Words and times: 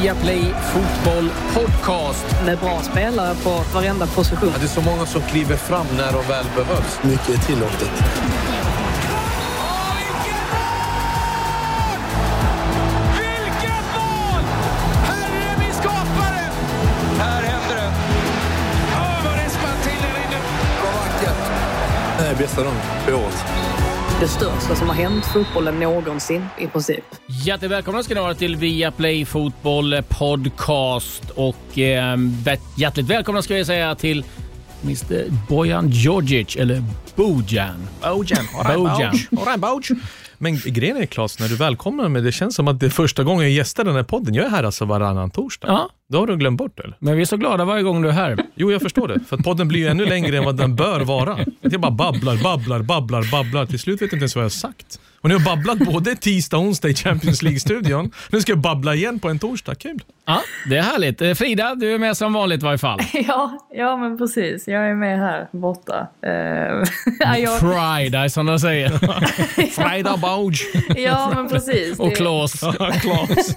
Viaplay 0.00 0.54
Fotboll 0.72 1.30
Podcast. 1.54 2.26
Med 2.44 2.58
bra 2.58 2.82
spelare 2.82 3.34
på 3.34 3.64
varenda 3.74 4.06
position. 4.06 4.50
Ja, 4.52 4.58
det 4.58 4.64
är 4.64 4.68
så 4.68 4.80
många 4.80 5.06
som 5.06 5.22
kliver 5.22 5.56
fram 5.56 5.86
när 5.96 6.12
de 6.12 6.28
väl 6.28 6.46
behövs. 6.56 6.98
Mycket 7.02 7.28
är 7.28 7.46
tillåtet. 7.46 7.90
Det 22.18 22.28
är 22.28 22.34
bästa 22.36 22.62
dagen 22.62 22.76
på 23.06 23.12
året. 23.12 23.61
Det 24.22 24.28
största 24.28 24.74
som 24.74 24.88
har 24.88 24.94
hänt 24.94 25.26
fotbollen 25.26 25.80
någonsin 25.80 26.44
i 26.58 26.66
princip. 26.66 27.04
Hjärtligt 27.26 27.70
välkomna 27.70 28.02
ska 28.02 28.14
ni 28.14 28.20
vara 28.20 28.34
till 28.34 28.56
Viaplay 28.56 29.24
Fotboll 29.24 30.02
Podcast. 30.08 31.30
Och 31.30 31.78
eh, 31.78 32.16
hjärtligt 32.76 33.06
välkomna 33.06 33.42
ska 33.42 33.54
vi 33.54 33.64
säga 33.64 33.94
till 33.94 34.24
Mr 34.82 35.24
Bojan 35.48 35.88
Djordjic, 35.88 36.56
eller 36.56 36.82
Bojan. 37.16 37.88
Bojan. 38.02 38.44
Bojan. 38.66 40.00
Men 40.38 40.56
grejen 40.64 40.96
är 40.96 41.06
Claes, 41.06 41.38
när 41.38 41.48
du 41.48 41.56
välkomnar 41.56 42.08
mig, 42.08 42.22
det 42.22 42.32
känns 42.32 42.54
som 42.54 42.68
att 42.68 42.80
det 42.80 42.86
är 42.86 42.90
första 42.90 43.24
gången 43.24 43.42
jag 43.42 43.50
gästar 43.50 43.84
den 43.84 43.94
här 43.94 44.02
podden. 44.02 44.34
Jag 44.34 44.46
är 44.46 44.50
här 44.50 44.64
alltså 44.64 44.84
varannan 44.84 45.30
torsdag. 45.30 45.68
Ja, 45.68 45.88
Det 46.08 46.16
har 46.16 46.26
du 46.26 46.36
glömt 46.36 46.58
bort 46.58 46.80
eller? 46.80 46.96
men 46.98 47.16
vi 47.16 47.20
är 47.22 47.26
så 47.26 47.36
glada 47.36 47.64
varje 47.64 47.82
gång 47.82 48.02
du 48.02 48.08
är 48.08 48.12
här. 48.12 48.38
Jo, 48.54 48.72
jag 48.72 48.82
förstår 48.82 49.08
det. 49.08 49.20
För 49.28 49.36
att 49.36 49.44
podden 49.44 49.68
blir 49.68 49.80
ju 49.80 49.86
ännu 49.88 50.06
längre 50.06 50.36
än 50.38 50.44
vad 50.44 50.56
den 50.56 50.76
bör 50.76 51.00
vara. 51.00 51.38
Jag 51.60 51.80
bara 51.80 51.90
babblar, 51.92 52.42
babblar, 52.42 52.82
babblar, 52.82 53.30
babblar. 53.30 53.66
Till 53.66 53.78
slut 53.78 53.94
vet 53.94 54.00
jag 54.00 54.16
inte 54.16 54.22
ens 54.22 54.34
vad 54.36 54.42
jag 54.42 54.46
har 54.46 54.50
sagt. 54.50 55.00
Och 55.22 55.28
nu 55.28 55.34
har 55.34 55.44
babblat 55.44 55.78
både 55.78 56.16
tisdag 56.16 56.56
och 56.56 56.62
onsdag 56.62 56.88
i 56.88 56.94
Champions 56.94 57.42
League-studion. 57.42 58.10
Nu 58.30 58.40
ska 58.40 58.52
jag 58.52 58.58
babbla 58.58 58.94
igen 58.94 59.18
på 59.18 59.28
en 59.28 59.38
torsdag. 59.38 59.74
Kul. 59.74 60.02
Ja, 60.24 60.40
det 60.68 60.76
är 60.76 60.82
härligt. 60.82 61.22
Eh, 61.22 61.34
Frida, 61.34 61.74
du 61.74 61.94
är 61.94 61.98
med 61.98 62.16
som 62.16 62.32
vanligt 62.32 62.62
i 62.62 62.64
varje 62.64 62.78
fall. 62.78 63.00
Ja, 63.12 63.68
ja 63.74 63.96
men 63.96 64.18
precis. 64.18 64.68
Jag 64.68 64.90
är 64.90 64.94
med 64.94 65.18
här 65.18 65.48
borta. 65.52 66.08
Uh, 66.26 67.38
jag, 67.38 67.60
Friday 67.60 68.30
som 68.30 68.46
de 68.46 68.58
säger. 68.58 68.88
Frida 69.90 70.16
Bauge. 70.16 70.62
ja, 70.96 71.32
men 71.34 71.48
precis. 71.48 71.98
Och 71.98 72.16
Claes. 72.16 72.60
Klas. 73.00 73.54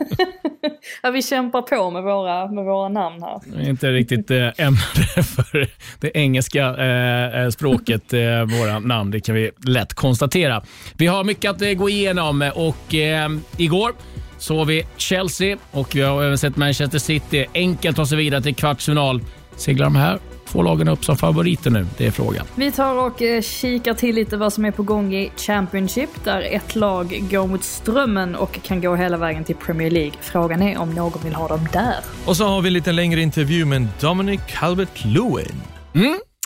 Ja, 1.04 1.12
vi 1.12 1.22
kämpar 1.22 1.62
på 1.62 1.92
med 1.92 2.04
våra, 2.04 2.48
med 2.52 2.66
våra 2.66 2.90
namn 2.90 3.24
här. 3.24 3.70
Inte 3.70 3.92
riktigt 3.92 4.32
eh, 4.32 4.38
ämnade 4.58 5.24
för 5.24 5.68
det 6.00 6.18
engelska 6.18 6.76
eh, 6.78 7.42
eh, 7.42 7.50
språket, 7.50 8.14
eh, 8.14 8.20
våra 8.60 8.80
namn. 8.80 9.12
Det 9.12 9.20
kan 9.20 9.36
vi 9.36 9.52
lätt 9.68 9.94
konstatera. 9.94 10.64
Vi 10.98 11.08
har 11.08 11.24
mycket 11.24 11.52
att 11.56 11.62
eh, 11.62 11.72
gå 11.74 11.90
igenom 11.90 12.52
och 12.56 12.96
eh, 12.96 13.30
igår 13.58 13.94
såg 14.38 14.68
vi 14.68 14.88
Chelsea 14.98 15.58
och 15.72 15.96
vi 15.96 16.02
har 16.02 16.24
även 16.24 16.38
sett 16.38 16.58
Manchester 16.58 17.00
City 17.00 17.46
enkelt 17.54 17.98
ta 17.98 18.06
sig 18.06 18.18
vidare 18.18 18.42
till 18.42 18.56
kvartsfinal. 18.56 19.22
Seglar 19.56 19.86
de 19.86 19.96
här 19.96 20.20
två 20.48 20.62
lagen 20.62 20.88
upp 20.88 21.06
som 21.06 21.18
favoriter 21.18 21.70
nu? 21.70 21.88
Det 21.98 22.08
är 22.08 22.12
frågan. 22.12 22.46
Vi 22.56 22.72
tar 22.72 22.96
och 22.96 23.22
eh, 23.22 23.42
kikar 23.42 23.94
till 23.94 24.16
lite 24.16 24.38
vad 24.38 24.54
som 24.54 24.66
är 24.66 24.72
på 24.72 24.84
gång 24.84 25.14
i 25.14 25.32
Championship 25.38 26.10
där 26.24 26.42
ett 26.42 26.76
lag 26.76 27.24
går 27.32 27.48
mot 27.48 27.64
strömmen 27.64 28.36
och 28.36 28.60
kan 28.64 28.82
gå 28.82 28.96
hela 28.96 29.18
vägen 29.18 29.44
till 29.44 29.56
Premier 29.56 29.92
League. 29.92 30.14
Frågan 30.22 30.62
är 30.62 30.78
om 30.78 30.90
någon 30.90 31.24
vill 31.24 31.36
ha 31.36 31.48
dem 31.48 31.68
där. 31.74 31.96
Och 32.26 32.38
så 32.38 32.48
har 32.48 32.62
vi 32.62 32.68
en 32.68 32.74
lite 32.74 32.92
längre 32.92 33.22
intervju 33.22 33.66
med 33.66 33.88
Dominic 34.00 34.42
Calvert-Lewin. 34.48 35.56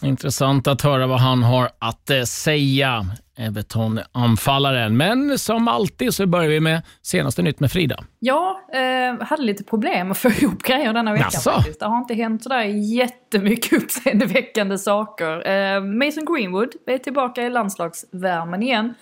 Intressant 0.02 0.68
att 0.68 0.82
höra 0.82 1.08
vad 1.08 1.20
han 1.20 1.44
har 1.44 1.70
att 1.80 2.10
eh, 2.10 2.22
säga, 2.22 3.06
Everton-anfallaren. 3.38 4.98
Men 4.98 5.40
som 5.40 5.68
alltid 5.68 6.14
så 6.14 6.26
börjar 6.26 6.50
vi 6.50 6.60
med 6.60 6.82
senaste 7.02 7.42
nytt 7.42 7.60
med 7.60 7.72
Frida. 7.72 8.04
Ja, 8.20 8.62
eh, 8.74 9.26
hade 9.26 9.44
lite 9.44 9.64
problem 9.64 10.12
att 10.12 10.18
få 10.18 10.30
ihop 10.30 10.64
grejer 10.64 10.94
denna 10.94 11.12
veckan 11.12 11.30
Jaså? 11.34 11.52
faktiskt. 11.52 11.80
Det 11.80 11.86
har 11.86 11.98
inte 11.98 12.14
hänt 12.14 12.44
sådär 12.44 12.64
jättemycket 12.64 13.74
uppseendeväckande 13.84 14.78
saker. 14.78 15.48
Eh, 15.48 15.84
Mason 15.84 16.26
Greenwood 16.26 16.70
är 16.88 16.98
tillbaka 16.98 17.44
i 17.44 17.50
landslagsvärmen 17.50 18.64
igen. 18.64 18.94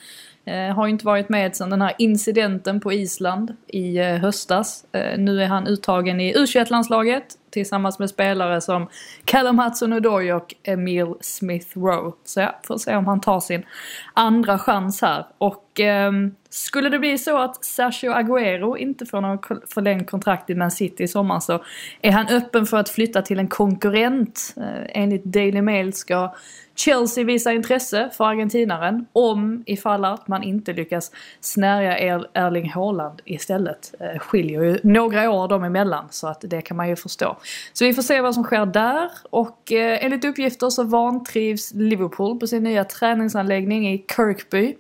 Eh, 0.45 0.75
har 0.75 0.85
ju 0.85 0.91
inte 0.91 1.05
varit 1.05 1.29
med 1.29 1.55
sedan 1.55 1.69
den 1.69 1.81
här 1.81 1.93
incidenten 1.97 2.79
på 2.79 2.93
Island 2.93 3.55
i 3.67 3.97
eh, 3.97 4.05
höstas. 4.05 4.85
Eh, 4.91 5.19
nu 5.19 5.43
är 5.43 5.47
han 5.47 5.67
uttagen 5.67 6.21
i 6.21 6.35
U21-landslaget 6.35 7.23
tillsammans 7.57 7.99
med 7.99 8.09
spelare 8.09 8.61
som 8.61 8.87
Callum 9.25 9.59
Hudson-Odoi 9.59 10.33
och 10.33 10.55
Emil 10.63 11.13
Smith 11.21 11.77
Rowe. 11.77 12.11
Så 12.23 12.39
ja, 12.39 12.59
får 12.63 12.77
se 12.77 12.95
om 12.95 13.05
han 13.05 13.21
tar 13.21 13.39
sin 13.39 13.65
andra 14.13 14.59
chans 14.59 15.01
här. 15.01 15.25
Och 15.37 15.79
ehm, 15.79 16.35
skulle 16.49 16.89
det 16.89 16.99
bli 16.99 17.17
så 17.17 17.37
att 17.37 17.65
Sergio 17.65 18.13
Agüero 18.13 18.77
inte 18.77 19.05
får 19.05 19.21
någon 19.21 19.39
förlängd 19.73 20.09
kontrakt 20.09 20.49
i 20.49 20.55
Man 20.55 20.71
City 20.71 21.03
i 21.03 21.07
sommar 21.07 21.39
så 21.39 21.63
är 22.01 22.11
han 22.11 22.27
öppen 22.27 22.65
för 22.65 22.77
att 22.77 22.89
flytta 22.89 23.21
till 23.21 23.39
en 23.39 23.47
konkurrent. 23.47 24.53
Eh, 24.57 25.01
enligt 25.01 25.23
Daily 25.23 25.61
Mail 25.61 25.93
ska 25.93 26.33
Chelsea 26.77 27.23
visar 27.23 27.51
intresse 27.51 28.09
för 28.13 28.25
argentinaren 28.25 29.05
om 29.13 29.63
ifall 29.65 30.05
att 30.05 30.27
man 30.27 30.43
inte 30.43 30.73
lyckas 30.73 31.11
snärja 31.39 31.99
Er- 31.99 32.27
Erling 32.33 32.69
Haaland 32.69 33.21
istället. 33.25 33.93
Eh, 33.99 34.19
skiljer 34.19 34.63
ju 34.63 34.79
några 34.83 35.31
år 35.31 35.47
dem 35.47 35.63
emellan 35.63 36.05
så 36.09 36.27
att 36.27 36.41
det 36.41 36.61
kan 36.61 36.77
man 36.77 36.89
ju 36.89 36.95
förstå. 36.95 37.37
Så 37.73 37.85
vi 37.85 37.93
får 37.93 38.01
se 38.01 38.21
vad 38.21 38.33
som 38.33 38.43
sker 38.43 38.65
där 38.65 39.11
och 39.29 39.71
eh, 39.71 40.05
enligt 40.05 40.25
uppgifter 40.25 40.69
så 40.69 40.83
vantrivs 40.83 41.73
Liverpool 41.73 42.39
på 42.39 42.47
sin 42.47 42.63
nya 42.63 42.83
träningsanläggning 42.83 43.93
i 43.93 44.05
Kirkby. 44.15 44.75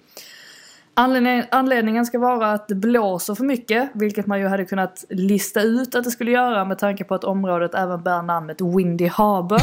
Anledning- 0.99 1.43
Anledningen 1.51 2.05
ska 2.05 2.19
vara 2.19 2.51
att 2.51 2.67
det 2.67 2.75
blåser 2.75 3.35
för 3.35 3.43
mycket, 3.43 3.89
vilket 3.93 4.25
man 4.27 4.39
ju 4.39 4.47
hade 4.47 4.65
kunnat 4.65 5.05
lista 5.09 5.61
ut 5.61 5.95
att 5.95 6.03
det 6.03 6.11
skulle 6.11 6.31
göra 6.31 6.65
med 6.65 6.79
tanke 6.79 7.03
på 7.03 7.15
att 7.15 7.23
området 7.23 7.75
även 7.75 8.03
bär 8.03 8.21
namnet 8.21 8.61
Windy 8.61 9.07
Harbour. 9.07 9.61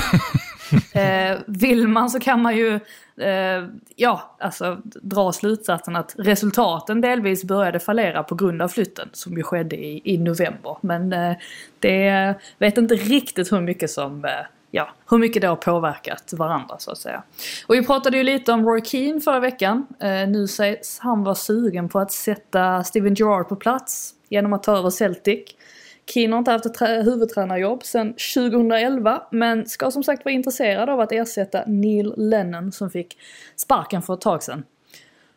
eh, 0.94 1.39
vill 1.47 1.89
man 1.89 2.11
så 2.11 2.21
kan 2.21 2.43
man 2.43 2.56
ju 2.56 2.75
eh, 3.21 3.65
ja, 3.97 4.37
alltså, 4.41 4.81
dra 4.84 5.33
slutsatsen 5.33 5.97
att 5.97 6.15
resultaten 6.19 7.00
delvis 7.00 7.44
började 7.44 7.81
fallera 7.81 8.23
på 8.23 8.34
grund 8.34 8.62
av 8.62 8.69
flytten 8.69 9.09
som 9.12 9.37
ju 9.37 9.43
skedde 9.43 9.77
i, 9.77 10.00
i 10.05 10.19
november. 10.19 10.77
Men 10.81 11.12
eh, 11.12 11.37
det 11.78 12.34
vet 12.59 12.78
inte 12.78 12.94
riktigt 12.94 13.53
hur 13.53 13.61
mycket 13.61 13.91
som 13.91 14.25
eh, 14.25 14.31
ja, 14.75 14.89
hur 15.11 15.19
mycket 15.19 15.43
det 15.43 15.49
har 15.49 15.57
påverkat 15.57 16.33
varandra 16.33 16.79
så 16.79 16.91
att 16.91 16.99
säga. 16.99 17.23
Och 17.67 17.75
vi 17.75 17.87
pratade 17.87 18.17
ju 18.17 18.23
lite 18.23 18.53
om 18.53 18.67
Roy 18.67 18.81
Keane 18.85 19.21
förra 19.21 19.41
veckan. 19.41 19.87
Eh, 20.01 20.29
nu 20.29 20.49
sägs 20.49 20.99
han 20.99 21.25
vara 21.25 21.35
sugen 21.35 21.89
på 21.89 21.99
att 21.99 22.12
sätta 22.12 22.85
Steven 22.85 23.15
Gerrard 23.15 23.49
på 23.49 23.57
plats 23.57 24.15
genom 24.29 24.53
att 24.53 24.62
ta 24.62 24.77
över 24.77 24.91
Celtic. 24.91 25.51
Keane 26.07 26.35
har 26.35 26.39
inte 26.39 26.51
haft 26.51 26.67
ett 26.67 26.81
huvudtränarjobb 26.81 27.85
sedan 27.85 28.15
2011 28.35 29.23
men 29.31 29.67
ska 29.67 29.91
som 29.91 30.05
sagt 30.05 30.25
vara 30.25 30.35
intresserad 30.35 30.91
av 30.91 31.01
att 31.01 31.12
ersätta 31.12 31.65
Neil 31.67 32.15
Lennon 32.17 32.73
som 32.73 32.91
fick 32.91 33.19
sparken 33.56 34.03
för 34.03 34.15
ett 34.15 34.21
tag 34.21 34.43
sedan. 34.43 34.65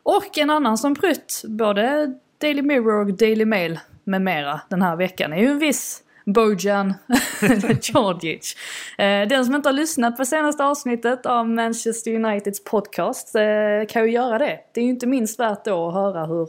Och 0.03 0.37
en 0.37 0.49
annan 0.49 0.77
som 0.77 0.95
prytt 0.95 1.43
både 1.47 2.13
Daily 2.41 2.61
Mirror 2.61 2.99
och 2.99 3.13
Daily 3.13 3.45
Mail 3.45 3.79
med 4.03 4.21
mera 4.21 4.61
den 4.69 4.81
här 4.81 4.95
veckan 4.95 5.33
är 5.33 5.37
ju 5.37 5.47
en 5.47 5.59
viss 5.59 6.03
Bojan 6.27 6.93
Djordjic. 7.81 8.55
Eh, 8.97 9.27
Den 9.27 9.45
som 9.45 9.55
inte 9.55 9.69
har 9.69 9.73
lyssnat 9.73 10.17
på 10.17 10.25
senaste 10.25 10.63
avsnittet 10.63 11.25
av 11.25 11.49
Manchester 11.49 12.15
Uniteds 12.15 12.63
podcast 12.63 13.35
eh, 13.35 13.41
kan 13.89 14.03
ju 14.05 14.11
göra 14.11 14.37
det. 14.37 14.59
Det 14.73 14.81
är 14.81 14.83
ju 14.83 14.89
inte 14.89 15.07
minst 15.07 15.39
värt 15.39 15.65
då 15.65 15.87
att 15.87 15.93
höra 15.93 16.25
hur, 16.25 16.47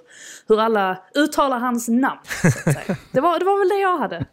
hur 0.49 0.61
alla 0.61 0.99
uttalar 1.15 1.59
hans 1.59 1.89
namn. 1.89 2.21
Det, 3.13 3.21
var, 3.21 3.39
det 3.39 3.45
var 3.45 3.59
väl 3.59 3.69
det 3.69 3.81
jag 3.81 3.99
hade. 3.99 4.25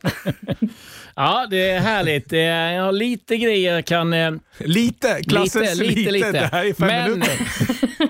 Ja, 1.15 1.47
det 1.49 1.69
är 1.69 1.79
härligt. 1.79 2.33
Eh, 2.33 2.39
Ja, 2.39 2.91
lite 2.91 3.37
grejer 3.37 3.81
kan... 3.81 4.13
eh, 4.13 4.31
Lite, 4.59 5.21
klassens 5.27 5.79
lite, 5.79 5.93
lite, 5.95 6.11
lite. 6.11 6.31
Det 6.31 6.49
här 6.51 6.65
är 6.65 6.73
fem 6.73 6.87
Men- 6.87 7.11
minuter. 7.11 7.37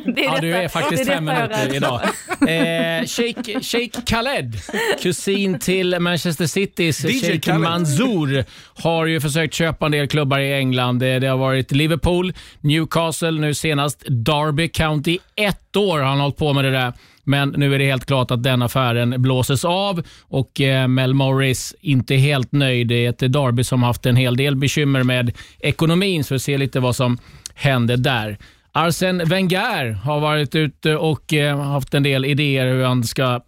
Det 0.15 0.21
Ja, 0.21 0.37
du 0.41 0.53
är 0.55 0.67
faktiskt 0.67 1.05
det 1.05 1.11
fem 1.13 1.25
minuter 1.25 1.75
idag. 1.75 2.01
Eh, 2.41 3.05
Sheikh, 3.07 3.59
Sheikh 3.61 3.99
Khaled, 4.05 4.53
kusin 5.01 5.59
till 5.59 5.99
Manchester 5.99 6.45
Citys 6.45 7.03
DJ 7.05 7.07
Sheikh 7.19 7.39
Khaled. 7.39 7.61
Mansour, 7.61 8.45
har 8.83 9.05
ju 9.05 9.21
försökt 9.21 9.53
köpa 9.53 9.85
en 9.85 9.91
del 9.91 10.07
klubbar 10.07 10.39
i 10.39 10.53
England. 10.53 10.99
Det, 10.99 11.19
det 11.19 11.27
har 11.27 11.37
varit 11.37 11.71
Liverpool, 11.71 12.33
Newcastle, 12.61 13.31
nu 13.31 13.53
senast 13.53 14.03
Derby 14.07 14.67
County. 14.67 15.17
Ett 15.35 15.75
år 15.75 15.99
har 15.99 16.05
han 16.05 16.19
hållit 16.19 16.37
på 16.37 16.53
med 16.53 16.63
det 16.65 16.71
där. 16.71 16.93
Men 17.25 17.49
nu 17.49 17.75
är 17.75 17.79
det 17.79 17.85
helt 17.85 18.05
klart 18.05 18.31
att 18.31 18.43
den 18.43 18.61
affären 18.61 19.21
blåses 19.21 19.65
av 19.65 20.03
och 20.21 20.61
eh, 20.61 20.87
Mel 20.87 21.13
Morris 21.13 21.75
inte 21.81 22.15
helt 22.15 22.51
nöjd. 22.51 22.87
Det 22.87 23.05
är 23.05 23.09
ett 23.09 23.19
Derby 23.19 23.63
som 23.63 23.83
haft 23.83 24.05
en 24.05 24.15
hel 24.15 24.37
del 24.37 24.55
bekymmer 24.55 25.03
med 25.03 25.31
ekonomin, 25.59 26.23
så 26.23 26.33
vi 26.33 26.39
ser 26.39 26.57
lite 26.57 26.79
vad 26.79 26.95
som 26.95 27.17
händer 27.55 27.97
där. 27.97 28.37
Arsene 28.71 29.25
Wenger 29.25 29.91
har 29.91 30.19
varit 30.19 30.55
ute 30.55 30.95
och 30.95 31.33
eh, 31.33 31.59
haft 31.61 31.93
en 31.93 32.03
del 32.03 32.25
idéer 32.25 32.65
hur 32.65 32.83
han 32.83 33.03
ska 33.03 33.41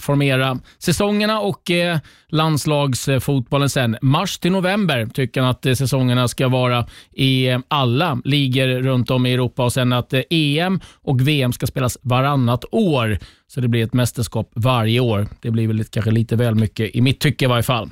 formera 0.00 0.58
säsongerna 0.78 1.40
och 1.40 1.70
eh, 1.70 1.98
landslagsfotbollen 2.28 3.70
sen. 3.70 3.96
Mars 4.02 4.38
till 4.38 4.52
november 4.52 5.06
tycker 5.06 5.40
han 5.40 5.50
att 5.50 5.66
eh, 5.66 5.74
säsongerna 5.74 6.28
ska 6.28 6.48
vara 6.48 6.86
i 7.12 7.48
eh, 7.48 7.58
alla 7.68 8.20
ligor 8.24 8.66
runt 8.82 9.10
om 9.10 9.26
i 9.26 9.32
Europa 9.34 9.64
och 9.64 9.72
sen 9.72 9.92
att 9.92 10.12
eh, 10.12 10.20
EM 10.30 10.80
och 11.02 11.28
VM 11.28 11.52
ska 11.52 11.66
spelas 11.66 11.98
varannat 12.02 12.64
år. 12.72 13.18
Så 13.46 13.60
det 13.60 13.68
blir 13.68 13.84
ett 13.84 13.92
mästerskap 13.92 14.50
varje 14.54 15.00
år. 15.00 15.28
Det 15.42 15.50
blir 15.50 15.66
väl 15.66 15.76
lite- 15.76 15.90
kanske 15.90 16.10
lite 16.10 16.36
väl 16.36 16.54
mycket 16.54 16.94
i 16.96 17.00
mitt 17.00 17.20
tycke 17.20 17.44
i 17.44 17.48
varje 17.48 17.62
fall. 17.62 17.90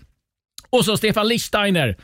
Och 0.70 0.84
så 0.84 0.96
Stefan 0.96 1.28
Lichsteiner! 1.28 1.96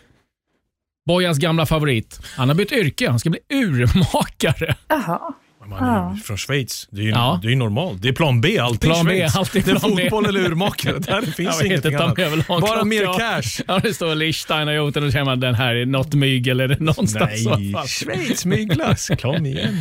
Bojans 1.06 1.38
gamla 1.38 1.66
favorit. 1.66 2.20
Han 2.36 2.48
har 2.48 2.56
bytt 2.56 2.72
yrke. 2.72 3.10
Han 3.10 3.18
ska 3.18 3.30
bli 3.30 3.40
urmakare. 3.52 4.74
Aha. 4.90 5.34
Man 5.68 5.84
är 5.84 6.14
ju 6.16 6.20
från 6.20 6.36
Schweiz. 6.36 6.88
Det 6.90 7.00
är 7.00 7.04
ju 7.04 7.10
Ja. 7.10 7.40
det 7.42 7.52
är 7.52 7.56
normalt. 7.56 8.02
Det 8.02 8.08
är 8.08 8.12
plan 8.12 8.40
B 8.40 8.58
alltid 8.58 8.80
Plan 8.80 9.00
i 9.00 9.04
B, 9.10 9.10
Schweiz. 9.18 9.36
alltid 9.36 9.64
det 9.64 9.70
är 9.70 9.76
plan 9.78 9.94
B. 9.96 10.02
fotboll 10.02 10.26
eller 10.26 10.40
urmakare. 10.40 10.98
Där 10.98 11.22
finns 11.22 11.62
ingenting 11.64 11.94
annat. 11.94 12.16
Bara 12.48 12.84
mer 12.84 13.18
cash. 13.18 13.64
Ja, 13.68 13.78
det 13.82 13.94
står 13.94 14.08
gjort 14.74 14.96
och 14.96 15.02
då 15.02 15.10
känner 15.10 15.24
man 15.24 15.40
den 15.40 15.54
här 15.54 15.74
är 15.74 15.86
något 15.86 16.14
mygel 16.14 16.60
eller 16.60 16.76
någonstans. 16.80 17.32
i 17.42 17.46
alla 17.48 17.56
Nej. 17.58 17.88
Schweiz 17.88 18.44
myglas. 18.44 19.10
Kom 19.22 19.46
igen. 19.46 19.76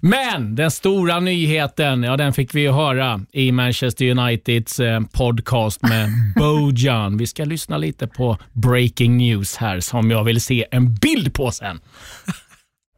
Men 0.00 0.54
den 0.54 0.70
stora 0.70 1.20
nyheten, 1.20 2.02
ja 2.02 2.16
den 2.16 2.32
fick 2.32 2.54
vi 2.54 2.60
ju 2.60 2.72
höra 2.72 3.20
i 3.32 3.52
Manchester 3.52 4.10
Uniteds 4.10 4.80
eh, 4.80 5.00
podcast 5.12 5.82
med 5.82 6.08
Bojan. 6.36 7.16
Vi 7.18 7.26
ska 7.26 7.44
lyssna 7.44 7.78
lite 7.78 8.06
på 8.06 8.38
breaking 8.52 9.16
news 9.16 9.56
här 9.56 9.80
som 9.80 10.10
jag 10.10 10.24
vill 10.24 10.40
se 10.40 10.66
en 10.70 10.94
bild 10.94 11.34
på 11.34 11.50
sen. 11.50 11.80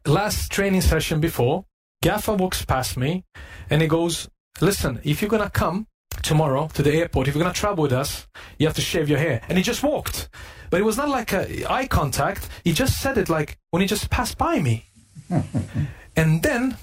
last 0.07 0.51
training 0.51 0.81
session 0.81 1.21
before, 1.21 1.63
Gaffer 2.01 2.33
walks 2.33 2.65
past 2.65 2.97
me 2.97 3.25
and 3.69 3.81
he 3.81 3.87
goes, 3.87 4.29
Listen, 4.59 4.99
if 5.03 5.21
you're 5.21 5.29
going 5.29 5.43
to 5.43 5.49
come 5.49 5.87
tomorrow 6.23 6.67
to 6.73 6.83
the 6.83 6.93
airport, 6.93 7.27
if 7.27 7.35
you're 7.35 7.43
going 7.43 7.53
to 7.53 7.59
travel 7.59 7.83
with 7.83 7.93
us, 7.93 8.27
you 8.57 8.67
have 8.67 8.75
to 8.75 8.81
shave 8.81 9.09
your 9.09 9.19
hair. 9.19 9.41
And 9.47 9.57
he 9.57 9.63
just 9.63 9.83
walked. 9.83 10.29
But 10.69 10.79
it 10.79 10.83
was 10.83 10.97
not 10.97 11.09
like 11.09 11.33
a 11.33 11.71
eye 11.71 11.87
contact. 11.87 12.47
He 12.63 12.73
just 12.73 13.01
said 13.01 13.17
it 13.17 13.29
like 13.29 13.57
when 13.71 13.81
he 13.81 13.87
just 13.87 14.09
passed 14.09 14.37
by 14.37 14.59
me. 14.59 14.85
and 16.15 16.43
then 16.43 16.77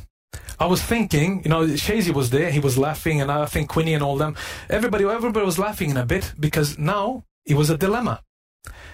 I 0.60 0.66
was 0.66 0.82
thinking, 0.82 1.42
you 1.44 1.50
know, 1.50 1.66
Shazy 1.66 2.12
was 2.12 2.30
there, 2.30 2.50
he 2.50 2.58
was 2.58 2.76
laughing, 2.76 3.20
and 3.20 3.30
I 3.30 3.46
think 3.46 3.68
Quinny 3.68 3.94
and 3.94 4.02
all 4.02 4.16
them, 4.16 4.34
everybody, 4.68 5.04
everybody 5.04 5.46
was 5.46 5.58
laughing 5.58 5.90
in 5.90 5.96
a 5.96 6.06
bit 6.06 6.32
because 6.38 6.78
now 6.78 7.24
it 7.46 7.54
was 7.54 7.70
a 7.70 7.78
dilemma. 7.78 8.22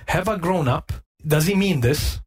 Have 0.07 0.29
I 0.29 0.37
grown 0.37 0.69
up? 0.69 0.93
Does 1.27 1.47
he 1.47 1.55
mean 1.55 1.81
this? 1.81 2.21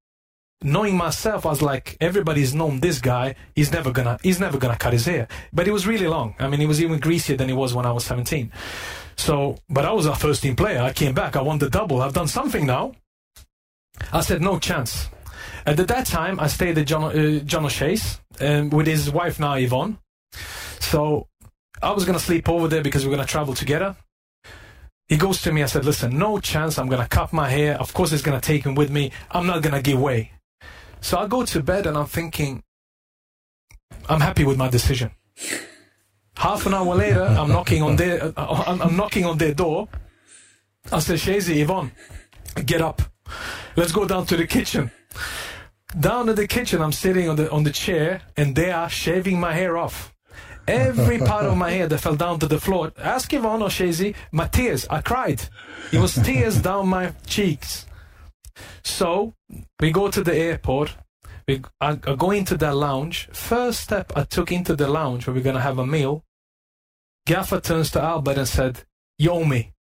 Knowing 0.61 0.97
myself, 0.97 1.45
I 1.45 1.49
was 1.49 1.61
like, 1.61 1.97
everybody's 2.01 2.53
known 2.53 2.79
this 2.79 2.99
guy. 2.99 3.35
He's 3.55 3.71
never 3.71 3.91
gonna, 3.91 4.17
he's 4.23 4.39
never 4.39 4.57
gonna 4.57 4.77
cut 4.77 4.93
his 4.93 5.05
hair. 5.05 5.27
But 5.53 5.67
it 5.67 5.71
was 5.71 5.85
really 5.87 6.07
long. 6.07 6.35
I 6.39 6.47
mean, 6.47 6.59
he 6.59 6.65
was 6.65 6.81
even 6.81 6.99
greasier 6.99 7.37
than 7.37 7.47
he 7.47 7.53
was 7.53 7.73
when 7.73 7.85
I 7.85 7.91
was 7.91 8.05
17. 8.05 8.51
So, 9.15 9.57
but 9.69 9.85
I 9.85 9.91
was 9.91 10.05
a 10.05 10.15
first 10.15 10.43
team 10.43 10.55
player. 10.55 10.81
I 10.81 10.93
came 10.93 11.13
back. 11.13 11.35
I 11.35 11.41
won 11.41 11.57
the 11.57 11.69
double. 11.69 12.01
I've 12.01 12.13
done 12.13 12.27
something 12.27 12.65
now. 12.65 12.93
I 14.13 14.21
said, 14.21 14.41
no 14.41 14.59
chance. 14.59 15.09
And 15.65 15.79
at 15.79 15.87
that 15.89 16.05
time, 16.05 16.39
I 16.39 16.47
stayed 16.47 16.77
at 16.77 16.87
John, 16.87 17.03
uh, 17.03 17.39
John 17.39 17.65
O'Shea's 17.65 18.21
um, 18.39 18.69
with 18.69 18.87
his 18.87 19.11
wife 19.11 19.39
now, 19.39 19.55
Yvonne. 19.55 19.97
So 20.79 21.27
I 21.81 21.91
was 21.91 22.05
gonna 22.05 22.19
sleep 22.19 22.47
over 22.47 22.67
there 22.67 22.81
because 22.81 23.05
we 23.05 23.11
are 23.11 23.15
gonna 23.15 23.27
travel 23.27 23.53
together. 23.53 23.95
He 25.07 25.17
goes 25.17 25.41
to 25.41 25.51
me. 25.51 25.63
I 25.63 25.65
said, 25.65 25.85
"Listen, 25.85 26.17
no 26.17 26.39
chance. 26.39 26.77
I'm 26.77 26.87
gonna 26.87 27.07
cut 27.07 27.33
my 27.33 27.49
hair. 27.49 27.75
Of 27.79 27.93
course, 27.93 28.11
it's 28.11 28.21
gonna 28.21 28.41
take 28.41 28.63
him 28.65 28.75
with 28.75 28.89
me. 28.89 29.11
I'm 29.31 29.45
not 29.45 29.61
gonna 29.61 29.81
give 29.81 29.99
way." 29.99 30.31
So 31.07 31.17
I 31.17 31.25
go 31.25 31.45
to 31.45 31.63
bed 31.63 31.87
and 31.87 31.97
I'm 31.97 32.05
thinking, 32.05 32.61
I'm 34.09 34.19
happy 34.19 34.43
with 34.43 34.57
my 34.57 34.67
decision. 34.67 35.11
Half 36.35 36.65
an 36.65 36.73
hour 36.73 36.95
later, 36.95 37.23
I'm 37.23 37.47
knocking 37.47 37.81
on 37.81 37.95
their, 37.95 38.33
uh, 38.35 38.63
I'm, 38.67 38.81
I'm 38.81 38.97
knocking 38.97 39.23
on 39.23 39.37
their 39.37 39.53
door. 39.53 39.87
I 40.91 40.99
said, 40.99 41.19
Shazy, 41.19 41.61
Yvonne, 41.61 41.93
get 42.65 42.81
up. 42.81 43.01
Let's 43.77 43.93
go 43.93 44.05
down 44.05 44.25
to 44.25 44.35
the 44.35 44.45
kitchen. 44.45 44.91
Down 45.97 46.27
in 46.27 46.35
the 46.35 46.45
kitchen, 46.45 46.81
I'm 46.81 46.91
sitting 46.91 47.29
on 47.29 47.37
the 47.37 47.49
on 47.51 47.63
the 47.63 47.71
chair, 47.71 48.21
and 48.35 48.53
they 48.53 48.71
are 48.71 48.89
shaving 48.89 49.39
my 49.39 49.53
hair 49.53 49.77
off. 49.77 50.13
Every 50.67 51.19
part 51.31 51.45
of 51.45 51.55
my 51.55 51.71
hair 51.71 51.87
that 51.87 51.99
fell 51.99 52.17
down 52.17 52.39
to 52.39 52.47
the 52.47 52.59
floor. 52.59 52.91
Ask 52.97 53.33
Yvonne 53.33 53.61
or 53.61 53.69
Shazy, 53.69 54.13
my 54.33 54.47
tears. 54.47 54.85
I 54.89 54.99
cried. 54.99 55.41
It 55.93 55.99
was 55.99 56.15
tears 56.15 56.61
down 56.61 56.89
my 56.89 57.13
cheeks. 57.25 57.86
So 58.83 59.33
we 59.79 59.91
go 59.91 60.09
to 60.09 60.23
the 60.23 60.35
airport. 60.35 60.95
We 61.47 61.61
are 61.79 61.95
going 61.95 62.45
to 62.45 62.57
the 62.57 62.73
lounge. 62.73 63.29
First 63.31 63.79
step 63.81 64.11
I 64.15 64.23
took 64.23 64.51
into 64.51 64.75
the 64.75 64.87
lounge 64.87 65.27
where 65.27 65.33
we're 65.33 65.43
gonna 65.43 65.61
have 65.61 65.79
a 65.79 65.87
meal. 65.87 66.23
Gaffer 67.25 67.59
turns 67.59 67.91
to 67.91 68.01
Albert 68.01 68.37
and 68.37 68.47
said, 68.47 68.83
"You 69.17 69.31
owe 69.31 69.45
me." 69.45 69.73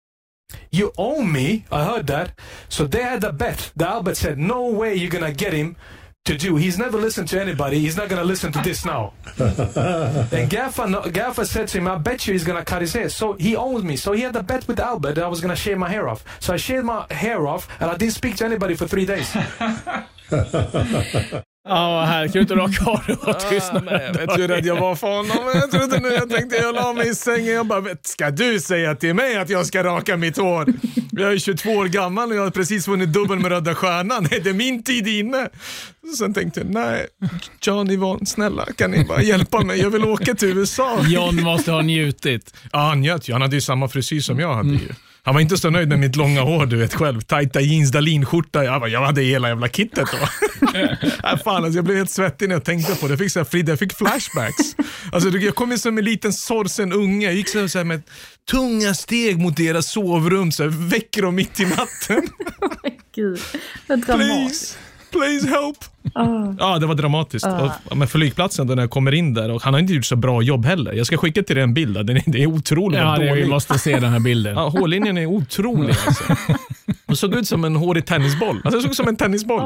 You 0.71 0.93
owe 0.99 1.23
me. 1.23 1.65
I 1.71 1.85
heard 1.85 2.07
that. 2.09 2.39
So 2.69 2.87
they 2.87 3.03
had 3.03 3.25
a 3.25 3.33
bet. 3.33 3.73
The 3.77 3.89
Albert 3.89 4.17
said, 4.17 4.39
"No 4.39 4.67
way 4.67 4.95
you're 4.95 5.11
gonna 5.11 5.33
get 5.33 5.53
him." 5.53 5.77
To 6.25 6.39
do. 6.39 6.57
He's 6.57 6.79
never 6.79 6.97
listened 6.97 7.29
to 7.29 7.39
anybody. 7.39 7.81
He's 7.81 7.99
not 7.99 8.09
gonna 8.09 8.25
listen 8.25 8.51
to 8.53 8.63
this 8.63 8.83
now. 8.87 9.13
and 9.39 10.49
Gaffer, 10.49 11.11
Gaffer 11.11 11.45
said 11.45 11.69
to 11.69 11.77
him, 11.77 11.87
"I 11.87 11.99
bet 11.99 12.27
you 12.27 12.33
he's 12.33 12.45
gonna 12.45 12.65
cut 12.65 12.81
his 12.81 12.95
hair." 12.95 13.11
So 13.11 13.35
he 13.35 13.55
owns 13.57 13.85
me. 13.85 13.97
So 13.97 14.13
he 14.13 14.23
had 14.23 14.35
a 14.35 14.43
bet 14.43 14.67
with 14.67 14.81
Albert 14.81 15.17
that 15.17 15.25
I 15.25 15.29
was 15.29 15.43
gonna 15.43 15.55
shave 15.55 15.77
my 15.77 15.91
hair 15.91 16.09
off. 16.09 16.25
So 16.41 16.55
I 16.55 16.57
shaved 16.57 16.87
my 16.87 17.05
hair 17.11 17.47
off, 17.47 17.69
and 17.79 17.91
I 17.91 17.99
didn't 17.99 18.15
speak 18.15 18.37
to 18.37 18.47
anybody 18.47 18.75
for 18.75 18.87
three 18.89 19.05
days. 19.05 19.37
Ja, 21.69 21.91
vad 21.95 22.07
härligt. 22.07 22.33
Kan 22.33 22.39
du 22.45 22.55
inte 22.55 22.55
raka 22.55 22.91
av 22.91 23.05
dig 23.07 23.17
och 23.21 23.41
tystna? 23.41 23.81
Vet 23.81 24.35
du 24.37 24.43
hur 24.43 24.49
rädd 24.49 24.67
jag 24.67 24.81
var 24.81 24.95
för 24.97 25.07
honom? 25.17 25.37
Jag 25.55 25.71
trodde 25.71 26.01
nu, 26.01 26.09
jag 26.09 26.31
tänkte 26.31 26.57
jag 26.57 26.75
la 26.75 26.93
mig 26.93 27.09
i 27.09 27.15
sängen. 27.15 27.55
Jag 27.55 27.67
bara, 27.67 27.81
"Vet- 27.81 28.07
ska 28.07 28.31
du 28.31 28.61
säga 28.61 28.95
till 28.95 29.15
mig 29.15 29.37
att 29.37 29.51
jag 29.51 29.67
ska 29.67 29.85
raka 29.85 30.17
mitt 30.17 30.37
hår? 30.37 30.67
Jag 31.11 31.33
är 31.33 31.39
22 31.39 31.71
år 31.71 31.85
gammal 31.87 32.31
och 32.31 32.37
jag 32.37 32.43
har 32.43 32.51
precis 32.51 32.89
vunnit 32.89 33.13
dubbel 33.13 33.39
med 33.39 33.51
Röda 33.51 33.75
Stjärnan. 33.75 34.25
Är 34.31 34.41
det 34.41 34.53
min 34.53 34.83
tid 34.83 35.09
inne? 35.09 35.49
Sen 36.19 36.35
tänkte 36.35 36.61
jag, 36.61 36.71
nej, 36.71 37.07
John 37.63 37.91
Yvonne, 37.91 38.27
snälla 38.27 38.67
kan 38.77 38.91
ni 38.91 39.05
bara 39.05 39.23
hjälpa 39.23 39.61
mig? 39.65 39.81
Jag 39.81 39.91
vill 39.91 40.05
åka 40.05 40.35
till 40.35 40.59
USA. 40.59 40.99
John 41.07 41.43
måste 41.43 41.73
ha 41.73 41.83
njutit. 41.83 42.55
Ja, 42.73 42.79
han 42.79 43.01
njöt 43.01 43.29
ju. 43.29 43.33
Han 43.33 43.43
hade 43.43 43.57
ju 43.57 43.61
samma 43.61 43.89
frisyr 43.89 44.21
som 44.21 44.39
jag 44.41 44.55
hade 44.55 44.69
ju. 44.73 44.89
Han 45.25 45.35
var 45.35 45.41
inte 45.41 45.59
så 45.59 45.71
nöjd 45.71 45.89
med 45.89 45.99
mitt 45.99 46.17
långa 46.17 46.43
hår, 46.43 46.67
du 46.67 46.77
vet 46.77 46.95
själv. 46.95 47.21
Tajta 47.21 47.61
jeans, 47.61 47.91
Dahlin-skjorta. 47.91 48.65
Jag, 48.65 48.81
bara, 48.81 48.91
jag 48.91 49.05
hade 49.05 49.23
hela 49.23 49.49
jävla 49.49 49.69
kittet 49.69 50.09
då. 50.13 50.29
Nej, 50.73 50.99
fan, 51.45 51.65
alltså, 51.65 51.79
jag 51.79 51.85
blev 51.85 51.97
helt 51.97 52.11
svettig 52.11 52.49
när 52.49 52.55
jag 52.55 52.65
tänkte 52.65 52.95
på 52.95 53.07
det. 53.07 53.13
Jag 53.13 53.19
fick, 53.19 53.33
så 53.33 53.39
här, 53.39 53.45
Frida, 53.45 53.73
jag 53.73 53.79
fick 53.79 53.93
flashbacks. 53.93 54.77
Alltså, 55.13 55.29
jag 55.29 55.55
kom 55.55 55.73
in 55.73 55.79
som 55.79 55.99
en 55.99 56.05
liten 56.05 56.33
sorgsen 56.33 56.93
unge. 56.93 57.27
Jag 57.27 57.35
gick 57.35 57.49
så 57.49 57.61
här, 57.61 57.69
så 57.69 57.79
här 57.79 57.85
med 57.85 58.03
tunga 58.51 58.95
steg 58.95 59.39
mot 59.39 59.57
deras 59.57 59.91
sovrum, 59.91 60.53
så 60.53 60.63
här, 60.63 60.71
väcker 60.71 61.23
dem 61.23 61.35
mitt 61.35 61.61
i 61.61 61.65
natten. 61.65 62.29
Gud, 63.15 63.41
vad 63.87 64.07
dramatiskt. 64.07 64.79
Please, 65.15 65.49
help. 65.49 65.77
Ja, 66.59 66.79
det 66.79 66.87
var 66.87 66.95
dramatiskt. 66.95 67.47
Och, 67.91 67.97
men 67.97 68.09
flygplatsen 68.09 68.67
då 68.67 68.75
när 68.75 68.83
jag 68.83 68.91
kommer 68.91 69.15
in 69.15 69.35
där, 69.35 69.51
och 69.51 69.63
han 69.63 69.75
har 69.75 69.81
inte 69.81 69.93
gjort 69.95 70.05
så 70.05 70.17
bra 70.17 70.43
jobb 70.43 70.65
heller. 70.67 70.93
Jag 70.93 71.07
ska 71.07 71.17
skicka 71.17 71.43
till 71.43 71.57
dig 71.57 71.63
en 71.65 71.75
bild. 71.75 72.07
Den 72.07 72.17
är, 72.17 72.23
det 72.27 72.43
är 72.43 72.47
otroligt 72.47 72.99
Ja, 73.01 73.13
det, 73.19 73.23
vi 73.23 73.29
dålig. 73.29 73.49
måste 73.49 73.79
se 73.79 74.01
den 74.01 74.13
här 74.13 74.21
bilden. 74.21 74.55
Ja, 74.65 74.69
hårlinjen 74.69 75.19
är 75.19 75.27
otrolig 75.27 75.95
alltså. 76.07 76.25
Det 77.07 77.17
såg 77.17 77.35
ut 77.35 77.49
som 77.49 77.65
en 77.65 77.77
hårig 77.77 78.07
tennisboll. 78.07 78.61
Alltså, 78.65 78.79
det 78.79 78.83
såg 78.83 78.91
ut 78.91 78.97
som 78.97 79.09
en 79.09 79.17
tennisboll. 79.17 79.63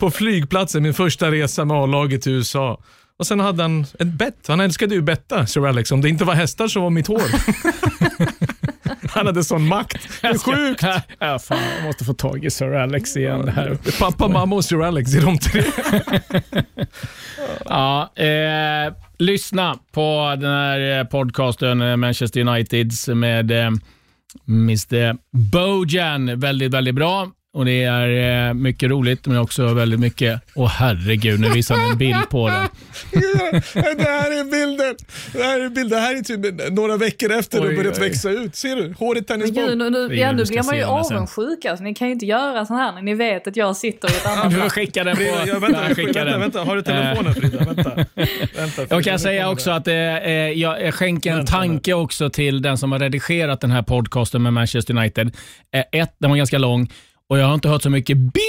På 0.00 0.10
flygplatsen, 0.10 0.82
min 0.82 0.94
första 0.94 1.30
resa 1.30 1.64
med 1.64 1.76
A-laget 1.76 2.22
till 2.22 2.32
USA. 2.32 2.80
Och 3.18 3.26
sen 3.26 3.40
hade 3.40 3.62
han 3.62 3.80
ett 3.98 4.06
bett. 4.06 4.44
Han 4.48 4.60
älskade 4.60 4.94
ju 4.94 5.00
betta, 5.02 5.46
Sir 5.46 5.66
Alex. 5.66 5.92
Om 5.92 6.00
det 6.00 6.08
inte 6.08 6.24
var 6.24 6.34
hästar 6.34 6.68
så 6.68 6.80
var 6.80 6.90
mitt 6.90 7.06
hår. 7.06 7.22
han 9.14 9.26
hade 9.26 9.44
sån 9.44 9.66
makt. 9.68 10.08
Det 10.20 10.26
är 10.26 10.38
sjukt. 10.38 10.82
Ja, 11.18 11.38
fan, 11.38 11.58
jag 11.76 11.84
måste 11.84 12.04
få 12.04 12.14
tag 12.14 12.44
i 12.44 12.50
Sir 12.50 12.74
Alex 12.74 13.16
igen. 13.16 13.46
Det 13.46 13.50
här. 13.50 13.78
Pappa, 14.00 14.28
mamma 14.28 14.56
och 14.56 14.64
Sir 14.64 14.82
Alex, 14.82 15.14
är 15.14 15.20
de 15.20 15.38
tre. 15.38 15.62
Ja, 17.64 18.12
eh, 18.16 18.92
lyssna 19.18 19.78
på 19.92 20.36
den 20.40 20.50
här 20.50 20.98
eh, 20.98 21.04
podcasten 21.04 21.82
eh, 21.82 21.96
Manchester 21.96 22.40
Uniteds 22.40 23.08
med 23.08 23.50
eh, 23.50 23.70
Mr 24.48 25.16
Bojan. 25.52 26.40
Väldigt, 26.40 26.70
väldigt 26.72 26.94
bra. 26.94 27.30
Och 27.54 27.64
Det 27.64 27.82
är 27.84 28.48
eh, 28.48 28.54
mycket 28.54 28.90
roligt, 28.90 29.26
men 29.26 29.38
också 29.38 29.74
väldigt 29.74 30.00
mycket... 30.00 30.40
Åh 30.54 30.68
herregud, 30.68 31.40
nu 31.40 31.48
visar 31.48 31.76
han 31.76 31.90
en 31.90 31.98
bild 31.98 32.28
på 32.30 32.48
den. 32.48 32.68
det 33.96 34.08
här 34.08 34.40
är 34.40 34.44
bilden. 34.50 34.94
Det 35.32 35.42
här 35.42 35.60
är 35.60 35.68
bilden. 35.68 35.88
Det 35.90 35.98
här 36.06 36.14
är 36.16 36.20
typ 36.22 36.72
några 36.72 36.96
veckor 36.96 37.32
efter 37.32 37.60
det 37.60 37.66
Oj, 37.68 37.76
börjat 37.76 37.98
oj. 37.98 38.08
växa 38.08 38.30
ut. 38.30 38.56
Ser 38.56 38.76
du? 38.76 38.94
Hårig 38.98 39.24
Men 39.28 39.40
tennisboll. 39.40 39.66
gud, 39.68 39.78
nu, 39.78 39.90
nu, 39.90 40.14
ja, 40.16 40.32
nu 40.32 40.44
blir 40.44 40.62
man 40.66 40.76
ju 40.76 40.84
avundsjuk. 40.84 41.64
Alltså. 41.64 41.84
Ni 41.84 41.94
kan 41.94 42.08
ju 42.08 42.12
inte 42.12 42.26
göra 42.26 42.66
så 42.66 42.74
här 42.74 42.92
när 42.92 43.02
ni 43.02 43.14
vet 43.14 43.46
att 43.46 43.56
jag 43.56 43.76
sitter 43.76 44.12
i 44.12 44.16
ett 44.16 44.26
annat 44.26 44.50
Du 44.50 44.60
får 44.60 44.68
skicka 44.68 45.04
den 45.04 45.16
på... 45.16 45.22
Vänta, 45.22 45.46
Ja, 45.48 45.58
vänta, 45.58 45.94
skicka 45.94 46.02
vänta, 46.02 46.24
den. 46.24 46.40
vänta, 46.40 46.64
har 46.64 46.76
du 46.76 46.82
telefonen 46.82 47.34
Frida? 47.34 47.64
Vänta. 47.64 48.04
vänta 48.56 48.86
Jag 48.90 49.04
kan 49.04 49.18
säga 49.18 49.50
också 49.50 49.70
att 49.70 49.88
eh, 49.88 49.94
eh, 49.94 50.32
jag 50.32 50.82
jag 50.82 50.94
skänker 50.94 51.32
en 51.32 51.46
tanke 51.46 51.92
också 51.92 52.30
till 52.30 52.62
den 52.62 52.78
som 52.78 52.92
har 52.92 52.98
redigerat 52.98 53.60
den 53.60 53.70
här 53.70 53.82
podcasten 53.82 54.42
med 54.42 54.52
Manchester 54.52 54.96
United. 54.96 55.36
Eh, 55.72 56.00
ett, 56.00 56.14
den 56.18 56.30
var 56.30 56.36
ganska 56.36 56.58
lång 56.58 56.88
och 57.30 57.38
jag 57.38 57.46
har 57.46 57.54
inte 57.54 57.68
hört 57.68 57.82
så 57.82 57.90
mycket 57.90 58.16
beep 58.18 58.44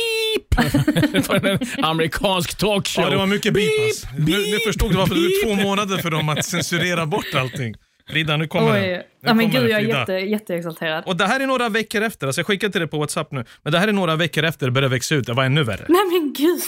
från 1.26 1.46
en 1.46 1.60
amerikansk 1.84 2.58
talkshow. 2.58 3.04
Ja, 3.04 3.10
det 3.10 3.18
var 3.18 3.26
mycket 3.26 3.54
beep. 3.54 3.70
Beep, 3.70 3.88
alltså. 3.88 4.08
Nu, 4.18 4.38
nu 4.38 4.52
beep, 4.52 4.64
förstod 4.64 4.92
du 4.92 4.98
varför 4.98 5.16
det 5.16 5.22
tog 5.22 5.30
beep. 5.30 5.60
två 5.60 5.70
månader 5.70 5.98
för 5.98 6.12
dem 6.12 6.30
att 6.30 6.46
censurera 6.46 7.06
bort 7.06 7.36
allting. 7.36 7.76
Frida, 8.10 8.38
nu 8.38 8.48
kommer 8.48 8.74
Oj. 8.74 8.90
den. 8.90 9.02
Ja, 9.26 9.34
men 9.34 9.52
gud, 9.52 9.70
jag 9.70 9.80
är 9.80 9.98
jätte, 9.98 10.14
jätteexalterad. 10.14 11.04
Och 11.06 11.18
det 11.18 11.26
här 11.26 11.40
är 11.40 11.48
några 11.48 11.70
veckor 11.70 12.02
efter, 12.02 12.28
alltså 12.28 12.40
jag 12.40 12.48
skickade 12.48 12.72
till 12.72 12.82
dig 12.82 12.90
på 12.90 12.98
WhatsApp 12.98 13.32
nu, 13.32 13.46
men 13.64 13.74
det 13.74 13.80
här 13.80 13.88
är 13.88 13.94
några 13.94 14.16
veckor 14.16 14.44
efter 14.44 14.66
det 14.66 14.72
började 14.72 14.96
växa 14.96 15.16
ut. 15.16 15.26
Det 15.26 15.34
var 15.34 15.44
ännu 15.44 15.64
värre. 15.64 15.86
Nej 15.88 16.02
men 16.12 16.34
gud! 16.34 16.62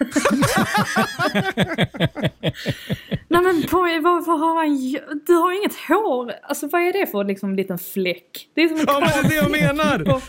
Nej 3.28 3.42
men 3.42 3.62
poj, 3.62 4.00
varför 4.00 4.32
har 4.32 4.56
han... 4.56 4.76
Du 5.26 5.32
har 5.32 5.52
inget 5.58 5.74
hår. 5.88 6.32
Alltså 6.42 6.68
vad 6.72 6.82
är 6.82 6.92
det 6.92 7.06
för 7.10 7.24
liksom 7.24 7.54
liten 7.54 7.78
fläck? 7.78 8.48
Det 8.54 8.62
är 8.62 8.68
som 8.68 8.76
en 8.76 8.84
Ja, 8.86 9.00
men 9.00 9.08
det 9.08 9.18
är 9.18 9.28
det 9.28 9.34
jag 9.34 9.50
menar! 9.50 10.20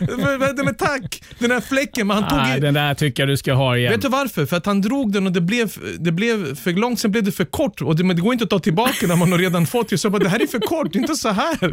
Men, 0.63 0.75
tack! 0.75 1.23
Den 1.39 1.51
här 1.51 1.61
fläcken, 1.61 2.07
men 2.07 2.17
han 2.17 2.29
tog 2.29 2.37
Nej, 2.37 2.57
i... 2.57 2.61
den 2.61 2.73
där 2.73 2.93
tycker 2.93 3.23
jag 3.23 3.29
du 3.29 3.37
ska 3.37 3.53
ha 3.53 3.77
igen. 3.77 3.91
Vet 3.91 4.01
du 4.01 4.09
varför? 4.09 4.45
För 4.45 4.57
att 4.57 4.65
han 4.65 4.81
drog 4.81 5.11
den 5.11 5.25
och 5.25 5.31
det 5.31 5.41
blev, 5.41 5.71
det 5.99 6.11
blev 6.11 6.55
för 6.55 6.71
långt, 6.71 6.99
sen 6.99 7.11
blev 7.11 7.23
det 7.23 7.31
för 7.31 7.45
kort. 7.45 7.81
Och 7.81 7.95
det, 7.95 8.03
men 8.03 8.15
det 8.15 8.21
går 8.21 8.33
inte 8.33 8.43
att 8.43 8.49
ta 8.49 8.59
tillbaka 8.59 9.07
när 9.07 9.15
man 9.15 9.31
har 9.31 9.39
redan 9.39 9.65
fått 9.65 9.89
det. 9.89 9.97
Så 9.97 10.05
jag 10.05 10.11
bara, 10.11 10.23
det 10.23 10.29
här 10.29 10.41
är 10.41 10.47
för 10.47 10.59
kort, 10.59 10.95
inte 10.95 11.15
så 11.15 11.29
här. 11.29 11.70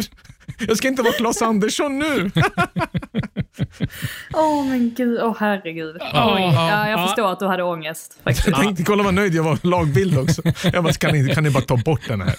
Jag 0.68 0.76
ska 0.76 0.88
inte 0.88 1.02
vara 1.02 1.12
Claes 1.12 1.42
Andersson 1.42 1.98
nu. 1.98 2.30
Åh 4.34 4.66
men 4.66 4.94
gud, 4.96 5.20
åh 5.22 5.36
herregud. 5.40 5.96
Oj, 6.00 6.10
ja, 6.12 6.88
jag 6.88 6.98
ja. 7.00 7.06
förstår 7.06 7.32
att 7.32 7.38
du 7.40 7.46
hade 7.46 7.62
ångest. 7.62 8.18
Faktiskt. 8.24 8.48
Jag 8.48 8.60
tänkte, 8.60 8.82
kolla 8.82 9.02
vad 9.02 9.14
nöjd 9.14 9.34
jag 9.34 9.42
var 9.42 9.58
lagbild 9.62 10.18
också. 10.18 10.42
Jag 10.72 10.84
bara, 10.84 10.92
kan 10.92 11.12
ni, 11.14 11.34
kan 11.34 11.44
ni 11.44 11.50
bara 11.50 11.62
ta 11.64 11.76
bort 11.76 12.00
den 12.08 12.20
här? 12.20 12.34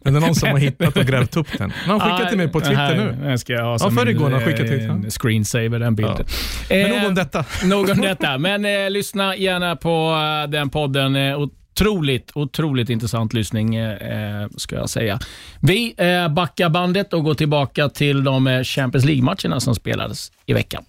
Men 0.00 0.12
det 0.12 0.18
är 0.18 0.20
någon 0.20 0.34
som 0.34 0.48
har 0.48 0.58
hittat 0.58 0.96
och 0.96 1.04
grävt 1.04 1.36
upp 1.36 1.58
den. 1.58 1.70
Han 1.70 2.00
har 2.00 2.10
skickat 2.10 2.28
till 2.28 2.38
mig 2.38 2.48
på 2.48 2.60
här- 2.60 2.66
Twitter 2.66 2.96
nu. 2.96 3.24
Den 3.28 3.38
ska 3.38 3.52
jag 3.52 3.64
ha 3.64 3.72
Ja, 3.72 3.78
som 3.78 3.96
förrgår 3.96 4.26
en, 4.26 4.32
han 4.32 4.42
skickade 4.44 4.68
till- 4.68 4.80
en 4.90 5.10
screensaver, 5.10 5.78
den 5.78 5.94
bilden. 5.94 6.26
Men 6.70 6.80
Eh, 6.92 6.98
nog 6.98 7.08
om 7.08 7.14
detta. 7.14 7.44
Nog 7.64 7.90
om 7.90 8.00
detta. 8.00 8.38
Men 8.38 8.64
eh, 8.64 8.90
lyssna 8.90 9.36
gärna 9.36 9.76
på 9.76 10.14
eh, 10.44 10.50
den 10.50 10.70
podden. 10.70 11.16
Eh, 11.16 11.36
otroligt, 11.72 12.30
otroligt 12.34 12.90
intressant 12.90 13.32
lyssning 13.32 13.74
eh, 13.74 14.42
eh, 14.42 14.48
ska 14.56 14.76
jag 14.76 14.90
säga. 14.90 15.18
Vi 15.60 15.94
eh, 15.96 16.28
backar 16.28 16.68
bandet 16.68 17.12
och 17.12 17.24
går 17.24 17.34
tillbaka 17.34 17.88
till 17.88 18.24
de 18.24 18.46
eh, 18.46 18.62
Champions 18.62 19.04
League-matcherna 19.04 19.60
som 19.60 19.74
spelades 19.74 20.32
i 20.46 20.52
veckan. 20.52 20.84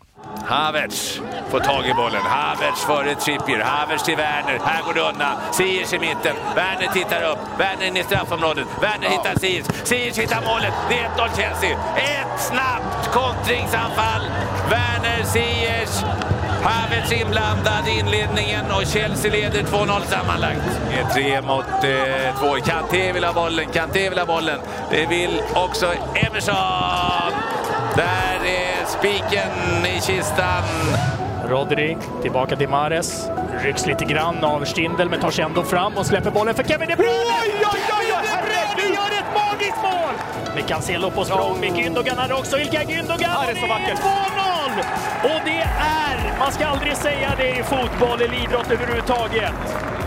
Havertz 0.45 1.21
får 1.49 1.59
tag 1.59 1.87
i 1.87 1.93
bollen. 1.93 2.21
Havertz 2.21 2.81
före 2.85 3.15
Trippier. 3.15 3.59
Havertz 3.59 4.03
till 4.03 4.15
Werner. 4.15 4.59
Här 4.65 4.83
går 4.83 4.93
det 4.93 5.01
undan. 5.01 5.35
Ziyech 5.51 5.93
i 5.93 5.99
mitten. 5.99 6.35
Werner 6.55 6.87
tittar 6.93 7.31
upp. 7.31 7.39
Werner 7.57 7.85
in 7.85 7.97
i 7.97 8.03
straffområdet. 8.03 8.67
Werner 8.81 9.09
hittar 9.09 9.39
Ziyech. 9.39 9.65
Ziyech 9.83 10.17
hittar 10.17 10.41
målet. 10.41 10.73
Det 10.89 10.99
är 10.99 11.09
1-0 11.09 11.35
Chelsea. 11.37 11.77
Ett 11.95 12.41
snabbt 12.41 13.11
kontringsanfall. 13.11 14.21
Werner, 14.69 15.23
Ziyech. 15.23 16.03
Havertz 16.63 17.11
inblandad 17.11 17.87
i 17.87 17.99
inledningen 17.99 18.65
och 18.71 18.85
Chelsea 18.87 19.31
leder 19.31 19.63
2-0 19.63 20.01
sammanlagt. 20.05 20.61
Det 20.89 20.99
är 20.99 21.05
tre 21.05 21.41
mot 21.41 21.65
eh, 21.83 22.39
två. 22.39 22.71
Kanté 22.71 23.11
vill 23.11 23.23
ha 23.23 23.33
bollen. 23.33 23.65
Kanté 23.73 24.09
vill 24.09 24.19
ha 24.19 24.25
bollen. 24.25 24.59
Det 24.89 25.05
vill 25.05 25.41
också 25.53 25.93
Emerson. 26.15 27.33
Där 27.95 28.45
är 28.45 28.62
spiken 29.03 29.85
i 29.97 30.01
kistan. 30.01 30.63
Rodri 31.47 31.97
tillbaka 32.21 32.55
till 32.55 32.69
Mares. 32.69 33.29
Rycks 33.63 33.85
lite 33.85 34.05
grann 34.05 34.43
av 34.43 34.65
Stindl 34.65 35.09
men 35.09 35.19
tar 35.19 35.31
sig 35.31 35.45
ändå 35.45 35.63
fram 35.63 35.97
och 35.97 36.05
släpper 36.05 36.31
bollen 36.31 36.55
för 36.55 36.63
Kevin 36.63 36.87
De 36.89 36.95
Bruyne. 36.95 37.11
Oj, 37.43 37.51
oj, 37.73 37.79
oj! 37.99 38.13
oj 38.19 38.27
herregud, 38.27 38.95
gör 38.95 39.11
ett 39.19 39.33
magiskt 39.35 39.83
mål! 39.83 40.13
Med 40.55 40.67
Cancelo 40.67 41.11
på 41.11 41.25
språng, 41.25 41.59
med 41.59 41.75
Gündogan 41.75 42.17
här 42.17 42.33
också. 42.33 42.59
Ilkay 42.59 42.85
Gündogan! 42.85 43.19
Ja, 43.21 43.43
det 43.45 43.51
är 43.51 43.61
så 43.61 43.67
vackert. 43.67 43.99
2-0! 43.99 44.79
Och 45.23 45.41
det 45.45 45.61
är, 45.79 46.39
man 46.39 46.51
ska 46.51 46.65
aldrig 46.65 46.97
säga 46.97 47.33
det 47.37 47.49
i 47.49 47.63
fotboll 47.63 48.21
eller 48.21 48.43
idrott 48.43 48.71
överhuvudtaget, 48.71 49.53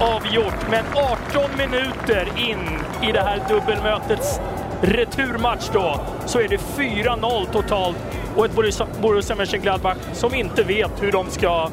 avgjort. 0.00 0.70
Men 0.70 0.84
18 0.94 1.56
minuter 1.58 2.28
in 2.36 2.80
i 3.08 3.12
det 3.12 3.20
här 3.20 3.42
dubbelmötets 3.48 4.40
returmatch 4.80 5.68
då, 5.72 6.00
så 6.26 6.40
är 6.40 6.48
det 6.48 6.56
4-0 6.56 7.46
totalt 7.52 7.96
och 8.36 8.44
ett 8.44 8.52
Borussia- 8.52 8.86
Borussia 9.02 9.36
Mönchengladbach 9.36 9.96
som 10.12 10.34
inte 10.34 10.62
vet 10.62 10.90
hur 11.00 11.12
de 11.12 11.30
ska 11.30 11.70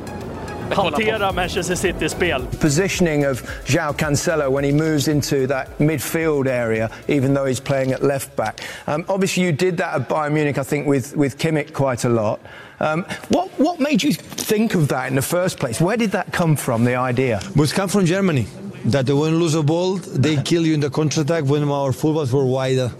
hantera 0.71 1.31
Manchester 1.31 1.75
City-spel. 1.75 2.41
positioning 2.61 3.25
of 3.27 3.43
João 3.65 3.93
Cancelo 3.93 4.49
when 4.49 4.63
he 4.63 4.71
moves 4.71 5.07
into 5.07 5.47
that 5.47 5.67
midfield 5.79 6.47
area, 6.47 6.89
even 7.07 7.33
though 7.33 7.45
he's 7.45 7.59
playing 7.59 7.93
at 7.93 8.01
left 8.03 8.35
back. 8.35 8.61
Um, 8.87 9.05
obviously, 9.07 9.43
you 9.43 9.51
did 9.51 9.77
that 9.77 9.95
at 9.95 10.09
Bayern 10.09 10.31
Munich, 10.33 10.57
I 10.57 10.63
think, 10.63 10.87
with, 10.87 11.15
with 11.15 11.37
Kimmich 11.37 11.73
quite 11.73 12.05
a 12.05 12.09
lot. 12.09 12.39
Um, 12.79 13.05
what, 13.29 13.49
what 13.59 13.79
made 13.79 14.01
you 14.03 14.13
think 14.13 14.73
of 14.75 14.87
that 14.87 15.07
in 15.09 15.15
the 15.15 15.21
first 15.21 15.59
place? 15.59 15.79
Where 15.81 15.97
did 15.97 16.11
that 16.11 16.31
come 16.31 16.55
from, 16.55 16.85
the 16.85 16.95
idea? 16.95 17.39
But 17.55 17.71
come 17.73 17.89
from 17.89 18.05
Germany. 18.05 18.47
That 18.85 19.07
when 19.09 19.31
you 19.31 19.37
lose 19.39 19.55
a 19.55 19.63
ball, 19.63 19.95
they 19.95 20.41
kill 20.41 20.65
you 20.65 20.73
in 20.73 20.81
the 20.81 20.89
counter-attack 20.89 21.45
when 21.45 21.63
our 21.63 21.91
fullbacks 21.91 22.33
were 22.33 22.45
wider. 22.45 22.91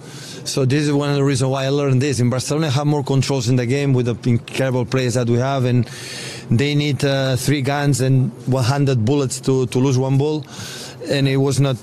So 0.46 0.66
this 0.66 0.84
is 0.84 0.92
one 0.92 1.10
of 1.10 1.16
the 1.16 1.24
reasons 1.24 1.50
why 1.52 1.66
I 1.66 1.70
learned 1.70 2.02
this. 2.02 2.20
In 2.20 2.30
Barcelona, 2.30 2.68
I 2.68 2.72
have 2.72 2.86
more 2.86 3.04
controls 3.04 3.48
in 3.48 3.56
the 3.56 3.66
game 3.66 3.94
with 3.94 4.08
the 4.08 4.30
incredible 4.30 4.86
players 4.86 5.14
that 5.14 5.30
we 5.30 5.38
have, 5.38 5.64
and 5.64 5.86
they 6.52 6.76
need 6.76 7.04
uh, 7.06 7.38
three 7.38 7.62
guns 7.62 8.02
and 8.02 8.32
100 8.48 9.06
bullets 9.06 9.40
to, 9.42 9.68
to 9.68 9.80
lose 9.80 9.98
one 9.98 10.18
ball, 10.18 10.46
and 11.10 11.30
it 11.30 11.38
was 11.38 11.62
not 11.62 11.78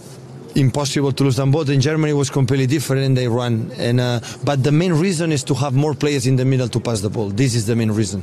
impossible 0.57 1.13
to 1.13 1.25
lose 1.25 1.37
them 1.37 1.51
both. 1.51 1.71
In 1.71 1.81
Germany, 1.81 2.11
it 2.11 2.17
was 2.17 2.29
completely 2.29 2.67
different, 2.67 3.03
and 3.03 3.17
they 3.17 3.29
run. 3.29 3.73
And 3.79 3.99
uh, 3.99 4.21
but 4.45 4.63
the 4.63 4.73
main 4.73 4.93
reason 4.93 5.33
is 5.33 5.43
to 5.45 5.55
have 5.55 5.75
more 5.75 5.95
players 5.95 6.27
in 6.27 6.37
the 6.37 6.45
middle 6.45 6.69
to 6.69 6.81
pass 6.81 7.01
the 7.01 7.09
ball. 7.09 7.31
This 7.31 7.55
is 7.55 7.67
the 7.67 7.77
main 7.77 7.91
reason. 7.91 8.23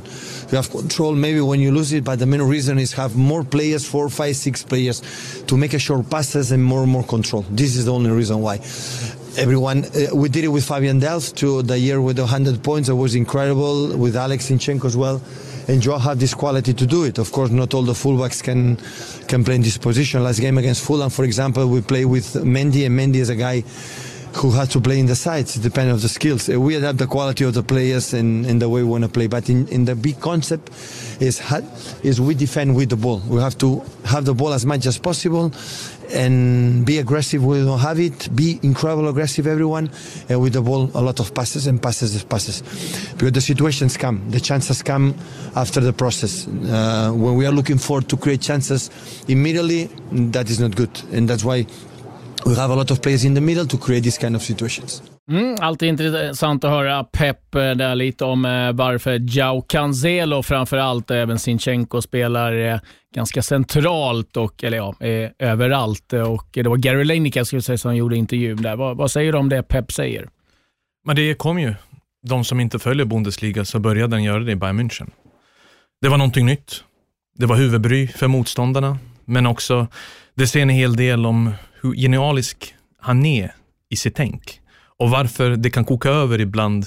You 0.50 0.56
have 0.56 0.70
control 0.70 1.14
maybe 1.14 1.40
when 1.40 1.58
you 1.58 1.72
lose 1.72 1.92
it, 1.92 2.04
but 2.04 2.20
the 2.20 2.26
main 2.26 2.42
reason 2.42 2.78
is 2.78 2.92
have 2.92 3.16
more 3.16 3.42
players, 3.42 3.86
four, 3.86 4.08
five, 4.08 4.36
six 4.36 4.62
players, 4.62 5.02
to 5.46 5.56
make 5.56 5.74
a 5.74 5.78
short 5.80 6.08
passes 6.08 6.52
and 6.52 6.62
more 6.62 6.84
and 6.84 6.92
more 6.92 7.04
control. 7.04 7.44
This 7.50 7.74
is 7.74 7.86
the 7.86 7.92
only 7.92 8.10
reason 8.10 8.40
why. 8.40 8.60
Everyone, 9.38 9.84
uh, 9.84 10.16
we 10.16 10.28
did 10.28 10.42
it 10.42 10.48
with 10.48 10.64
Fabian 10.66 10.98
Delft 10.98 11.36
to 11.36 11.62
the 11.62 11.78
year 11.78 12.00
with 12.00 12.18
100 12.18 12.60
points. 12.64 12.88
It 12.88 12.94
was 12.94 13.14
incredible 13.14 13.96
with 13.96 14.16
Alex 14.16 14.50
Sinchenko 14.50 14.84
as 14.86 14.96
well. 14.96 15.22
And 15.68 15.80
Joe 15.80 15.96
have 15.96 16.18
this 16.18 16.34
quality 16.34 16.74
to 16.74 16.86
do 16.86 17.04
it. 17.04 17.18
Of 17.18 17.30
course, 17.30 17.50
not 17.50 17.72
all 17.72 17.82
the 17.82 17.92
fullbacks 17.92 18.42
can 18.42 18.78
can 19.28 19.44
play 19.44 19.54
in 19.54 19.62
this 19.62 19.78
position. 19.78 20.24
Last 20.24 20.40
game 20.40 20.58
against 20.58 20.84
Fulham, 20.84 21.10
for 21.10 21.24
example, 21.24 21.68
we 21.68 21.82
play 21.82 22.04
with 22.04 22.34
Mendy, 22.34 22.84
and 22.84 22.98
Mendy 22.98 23.20
is 23.20 23.28
a 23.28 23.36
guy 23.36 23.62
who 24.36 24.50
has 24.52 24.68
to 24.68 24.80
play 24.80 24.98
in 24.98 25.06
the 25.06 25.16
sides, 25.16 25.54
depending 25.54 25.94
on 25.94 26.00
the 26.00 26.08
skills. 26.08 26.48
Uh, 26.48 26.60
We 26.60 26.76
adapt 26.76 26.98
the 26.98 27.06
quality 27.06 27.44
of 27.44 27.54
the 27.54 27.62
players 27.62 28.12
and, 28.14 28.46
and 28.46 28.60
the 28.60 28.68
way 28.68 28.82
we 28.82 28.88
want 28.88 29.04
to 29.04 29.10
play. 29.10 29.26
But 29.26 29.48
in, 29.48 29.66
in 29.68 29.84
the 29.84 29.94
big 29.94 30.20
concept 30.20 30.70
is 31.20 31.40
is 32.02 32.20
we 32.20 32.34
defend 32.34 32.76
with 32.76 32.90
the 32.90 32.96
ball. 32.96 33.20
We 33.28 33.40
have 33.40 33.56
to 33.58 33.82
have 34.04 34.24
the 34.24 34.34
ball 34.34 34.52
as 34.52 34.64
much 34.64 34.86
as 34.86 34.98
possible 34.98 35.52
and 36.10 36.86
be 36.86 36.98
aggressive 36.98 37.44
when 37.44 37.58
we 37.60 37.64
don't 37.64 37.80
have 37.80 38.00
it. 38.00 38.34
Be 38.34 38.58
incredible 38.62 39.08
aggressive, 39.08 39.46
everyone, 39.46 39.90
and 40.28 40.40
with 40.40 40.54
the 40.54 40.62
ball, 40.62 40.90
a 40.94 41.02
lot 41.02 41.20
of 41.20 41.34
passes 41.34 41.66
and 41.66 41.82
passes 41.82 42.14
and 42.14 42.28
passes. 42.28 42.62
Because 43.12 43.32
the 43.32 43.40
situations 43.40 43.96
come, 43.96 44.22
the 44.30 44.40
chances 44.40 44.82
come 44.82 45.14
after 45.54 45.80
the 45.80 45.92
process. 45.92 46.46
Uh, 46.46 47.12
when 47.14 47.34
we 47.36 47.44
are 47.46 47.52
looking 47.52 47.78
forward 47.78 48.08
to 48.08 48.16
create 48.16 48.40
chances 48.40 48.90
immediately, 49.28 49.90
that 50.12 50.48
is 50.48 50.60
not 50.60 50.74
good, 50.76 50.90
and 51.12 51.28
that's 51.28 51.44
why 51.44 51.66
we 52.46 52.54
have 52.54 52.72
a 52.72 52.76
lot 52.76 52.90
of 52.90 53.00
players 53.00 53.24
in 53.24 53.34
the 53.34 53.40
middle 53.40 53.66
to 53.66 53.78
create 53.78 54.02
these 54.04 54.20
kind 54.20 54.36
of 54.36 54.42
situations. 54.42 55.02
Mm, 55.30 55.56
alltid 55.60 55.88
intressant 55.88 56.64
att 56.64 56.70
höra 56.70 57.04
Pep 57.04 57.54
eh, 57.54 57.60
där 57.70 57.94
lite 57.94 58.24
om 58.24 58.44
eh, 58.44 58.72
varför 58.72 59.36
Jao 59.36 59.62
Cancelo 59.62 60.42
framför 60.42 60.76
allt, 60.76 61.10
även 61.10 61.38
Sinchenko 61.38 62.02
spelar 62.02 62.52
eh, 62.72 62.80
ganska 63.14 63.42
centralt 63.42 64.36
och, 64.36 64.64
eller 64.64 64.76
ja, 64.76 64.94
eh, 65.00 65.30
överallt. 65.38 66.12
Eh, 66.12 66.22
Och 66.32 66.46
det 66.52 66.68
var 66.68 66.76
Gary 66.76 67.04
Lineker 67.04 67.44
skulle 67.44 67.62
säga, 67.62 67.78
som 67.78 67.96
gjorde 67.96 68.16
intervjun 68.16 68.62
där. 68.62 68.76
Vad, 68.76 68.96
vad 68.96 69.10
säger 69.10 69.32
du 69.32 69.38
om 69.38 69.48
det 69.48 69.62
Pep 69.62 69.92
säger? 69.92 70.28
Men 71.06 71.16
det 71.16 71.34
kom 71.34 71.58
ju. 71.58 71.74
De 72.26 72.44
som 72.44 72.60
inte 72.60 72.78
följer 72.78 73.06
Bundesliga 73.06 73.64
så 73.64 73.78
började 73.78 74.16
den 74.16 74.24
göra 74.24 74.40
det 74.40 74.52
i 74.52 74.56
Bayern 74.56 74.80
München. 74.80 75.10
Det 76.02 76.08
var 76.08 76.18
någonting 76.18 76.46
nytt. 76.46 76.84
Det 77.36 77.46
var 77.46 77.56
huvudbry 77.56 78.08
för 78.08 78.26
motståndarna, 78.28 78.98
men 79.24 79.46
också, 79.46 79.86
det 80.34 80.46
säger 80.46 80.62
en 80.62 80.70
hel 80.70 80.96
del 80.96 81.26
om 81.26 81.52
hur 81.80 81.94
genialisk 81.94 82.74
han 83.00 83.26
är 83.26 83.54
i 83.88 83.96
sitt 83.96 84.14
tänk. 84.14 84.60
Och 84.98 85.10
varför 85.10 85.50
det 85.50 85.70
kan 85.70 85.84
koka 85.84 86.08
över 86.08 86.40
ibland 86.40 86.86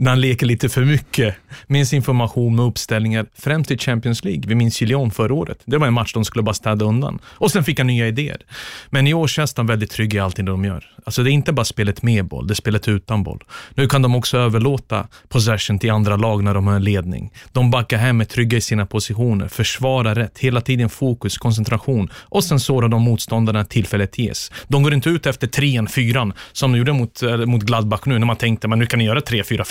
när 0.00 0.10
han 0.10 0.20
leker 0.20 0.46
lite 0.46 0.68
för 0.68 0.84
mycket 0.84 1.34
med 1.66 1.88
sin 1.88 1.96
information 1.96 2.56
med 2.56 2.64
uppställningar, 2.64 3.26
främst 3.34 3.70
i 3.70 3.78
Champions 3.78 4.24
League. 4.24 4.42
Vi 4.46 4.54
minns 4.54 4.82
ju 4.82 4.86
Lyon 4.86 5.10
förra 5.10 5.34
året. 5.34 5.58
Det 5.64 5.78
var 5.78 5.86
en 5.86 5.92
match 5.92 6.12
de 6.12 6.24
skulle 6.24 6.42
bara 6.42 6.54
städa 6.54 6.84
undan. 6.84 7.18
Och 7.24 7.50
sen 7.50 7.64
fick 7.64 7.78
han 7.78 7.86
nya 7.86 8.08
idéer. 8.08 8.40
Men 8.90 9.06
i 9.06 9.14
år 9.14 9.28
känns 9.28 9.54
de 9.54 9.66
väldigt 9.66 9.90
trygga 9.90 10.18
i 10.18 10.20
allting 10.20 10.44
de 10.44 10.64
gör. 10.64 10.84
Alltså 11.04 11.22
det 11.22 11.30
är 11.30 11.32
inte 11.32 11.52
bara 11.52 11.64
spelet 11.64 12.02
med 12.02 12.24
boll, 12.24 12.46
det 12.46 12.52
är 12.52 12.54
spelet 12.54 12.88
utan 12.88 13.22
boll. 13.22 13.40
Nu 13.74 13.86
kan 13.88 14.02
de 14.02 14.14
också 14.14 14.38
överlåta 14.38 15.08
possession 15.28 15.78
till 15.78 15.90
andra 15.90 16.16
lag 16.16 16.44
när 16.44 16.54
de 16.54 16.66
har 16.66 16.74
en 16.74 16.84
ledning. 16.84 17.32
De 17.52 17.70
backar 17.70 17.98
hem, 17.98 18.20
är 18.20 18.24
trygga 18.24 18.58
i 18.58 18.60
sina 18.60 18.86
positioner, 18.86 19.48
försvarar 19.48 20.14
rätt, 20.14 20.38
hela 20.38 20.60
tiden 20.60 20.88
fokus, 20.88 21.38
koncentration 21.38 22.10
och 22.14 22.44
sen 22.44 22.60
sårar 22.60 22.88
de 22.88 23.02
motståndarna 23.02 23.64
tillfället 23.64 24.18
ges. 24.18 24.52
De 24.68 24.82
går 24.82 24.94
inte 24.94 25.10
ut 25.10 25.26
efter 25.26 25.46
trean, 25.46 25.86
fyran, 25.86 26.32
som 26.52 26.72
de 26.72 26.78
gjorde 26.78 26.92
mot, 26.92 27.22
eh, 27.22 27.36
mot 27.36 27.62
Gladbach 27.62 28.00
nu, 28.04 28.18
när 28.18 28.26
man 28.26 28.36
tänkte 28.36 28.68
men 28.68 28.78
nu 28.78 28.86
kan 28.86 28.98
ni 28.98 29.04
göra 29.04 29.20
3, 29.20 29.44
4, 29.44 29.64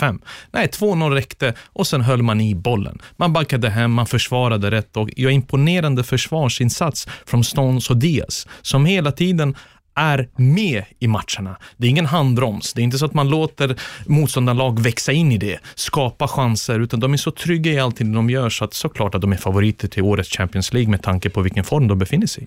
Nej, 0.50 0.66
2-0 0.66 1.10
räckte 1.10 1.54
och 1.66 1.86
sen 1.86 2.00
höll 2.00 2.22
man 2.22 2.40
i 2.40 2.54
bollen. 2.54 2.98
Man 3.16 3.32
backade 3.32 3.70
hem, 3.70 3.92
man 3.92 4.06
försvarade 4.06 4.70
rätt 4.70 4.96
och 4.96 5.10
gör 5.16 5.30
imponerande 5.30 6.04
försvarsinsats 6.04 7.08
från 7.26 7.44
Stones 7.44 7.90
och 7.90 7.96
Diaz, 7.96 8.46
som 8.62 8.84
hela 8.84 9.12
tiden 9.12 9.56
är 9.94 10.28
med 10.36 10.84
i 10.98 11.06
matcherna. 11.06 11.56
Det 11.76 11.86
är 11.86 11.90
ingen 11.90 12.06
handbroms. 12.06 12.72
Det 12.72 12.80
är 12.80 12.84
inte 12.84 12.98
så 12.98 13.04
att 13.04 13.14
man 13.14 13.28
låter 13.28 13.76
motståndarlag 14.06 14.80
växa 14.80 15.12
in 15.12 15.32
i 15.32 15.38
det, 15.38 15.58
skapa 15.74 16.28
chanser, 16.28 16.80
utan 16.80 17.00
de 17.00 17.12
är 17.12 17.16
så 17.16 17.30
trygga 17.30 17.72
i 17.72 17.78
allting 17.78 18.12
de 18.12 18.30
gör 18.30 18.50
så 18.50 18.64
att 18.64 18.74
såklart 18.74 19.14
att 19.14 19.20
de 19.20 19.32
är 19.32 19.36
favoriter 19.36 19.88
till 19.88 20.02
årets 20.02 20.36
Champions 20.36 20.72
League 20.72 20.90
med 20.90 21.02
tanke 21.02 21.30
på 21.30 21.40
vilken 21.40 21.64
form 21.64 21.88
de 21.88 21.98
befinner 21.98 22.26
sig 22.26 22.44
i. 22.44 22.46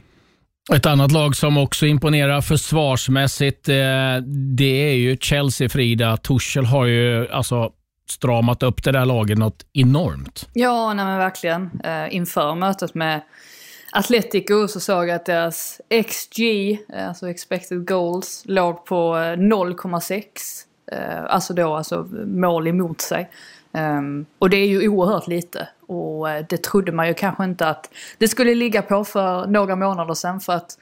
Ett 0.71 0.85
annat 0.85 1.11
lag 1.11 1.35
som 1.35 1.57
också 1.57 1.85
imponerar 1.85 2.41
försvarsmässigt, 2.41 3.69
eh, 3.69 3.75
det 4.55 4.89
är 4.89 4.93
ju 4.93 5.17
Chelsea, 5.17 5.69
Frida. 5.69 6.17
Tuchel 6.17 6.65
har 6.65 6.85
ju 6.85 7.31
alltså 7.31 7.71
stramat 8.09 8.63
upp 8.63 8.83
det 8.83 8.91
där 8.91 9.05
laget 9.05 9.37
något 9.37 9.65
enormt. 9.73 10.49
Ja, 10.53 10.93
nej 10.93 11.05
men 11.05 11.17
verkligen. 11.17 11.69
Eh, 11.83 12.15
inför 12.15 12.55
mötet 12.55 12.93
med 12.93 13.21
Atletico 13.91 14.67
så 14.67 14.79
såg 14.79 15.07
jag 15.07 15.15
att 15.15 15.25
deras 15.25 15.81
XG, 16.07 16.71
eh, 16.93 17.07
alltså 17.07 17.29
expected 17.29 17.87
goals, 17.87 18.43
låg 18.45 18.85
på 18.85 19.17
eh, 19.17 19.37
0,6. 19.37 20.25
Alltså 21.27 21.53
då 21.53 21.75
alltså 21.75 22.07
mål 22.25 22.67
emot 22.67 23.01
sig. 23.01 23.29
Um, 23.71 24.25
och 24.39 24.49
det 24.49 24.57
är 24.57 24.67
ju 24.67 24.87
oerhört 24.87 25.27
lite. 25.27 25.67
Och 25.93 26.29
eh, 26.29 26.45
det 26.49 26.63
trodde 26.63 26.91
man 26.91 27.07
ju 27.07 27.13
kanske 27.13 27.43
inte 27.43 27.67
att 27.67 27.89
det 28.17 28.27
skulle 28.27 28.55
ligga 28.55 28.81
på 28.81 29.03
för 29.03 29.47
några 29.47 29.75
månader 29.75 30.13
sedan. 30.13 30.39
För 30.39 30.53
att 30.53 30.77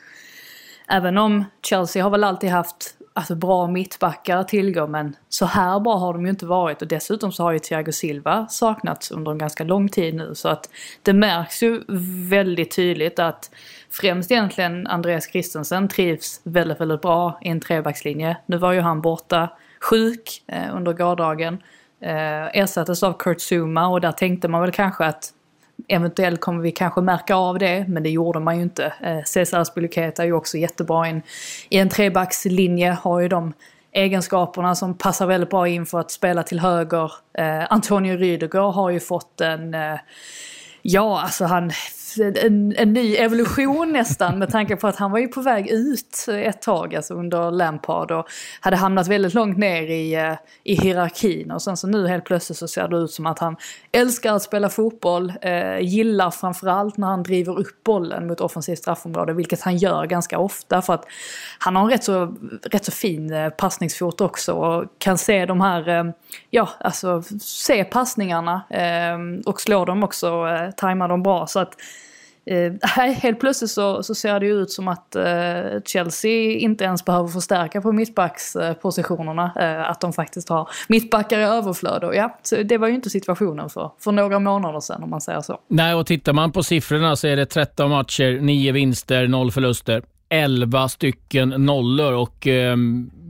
även 0.87 1.17
om 1.17 1.45
Chelsea 1.61 2.03
har 2.03 2.09
väl 2.09 2.23
alltid 2.23 2.49
haft 2.49 2.95
alltså, 3.13 3.35
bra 3.35 3.67
mittbackar 3.67 4.37
att 4.37 4.47
tillgå 4.47 4.87
men 4.87 5.15
så 5.29 5.45
här 5.45 5.79
bra 5.79 5.97
har 5.97 6.13
de 6.13 6.25
ju 6.25 6.29
inte 6.29 6.45
varit 6.45 6.81
och 6.81 6.87
dessutom 6.87 7.31
så 7.31 7.43
har 7.43 7.51
ju 7.51 7.59
Thiago 7.59 7.91
Silva 7.91 8.47
saknats 8.47 9.11
under 9.11 9.31
en 9.31 9.37
ganska 9.37 9.63
lång 9.63 9.89
tid 9.89 10.15
nu 10.15 10.35
så 10.35 10.49
att 10.49 10.69
det 11.01 11.13
märks 11.13 11.63
ju 11.63 11.81
väldigt 12.29 12.75
tydligt 12.75 13.19
att 13.19 13.51
främst 13.89 14.31
egentligen 14.31 14.87
Andreas 14.87 15.31
Christensen 15.31 15.87
trivs 15.87 16.41
väldigt, 16.43 16.81
väldigt 16.81 17.01
bra 17.01 17.39
i 17.41 17.49
en 17.49 17.59
trebackslinje. 17.59 18.37
Nu 18.45 18.57
var 18.57 18.71
ju 18.71 18.79
han 18.79 19.01
borta 19.01 19.49
sjuk 19.79 20.43
eh, 20.47 20.75
under 20.75 20.93
gårdagen. 20.93 21.57
Eh, 22.01 22.59
ersattes 22.61 23.03
av 23.03 23.13
Kurt 23.13 23.41
Zuma 23.41 23.87
och 23.87 24.01
där 24.01 24.11
tänkte 24.11 24.47
man 24.47 24.61
väl 24.61 24.71
kanske 24.71 25.05
att 25.05 25.33
Eventuellt 25.87 26.41
kommer 26.41 26.61
vi 26.61 26.71
kanske 26.71 27.01
märka 27.01 27.35
av 27.35 27.59
det, 27.59 27.85
men 27.87 28.03
det 28.03 28.09
gjorde 28.09 28.39
man 28.39 28.55
ju 28.57 28.61
inte. 28.61 28.93
Eh, 29.01 29.23
Cesar 29.23 29.59
Aspilicueta 29.59 30.23
är 30.23 30.27
ju 30.27 30.33
också 30.33 30.57
jättebra 30.57 31.07
i 31.07 31.09
en, 31.09 31.21
i 31.69 31.77
en 31.77 31.89
trebackslinje, 31.89 32.91
har 32.91 33.19
ju 33.19 33.27
de 33.27 33.53
egenskaperna 33.91 34.75
som 34.75 34.97
passar 34.97 35.25
väldigt 35.25 35.49
bra 35.49 35.67
in 35.67 35.85
för 35.85 35.99
att 35.99 36.11
spela 36.11 36.43
till 36.43 36.59
höger. 36.59 37.11
Eh, 37.33 37.63
Antonio 37.69 38.17
Rüdiger 38.17 38.71
har 38.71 38.89
ju 38.89 38.99
fått 38.99 39.41
en, 39.41 39.73
eh, 39.73 39.99
ja 40.81 41.21
alltså 41.21 41.45
han 41.45 41.71
en, 42.19 42.75
en 42.77 42.93
ny 42.93 43.15
evolution 43.15 43.91
nästan 43.91 44.39
med 44.39 44.49
tanke 44.51 44.75
på 44.75 44.87
att 44.87 44.95
han 44.95 45.11
var 45.11 45.19
ju 45.19 45.27
på 45.27 45.41
väg 45.41 45.69
ut 45.69 46.25
ett 46.27 46.61
tag 46.61 46.95
alltså 46.95 47.13
under 47.13 47.51
Lampard 47.51 48.11
och 48.11 48.27
hade 48.59 48.75
hamnat 48.75 49.07
väldigt 49.07 49.33
långt 49.33 49.57
ner 49.57 49.81
i, 49.81 50.15
eh, 50.15 50.33
i 50.63 50.75
hierarkin. 50.75 51.51
Och 51.51 51.61
sen 51.61 51.77
så 51.77 51.87
nu 51.87 52.07
helt 52.07 52.25
plötsligt 52.25 52.57
så 52.57 52.67
ser 52.67 52.87
det 52.87 52.97
ut 52.97 53.11
som 53.11 53.25
att 53.25 53.39
han 53.39 53.55
älskar 53.91 54.33
att 54.33 54.43
spela 54.43 54.69
fotboll, 54.69 55.33
eh, 55.41 55.79
gillar 55.79 56.31
framförallt 56.31 56.97
när 56.97 57.07
han 57.07 57.23
driver 57.23 57.59
upp 57.59 57.83
bollen 57.83 58.27
mot 58.27 58.41
offensivt 58.41 58.79
straffområde 58.79 59.33
vilket 59.33 59.61
han 59.61 59.77
gör 59.77 60.05
ganska 60.05 60.39
ofta 60.39 60.81
för 60.81 60.93
att 60.93 61.05
han 61.59 61.75
har 61.75 61.83
en 61.83 61.89
rätt 61.89 62.03
så, 62.03 62.35
rätt 62.63 62.85
så 62.85 62.91
fin 62.91 63.33
eh, 63.33 63.49
passningsfot 63.49 64.21
också 64.21 64.53
och 64.53 64.85
kan 64.97 65.17
se 65.17 65.45
de 65.45 65.61
här, 65.61 65.89
eh, 65.89 66.03
ja 66.49 66.69
alltså 66.79 67.23
se 67.41 67.83
passningarna 67.83 68.61
eh, 68.69 69.17
och 69.45 69.61
slå 69.61 69.85
dem 69.85 70.03
också, 70.03 70.47
eh, 70.47 70.71
tajma 70.71 71.07
dem 71.07 71.23
bra. 71.23 71.47
Så 71.47 71.59
att 71.59 71.75
Eh, 72.45 72.73
helt 73.13 73.39
plötsligt 73.39 73.71
så, 73.71 74.03
så 74.03 74.15
ser 74.15 74.39
det 74.39 74.45
ju 74.45 74.61
ut 74.61 74.71
som 74.71 74.87
att 74.87 75.15
eh, 75.15 75.81
Chelsea 75.85 76.57
inte 76.57 76.83
ens 76.83 77.05
behöver 77.05 77.27
förstärka 77.27 77.81
på 77.81 77.91
mittbackspositionerna. 77.91 79.51
Eh, 79.59 79.89
att 79.89 80.01
de 80.01 80.13
faktiskt 80.13 80.49
har 80.49 80.69
mittbackar 80.87 81.39
i 81.39 81.43
överflöd. 81.43 82.03
Och 82.03 82.15
ja, 82.15 82.39
det 82.65 82.77
var 82.77 82.87
ju 82.87 82.95
inte 82.95 83.09
situationen 83.09 83.69
för, 83.69 83.91
för 83.99 84.11
några 84.11 84.39
månader 84.39 84.79
sedan 84.79 85.03
om 85.03 85.09
man 85.09 85.21
säger 85.21 85.41
så. 85.41 85.59
Nej, 85.67 85.93
och 85.93 86.05
tittar 86.05 86.33
man 86.33 86.51
på 86.51 86.63
siffrorna 86.63 87.15
så 87.15 87.27
är 87.27 87.35
det 87.35 87.45
13 87.45 87.89
matcher, 87.89 88.39
9 88.41 88.71
vinster, 88.71 89.27
0 89.27 89.51
förluster. 89.51 90.03
11 90.29 90.89
stycken 90.89 91.49
nollor 91.49 92.13
och 92.13 92.47
eh, 92.47 92.77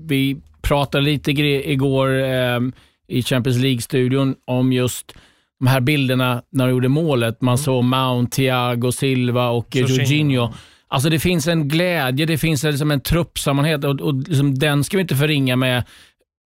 vi 0.05 0.41
pratade 0.61 1.03
lite 1.03 1.31
igår 1.31 2.21
eh, 2.23 2.59
i 3.07 3.23
Champions 3.23 3.57
League-studion 3.57 4.35
om 4.45 4.73
just 4.73 5.15
de 5.61 5.67
här 5.67 5.79
bilderna 5.79 6.41
när 6.51 6.65
de 6.65 6.71
gjorde 6.71 6.89
målet. 6.89 7.41
Man 7.41 7.53
mm. 7.53 7.57
såg 7.57 7.83
Mount, 7.83 8.35
Thiago 8.35 8.91
Silva 8.91 9.49
och 9.49 9.75
Jorginho. 9.75 10.53
Alltså 10.87 11.09
det 11.09 11.19
finns 11.19 11.47
en 11.47 11.67
glädje, 11.67 12.25
det 12.25 12.37
finns 12.37 12.63
liksom 12.63 12.91
en 12.91 13.01
truppsammanhet 13.01 13.83
och, 13.83 14.01
och 14.01 14.13
liksom 14.13 14.59
den 14.59 14.83
ska 14.83 14.97
vi 14.97 15.01
inte 15.01 15.15
förringa 15.15 15.55
med 15.55 15.83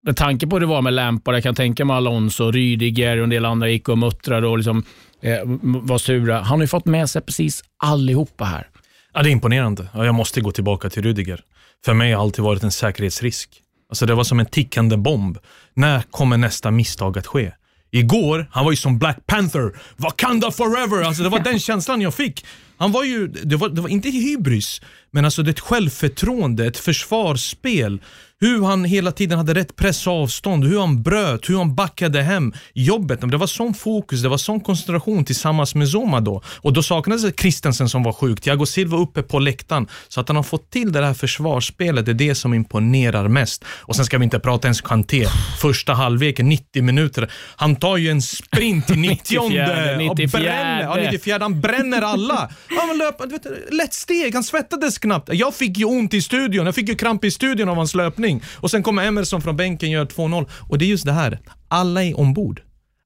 med 0.06 0.18
tanke 0.18 0.48
på 0.48 0.56
hur 0.56 0.60
det 0.60 0.66
var 0.66 0.82
med 0.82 0.94
Lampard, 0.94 1.36
jag 1.36 1.44
kan 1.44 1.56
tänka 1.56 1.86
mig 1.86 1.96
Alonso, 1.96 2.52
Rydiger 2.52 3.18
och 3.18 3.24
en 3.24 3.30
del 3.30 3.46
andra 3.46 3.70
gick 3.70 3.90
och 3.90 3.98
muttrade 3.98 4.48
och 4.48 4.58
liksom, 4.58 4.84
eh, 5.22 5.38
var 5.62 5.98
sura. 5.98 6.42
Han 6.42 6.60
har 6.60 6.64
ju 6.64 6.68
fått 6.68 6.86
med 6.86 7.10
sig 7.10 7.22
precis 7.22 7.64
allihopa 7.84 8.46
här. 8.46 8.68
Ja, 9.14 9.24
det 9.24 9.30
är 9.30 9.32
imponerande. 9.32 9.88
jag 9.94 10.16
måste 10.16 10.42
gå 10.42 10.52
tillbaka 10.52 10.90
till 10.90 11.04
Rydiger. 11.04 11.42
För 11.86 11.94
mig 11.94 12.14
har 12.14 12.22
alltid 12.22 12.44
varit 12.44 12.64
en 12.64 12.72
säkerhetsrisk. 12.72 13.50
Alltså 13.90 14.06
det 14.06 14.14
var 14.14 14.24
som 14.24 14.40
en 14.40 14.46
tickande 14.46 14.98
bomb. 14.98 15.38
När 15.74 16.02
kommer 16.02 16.38
nästa 16.38 16.72
misstag 16.72 17.18
att 17.18 17.28
ske? 17.28 17.52
Igår, 17.92 18.48
han 18.52 18.66
var 18.66 18.72
ju 18.72 18.78
som 18.78 18.98
Black 19.00 19.18
Panther, 19.26 19.72
Wakanda 19.98 20.52
forever. 20.52 21.04
Alltså 21.04 21.24
det 21.24 21.30
var 21.30 21.40
den 21.40 21.60
känslan 21.60 22.02
jag 22.02 22.14
fick. 22.14 22.46
Han 22.80 22.92
var 22.92 23.04
ju, 23.04 23.28
det 23.28 23.56
var, 23.56 23.70
det 23.70 23.82
var 23.82 23.90
inte 23.90 24.10
hybris, 24.10 24.82
men 25.12 25.26
alltså 25.26 25.44
det 25.44 25.52
ett 25.52 25.60
självförtroende, 25.60 26.66
ett 26.66 26.78
försvarsspel 26.78 28.00
hur 28.42 28.64
han 28.64 28.84
hela 28.84 29.12
tiden 29.12 29.38
hade 29.38 29.54
rätt 29.54 29.76
press 29.76 30.08
och 30.08 30.14
avstånd, 30.14 30.66
hur 30.66 30.80
han 30.80 31.04
bröt, 31.04 31.50
hur 31.50 31.58
han 31.58 31.76
backade 31.76 32.22
hem 32.22 32.54
jobbet. 32.74 33.32
Det 33.32 33.38
var 33.38 33.48
sån 33.48 33.74
fokus, 33.74 34.22
det 34.22 34.30
var 34.30 34.38
sån 34.38 34.60
koncentration 34.60 35.26
tillsammans 35.26 35.76
med 35.76 35.88
Zuma 35.88 36.20
då. 36.20 36.42
Och 36.46 36.74
då 36.74 36.84
saknades 36.84 37.36
Christensen 37.40 37.90
som 37.90 38.04
var 38.04 38.14
sjuk, 38.14 38.42
Thiago 38.42 38.66
Silva 38.66 38.98
uppe 38.98 39.24
på 39.24 39.40
läktaren. 39.40 39.88
Så 40.08 40.22
att 40.22 40.28
han 40.28 40.36
har 40.36 40.44
fått 40.44 40.72
till 40.72 40.92
det 40.92 41.06
här 41.06 41.14
försvarsspelet, 41.14 42.06
det 42.06 42.12
är 42.12 42.14
det 42.14 42.36
som 42.36 42.54
imponerar 42.54 43.28
mest. 43.28 43.66
Och 43.68 43.96
sen 43.96 44.06
ska 44.06 44.18
vi 44.18 44.24
inte 44.24 44.40
prata 44.40 44.68
ens 44.68 44.82
Kanté. 44.82 45.26
Första 45.62 45.94
halvleken, 45.94 46.50
90 46.50 46.84
minuter. 46.84 47.32
Han 47.56 47.76
tar 47.76 47.98
ju 47.98 48.10
en 48.10 48.22
sprint 48.22 48.90
i 48.90 48.96
90 48.96 49.50
94, 49.50 49.98
94. 49.98 50.42
Bränner, 50.42 50.82
ja, 50.82 50.96
94. 50.96 51.38
Han 51.42 51.62
bränner 51.62 52.02
alla. 52.02 52.50
Han 52.70 52.98
löp, 52.98 53.32
vet, 53.32 53.74
lätt 53.74 53.94
steg, 53.94 54.34
han 54.34 54.44
svettades 54.44 54.98
knappt. 54.98 55.30
Jag 55.34 55.56
fick 55.56 55.78
ju 55.78 55.86
ont 55.86 56.14
i 56.14 56.22
studion, 56.22 56.66
jag 56.66 56.76
fick 56.76 56.90
ju 56.90 56.96
kramp 56.96 57.26
i 57.26 57.32
studion 57.32 57.70
av 57.70 57.76
hans 57.76 57.96
löpning. 57.96 58.44
Och 58.56 58.72
sen 58.72 58.84
kommer 58.84 59.08
Emerson 59.08 59.42
från 59.42 59.58
bänken 59.58 59.90
och 59.90 59.94
gör 59.94 60.06
2-0. 60.06 60.50
Och 60.70 60.78
det 60.78 60.86
är 60.86 60.88
just 60.88 61.06
det 61.06 61.12
här, 61.12 61.40
alla 61.68 62.04
är 62.04 62.20
ombord. 62.20 62.62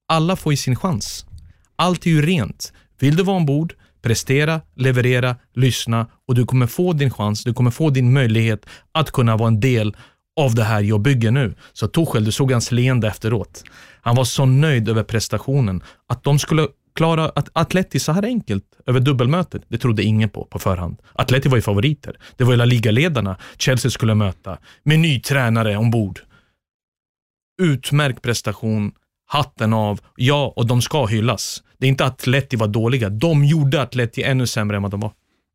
Alla 0.08 0.36
får 0.36 0.54
ju 0.54 0.58
sin 0.58 0.76
chans. 0.76 1.26
Allt 1.76 2.06
är 2.06 2.10
ju 2.10 2.22
rent. 2.22 2.74
Vill 3.00 3.16
du 3.16 3.24
vara 3.24 3.38
ombord, 3.38 3.74
prestera, 4.02 4.62
leverera, 4.76 5.36
lyssna 5.56 6.08
och 6.28 6.36
du 6.36 6.46
kommer 6.46 6.68
få 6.68 6.94
din 6.94 7.12
chans, 7.12 7.44
du 7.44 7.54
kommer 7.54 7.72
få 7.72 7.90
din 7.90 8.14
möjlighet 8.14 8.66
att 8.92 9.12
kunna 9.12 9.38
vara 9.38 9.48
en 9.48 9.60
del 9.60 9.96
av 10.40 10.56
det 10.56 10.64
här 10.64 10.82
jag 10.82 11.02
bygger 11.02 11.32
nu. 11.32 11.56
Så 11.74 11.88
Torshäll, 11.88 12.26
du 12.26 12.32
såg 12.32 12.52
hans 12.52 12.72
leende 12.72 13.08
efteråt. 13.08 13.64
Han 14.02 14.16
var 14.16 14.24
så 14.24 14.46
nöjd 14.46 14.90
över 14.90 15.04
prestationen. 15.04 15.84
Att 16.08 16.24
de 16.24 16.40
skulle 16.40 16.68
klara 16.96 17.30
att 17.30 17.50
Atleti 17.54 18.00
så 18.00 18.12
här 18.12 18.26
enkelt 18.26 18.66
över 18.86 19.00
dubbelmötet, 19.00 19.64
det 19.68 19.78
trodde 19.78 20.04
ingen 20.04 20.30
på 20.30 20.46
på 20.46 20.60
förhand. 20.60 20.98
Atleti 21.14 21.50
var 21.50 21.58
ju 21.58 21.62
favoriter. 21.62 22.18
Det 22.38 22.44
var 22.44 22.52
ju 22.52 22.58
La 22.58 22.66
Liga-ledarna 22.66 23.38
Chelsea 23.58 23.92
skulle 23.92 24.16
möta 24.16 24.58
med 24.84 25.00
ny 25.00 25.20
tränare 25.20 25.78
ombord. 25.78 26.20
Utmärkt 27.62 28.22
prestation, 28.22 28.92
hatten 29.26 29.74
av, 29.74 30.00
ja, 30.16 30.54
och 30.56 30.68
de 30.68 30.82
ska 30.82 31.06
hyllas. 31.06 31.64
Det 31.78 31.86
är 31.86 31.90
inte 31.90 32.06
att 32.06 32.12
Atleti 32.12 32.56
var 32.56 32.68
dåliga, 32.68 33.10
de 33.10 33.46
gjorde 33.46 33.82
Atleti 33.82 34.24
ännu 34.24 34.48
sämre 34.48 34.78
än 34.78 34.84
vad 34.84 34.92
de 34.92 35.00
var. 35.00 35.12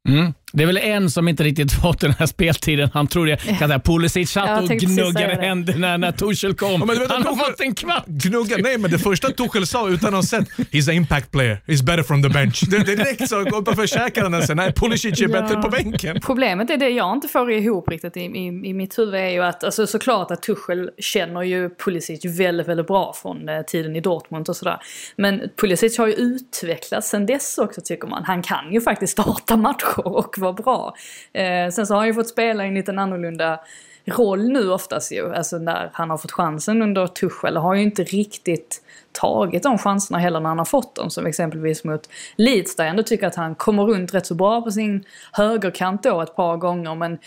Mm. 0.09 0.33
Det 0.53 0.63
är 0.63 0.67
väl 0.67 0.77
en 0.77 1.11
som 1.11 1.29
inte 1.29 1.45
riktigt 1.45 1.73
fått 1.83 2.01
den 2.01 2.13
här 2.19 2.27
speltiden. 2.27 2.91
Han 2.95 3.07
tror 3.07 3.27
det. 3.27 3.37
Kan 3.59 3.81
Pulisic 3.81 4.31
satt 4.31 4.63
och 4.63 4.69
gnuggade 4.69 5.35
händerna 5.35 5.97
när 5.97 6.13
Tuchel 6.13 6.55
kom. 6.55 6.81
Ja, 6.81 6.87
men, 6.87 6.97
han 7.11 7.23
har 7.23 7.37
fått 7.37 7.61
en 7.61 7.75
kvart. 7.75 8.07
Gnugga, 8.07 8.57
nej, 8.59 8.79
men 8.79 8.91
det 8.91 8.99
första 8.99 9.29
Tuchel 9.29 9.67
sa 9.67 9.89
utan 9.89 10.09
att 10.09 10.15
ha 10.15 10.23
sett, 10.23 10.49
he's 10.49 10.91
an 10.91 10.97
impact 10.97 11.31
player, 11.31 11.63
he's 11.67 11.85
better 11.85 12.03
from 12.03 12.23
the 12.23 12.29
bench. 12.29 12.63
Det, 12.71 12.79
direkt 12.79 13.29
så 13.29 13.45
går 13.45 13.63
på 13.63 13.75
försäkran 13.75 14.35
och 14.35 14.43
säger, 14.43 14.55
nej, 14.55 14.73
Pulisic 14.73 15.21
är 15.21 15.29
ja. 15.29 15.43
bättre 15.43 15.63
på 15.63 15.69
bänken. 15.69 16.21
Problemet 16.21 16.71
är 16.71 16.77
det 16.77 16.89
jag 16.89 17.13
inte 17.13 17.29
får 17.29 17.53
ihop 17.53 17.89
riktigt 17.89 18.17
i, 18.17 18.21
i, 18.21 18.47
i 18.47 18.75
mitt 18.75 18.99
huvud 18.99 19.15
är 19.15 19.29
ju 19.29 19.43
att, 19.43 19.65
alltså, 19.65 19.87
såklart 19.87 20.31
att 20.31 20.43
Tuchel 20.43 20.91
känner 20.99 21.43
ju 21.43 21.71
Pulisic 21.71 22.25
väldigt, 22.25 22.69
väldigt 22.69 22.87
bra 22.87 23.15
från 23.23 23.49
eh, 23.49 23.63
tiden 23.63 23.97
i 23.97 24.01
Dortmund 24.01 24.49
och 24.49 24.57
sådär. 24.57 24.79
Men 25.17 25.41
Pulisic 25.61 25.99
har 25.99 26.07
ju 26.07 26.13
utvecklats 26.13 27.09
sen 27.09 27.27
dess 27.27 27.59
också 27.59 27.81
tycker 27.85 28.09
man. 28.09 28.25
Han 28.25 28.43
kan 28.43 28.73
ju 28.73 28.81
faktiskt 28.81 29.13
starta 29.13 29.57
matcher 29.57 29.98
och 30.05 30.39
var 30.39 30.53
bra. 30.53 30.95
Eh, 31.33 31.71
sen 31.71 31.87
så 31.87 31.95
har 31.95 31.99
han 31.99 32.07
ju 32.07 32.15
fått 32.15 32.29
spela 32.29 32.65
i 32.65 32.69
en 32.69 32.75
liten 32.75 32.99
annorlunda 32.99 33.61
roll 34.05 34.49
nu 34.49 34.71
oftast 34.71 35.13
ju. 35.13 35.35
Alltså 35.35 35.59
när 35.59 35.91
han 35.93 36.11
har 36.11 36.19
fått 36.19 36.33
chansen 36.33 36.83
under 36.83 37.07
Tuchel 37.07 37.57
har 37.57 37.75
ju 37.75 37.83
inte 37.83 38.05
riktigt 38.05 38.83
tagit 39.21 39.63
de 39.63 39.79
chanserna 39.79 40.19
heller 40.19 40.41
när 40.41 40.49
han 40.49 40.59
har 40.59 40.65
fått 40.65 40.95
dem. 40.95 41.11
Som 41.11 41.27
exempelvis 41.27 41.85
mot 41.85 42.09
Leeds 42.37 42.77
där 42.77 42.85
jag 42.85 42.91
ändå 42.91 43.03
tycker 43.03 43.27
att 43.27 43.35
han 43.35 43.55
kommer 43.55 43.85
runt 43.85 44.15
rätt 44.15 44.27
så 44.27 44.35
bra 44.35 44.63
på 44.63 44.71
sin 44.71 45.05
högerkant 45.33 46.03
då 46.03 46.21
ett 46.21 46.37
par 46.37 46.57
gånger. 46.57 46.95
Men 46.95 47.19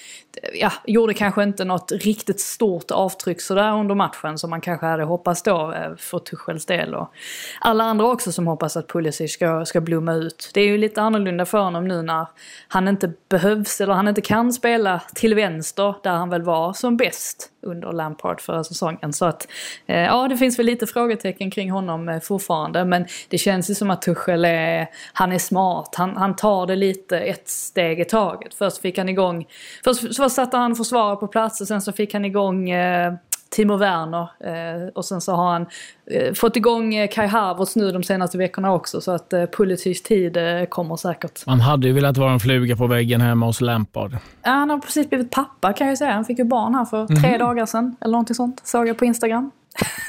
ja, 0.54 0.72
gjorde 0.86 1.14
kanske 1.14 1.44
inte 1.44 1.66
något 1.66 1.92
riktigt 1.92 2.40
stort 2.40 2.92
avtryck 2.92 3.42
sådär 3.42 3.72
under 3.72 3.96
matchen 3.96 4.38
som 4.38 4.50
man 4.50 4.62
kanske 4.62 4.86
hade 4.86 5.04
hoppats 5.04 5.44
då 5.44 5.74
eh, 5.74 5.96
för 5.98 6.20
Tuchels 6.20 6.66
del. 6.66 6.96
Och 6.96 7.14
alla 7.60 7.84
andra 7.84 8.06
också 8.06 8.32
som 8.32 8.48
hoppas 8.48 8.78
att 8.78 8.88
Pulisic 8.88 9.34
ska, 9.34 9.66
ska 9.66 9.82
blomma 9.82 10.14
ut. 10.14 10.52
Det 10.54 10.62
är 10.62 10.68
ju 10.68 10.78
lite 10.78 11.02
annorlunda 11.02 11.46
för 11.46 11.58
honom 11.58 11.88
nu 11.88 12.02
när 12.02 12.28
han 12.68 12.88
inte 12.88 13.12
behövs 13.30 13.82
eller 13.82 13.94
han 13.94 14.08
inte 14.08 14.22
kan 14.22 14.54
spela 14.54 15.02
till 15.16 15.36
vänster 15.36 15.96
där 16.04 16.12
han 16.12 16.30
väl 16.30 16.42
var 16.42 16.74
som 16.74 16.98
bäst 16.98 17.52
under 17.62 17.92
Lampard 17.92 18.42
förra 18.42 18.64
säsongen. 18.64 19.14
Så 19.14 19.26
att 19.26 19.48
eh, 19.86 20.00
ja, 20.00 20.28
det 20.28 20.38
finns 20.38 20.60
väl 20.60 20.66
lite 20.66 20.88
frågetecken 20.88 21.52
kring 21.52 21.72
honom 21.72 22.10
eh, 22.10 22.20
fortfarande. 22.20 22.86
Men 22.86 23.06
det 23.30 23.38
känns 23.38 23.70
ju 23.70 23.76
som 23.76 23.90
att 23.90 24.02
Tuchel 24.02 24.46
är, 24.46 24.88
han 25.14 25.32
är 25.32 25.40
smart. 25.40 25.96
Han, 25.96 26.18
han 26.18 26.36
tar 26.36 26.68
det 26.68 26.76
lite 26.76 27.20
ett 27.20 27.50
steg 27.50 28.00
i 28.00 28.06
taget. 28.06 28.54
Först 28.54 28.78
fick 28.78 28.98
han 28.98 29.10
igång, 29.10 29.46
först, 29.84 30.16
först 30.18 30.36
satte 30.36 30.58
han 30.58 30.76
försvarare 30.76 31.16
på 31.16 31.28
plats 31.28 31.62
och 31.62 31.68
sen 31.68 31.82
så 31.82 31.92
fick 31.92 32.14
han 32.14 32.26
igång 32.26 32.70
eh, 32.70 33.14
Timo 33.56 33.78
Werner 33.78 34.22
eh, 34.40 34.88
och 34.96 35.06
sen 35.06 35.22
så 35.22 35.36
har 35.36 35.52
han 35.52 35.66
eh, 36.12 36.34
fått 36.34 36.56
igång 36.56 36.96
eh, 36.96 37.10
Kai 37.10 37.28
Havertz 37.28 37.76
nu 37.76 37.92
de 37.92 38.04
senaste 38.04 38.38
veckorna 38.38 38.74
också 38.74 39.02
så 39.02 39.12
att 39.12 39.34
eh, 39.34 39.46
Pulisic 39.46 40.04
tid 40.04 40.38
kommer 40.70 40.96
säkert. 40.96 41.46
Man 41.46 41.60
hade 41.62 41.88
ju 41.88 41.94
velat 41.94 42.18
vara 42.18 42.32
en 42.32 42.40
fluga 42.40 42.76
på 42.76 42.88
väggen 42.88 43.22
hemma 43.22 43.46
hos 43.46 43.62
Lampard. 43.62 44.12
Ja, 44.44 44.52
han 44.52 44.70
har 44.70 44.78
precis 44.80 45.10
blivit 45.10 45.32
pappa 45.32 45.74
kan 45.74 45.88
jag 45.88 45.98
säga. 45.98 46.12
Han 46.12 46.26
fick 46.26 46.38
ju 46.40 46.44
barn 46.46 46.76
här 46.76 46.86
för 46.86 47.08
tre 47.22 47.38
dagar 47.38 47.66
sedan 47.66 47.96
eller 48.02 48.12
någonting 48.12 48.36
sånt. 48.36 48.62
Såg 48.64 48.88
jag 48.88 48.98
på 48.98 49.06
Instagram. 49.06 49.52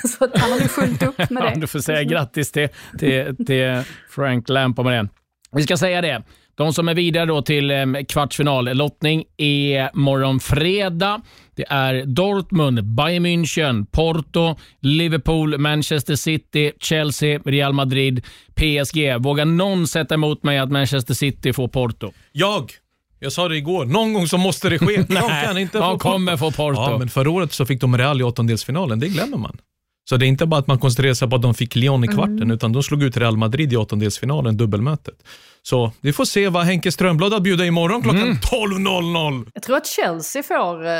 så 0.19 0.25
att 0.25 0.39
han 0.39 0.53
har 0.53 0.59
ju 0.59 0.69
fullt 0.69 1.03
upp 1.03 1.19
med 1.31 1.43
Ja, 1.45 1.51
det. 1.55 1.61
du 1.61 1.67
får 1.67 1.79
säga 1.79 2.03
grattis 2.03 2.53
till, 2.53 2.69
till, 2.99 3.37
till 3.47 3.83
Frank 4.11 4.49
Lampard 4.49 4.85
med 4.85 5.05
det. 5.05 5.09
Vi 5.53 5.63
ska 5.63 5.77
säga 5.77 6.01
det. 6.01 6.23
De 6.55 6.73
som 6.73 6.89
är 6.89 6.95
vidare 6.95 7.27
då 7.27 7.43
till 7.43 7.71
eh, 7.71 7.85
kvartsfinallottning 8.09 9.25
är 9.37 9.91
morgon 9.95 10.41
fredag. 10.41 11.21
Det 11.55 11.65
är 11.69 12.05
Dortmund, 12.07 12.85
Bayern 12.85 13.27
München, 13.27 13.87
Porto, 13.91 14.57
Liverpool, 14.81 15.59
Manchester 15.59 16.17
City, 16.17 16.73
Chelsea, 16.81 17.41
Real 17.45 17.73
Madrid, 17.73 18.25
PSG. 18.55 19.17
Vågar 19.19 19.45
någon 19.45 19.87
sätta 19.87 20.15
emot 20.15 20.43
mig 20.43 20.59
att 20.59 20.71
Manchester 20.71 21.15
City 21.15 21.53
får 21.53 21.69
Porto? 21.69 22.13
Jag! 22.33 22.71
Jag 23.19 23.33
sa 23.33 23.49
det 23.49 23.57
igår, 23.57 23.85
någon 23.85 24.13
gång 24.13 24.29
så 24.29 24.39
måste 24.39 24.69
det 24.69 24.79
ske. 24.79 24.97
De 25.09 25.15
kan 25.15 25.59
inte 25.59 25.79
de 25.79 25.93
få 25.93 25.99
kommer 25.99 26.37
få 26.37 26.51
Porto. 26.51 26.81
Ja, 26.81 26.99
men 26.99 27.09
förra 27.09 27.31
året 27.31 27.53
så 27.53 27.67
fick 27.67 27.81
de 27.81 27.99
Real 27.99 28.21
i 28.21 28.25
åttondelsfinalen, 28.25 29.01
det 29.01 29.09
glömmer 29.09 29.37
man. 29.39 29.59
Så 30.05 30.17
det 30.17 30.27
är 30.27 30.29
inte 30.29 30.47
bara 30.47 30.61
att 30.61 30.67
man 30.67 30.79
koncentrerar 30.79 31.15
sig 31.15 31.31
på 31.31 31.37
att 31.37 31.43
de 31.43 31.55
fick 31.55 31.75
Lyon 31.77 32.05
i 32.05 32.09
kvarten, 32.09 32.37
Mm. 32.37 32.51
utan 32.51 32.73
de 32.73 32.83
slog 32.83 33.03
ut 33.03 33.17
Real 33.17 33.37
Madrid 33.37 33.73
i 33.73 33.77
åttondelsfinalen, 33.77 34.57
dubbelmötet. 34.57 35.15
Så 35.63 35.93
vi 36.01 36.13
får 36.13 36.25
se 36.25 36.49
vad 36.49 36.65
Henke 36.65 36.93
Strömblad 36.93 37.33
har 37.33 37.41
bjuda 37.41 37.67
imorgon 37.67 38.03
klockan 38.03 38.23
Mm. 38.23 38.37
12.00. 38.37 39.47
Jag 39.55 39.63
tror 39.63 39.77
att 39.77 39.87
Chelsea 39.87 40.43
får 40.43 40.87
eh, 40.87 40.91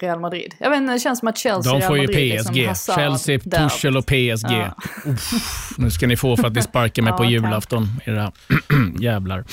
Real 0.00 0.20
Madrid. 0.20 0.54
Jag 0.58 0.70
vet 0.70 0.76
inte, 0.76 0.92
det 0.92 0.98
känns 0.98 1.18
som 1.18 1.28
att 1.28 1.38
Chelsea 1.38 1.72
De 1.72 1.78
Real 1.78 1.88
får 1.88 1.96
ju 1.98 2.06
Madrid 2.06 2.32
är 2.32 2.38
PSG. 2.38 2.54
som 2.54 2.66
Hazard 2.68 2.94
Chelsea. 2.98 3.68
Tuchel 3.68 3.96
och 3.96 4.06
PSG. 4.06 4.50
Ja. 4.52 4.76
Uff, 5.06 5.30
nu 5.78 5.90
ska 5.90 6.06
ni 6.06 6.16
få 6.16 6.36
för 6.36 6.46
att 6.46 6.52
ni 6.54 6.62
sparkar 6.62 7.02
mig 7.02 7.10
Ja, 7.12 7.16
på 7.16 7.24
julafton, 7.24 7.88
era 8.04 8.32
jävlar. 9.00 9.44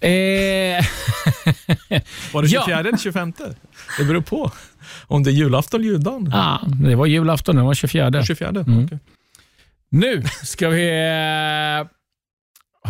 Eh, 0.00 0.84
Var 2.32 2.42
det 2.42 2.48
Ja. 2.48 2.62
24 2.66 2.78
eller 2.80 2.96
25? 2.96 3.32
Det 3.98 4.04
beror 4.04 4.20
på. 4.20 4.50
Om 5.06 5.22
det 5.22 5.30
är 5.30 5.32
julafton 5.32 5.80
eller 5.80 5.90
juldagen. 5.90 6.30
ah, 6.34 6.58
det 6.66 6.94
var 6.94 7.06
julafton, 7.06 7.56
det 7.56 7.62
var 7.62 7.74
24. 7.74 8.22
24, 8.24 8.48
Mm. 8.48 8.84
okej. 8.84 8.98
Nu 9.90 10.22
ska 10.42 10.68
vi 10.68 10.88
eh, 10.88 11.86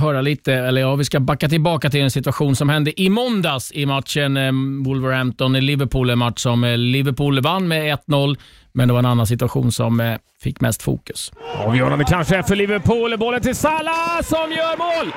höra 0.03 0.21
lite, 0.21 0.55
eller 0.55 0.81
ja, 0.81 0.95
vi 0.95 1.05
ska 1.05 1.21
backa 1.21 1.49
tillbaka 1.49 1.91
till 1.91 2.01
en 2.01 2.11
situation 2.11 2.57
som 2.57 2.69
hände 2.69 3.01
i 3.01 3.09
måndags 3.11 3.73
i 3.73 3.87
matchen 3.87 4.37
eh, 4.37 4.53
Wolverhampton-Liverpool. 4.87 6.11
En 6.11 6.19
match 6.19 6.41
som 6.41 6.65
eh, 6.65 6.77
Liverpool 6.79 7.41
vann 7.41 7.69
med 7.69 7.99
1-0, 8.09 8.37
men 8.73 8.89
det 8.89 8.93
var 8.95 8.99
en 8.99 9.07
annan 9.07 9.27
situation 9.27 9.73
som 9.73 10.01
eh, 10.01 10.17
fick 10.43 10.61
mest 10.61 10.83
fokus. 10.83 11.33
Avgörande 11.67 12.05
kanske 12.05 12.37
är 12.37 12.43
för 12.43 12.57
Liverpool. 12.57 13.19
Bollen 13.19 13.41
till 13.41 13.55
Salah 13.57 14.23
som 14.25 14.51
gör 14.53 14.79
mål! 14.79 15.13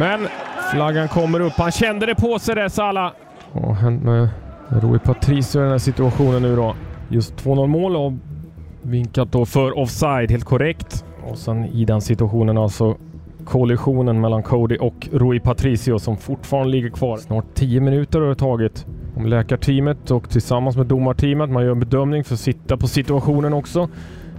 Men 0.00 0.28
flaggan 0.72 1.08
kommer 1.08 1.40
upp. 1.40 1.52
Han 1.52 1.72
kände 1.72 2.06
det 2.06 2.14
på 2.14 2.38
sig 2.38 2.54
där, 2.54 2.68
Salah. 2.68 3.12
Vad 3.52 3.64
har 3.64 3.74
hänt 3.74 4.02
med 4.02 4.28
Rui 4.68 4.98
Patricio 4.98 5.60
i 5.60 5.62
den 5.62 5.70
här 5.70 5.78
situationen 5.78 6.42
nu 6.42 6.56
då? 6.56 6.74
Just 7.08 7.44
2-0 7.44 7.66
mål 7.66 7.96
och 7.96 8.12
vinkat 8.82 9.32
då 9.32 9.46
för 9.46 9.78
offside, 9.78 10.30
helt 10.30 10.44
korrekt. 10.44 11.04
Och 11.30 11.38
sen 11.38 11.64
i 11.64 11.84
den 11.84 12.00
situationen 12.00 12.58
alltså 12.58 12.96
kollisionen 13.44 14.20
mellan 14.20 14.42
Cody 14.42 14.76
och 14.76 15.08
Rui 15.12 15.40
Patricio 15.40 15.98
som 15.98 16.16
fortfarande 16.16 16.70
ligger 16.70 16.90
kvar. 16.90 17.16
Snart 17.16 17.44
10 17.54 17.80
minuter 17.80 18.20
har 18.20 18.28
det 18.28 18.34
tagit. 18.34 18.86
Om 19.16 19.26
läkarteamet 19.26 20.10
och 20.10 20.30
tillsammans 20.30 20.76
med 20.76 20.86
domarteamet, 20.86 21.50
man 21.50 21.64
gör 21.64 21.72
en 21.72 21.80
bedömning 21.80 22.24
för 22.24 22.34
att 22.34 22.40
sitta 22.40 22.76
på 22.76 22.86
situationen 22.88 23.52
också. 23.52 23.88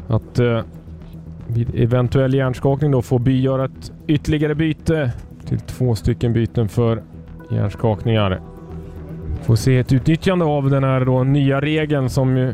Att 0.08 0.40
eh, 0.40 0.62
vid 1.48 1.76
eventuell 1.76 2.34
hjärnskakning 2.34 2.92
då 2.92 3.02
får 3.02 3.20
By 3.20 3.42
göra 3.42 3.66
ett 3.66 3.92
ytterligare 4.08 4.56
byte 4.56 5.12
till 5.46 5.60
två 5.60 5.96
stycken 5.96 6.34
byten 6.34 6.70
för 6.70 7.02
hjärnskakningar. 7.52 8.40
Får 9.42 9.56
se 9.56 9.78
ett 9.78 9.94
utnyttjande 9.94 10.46
av 10.46 10.70
den 10.70 10.84
här 10.84 11.06
då 11.06 11.24
nya 11.24 11.62
regeln 11.62 12.10
som 12.10 12.38
ju 12.38 12.54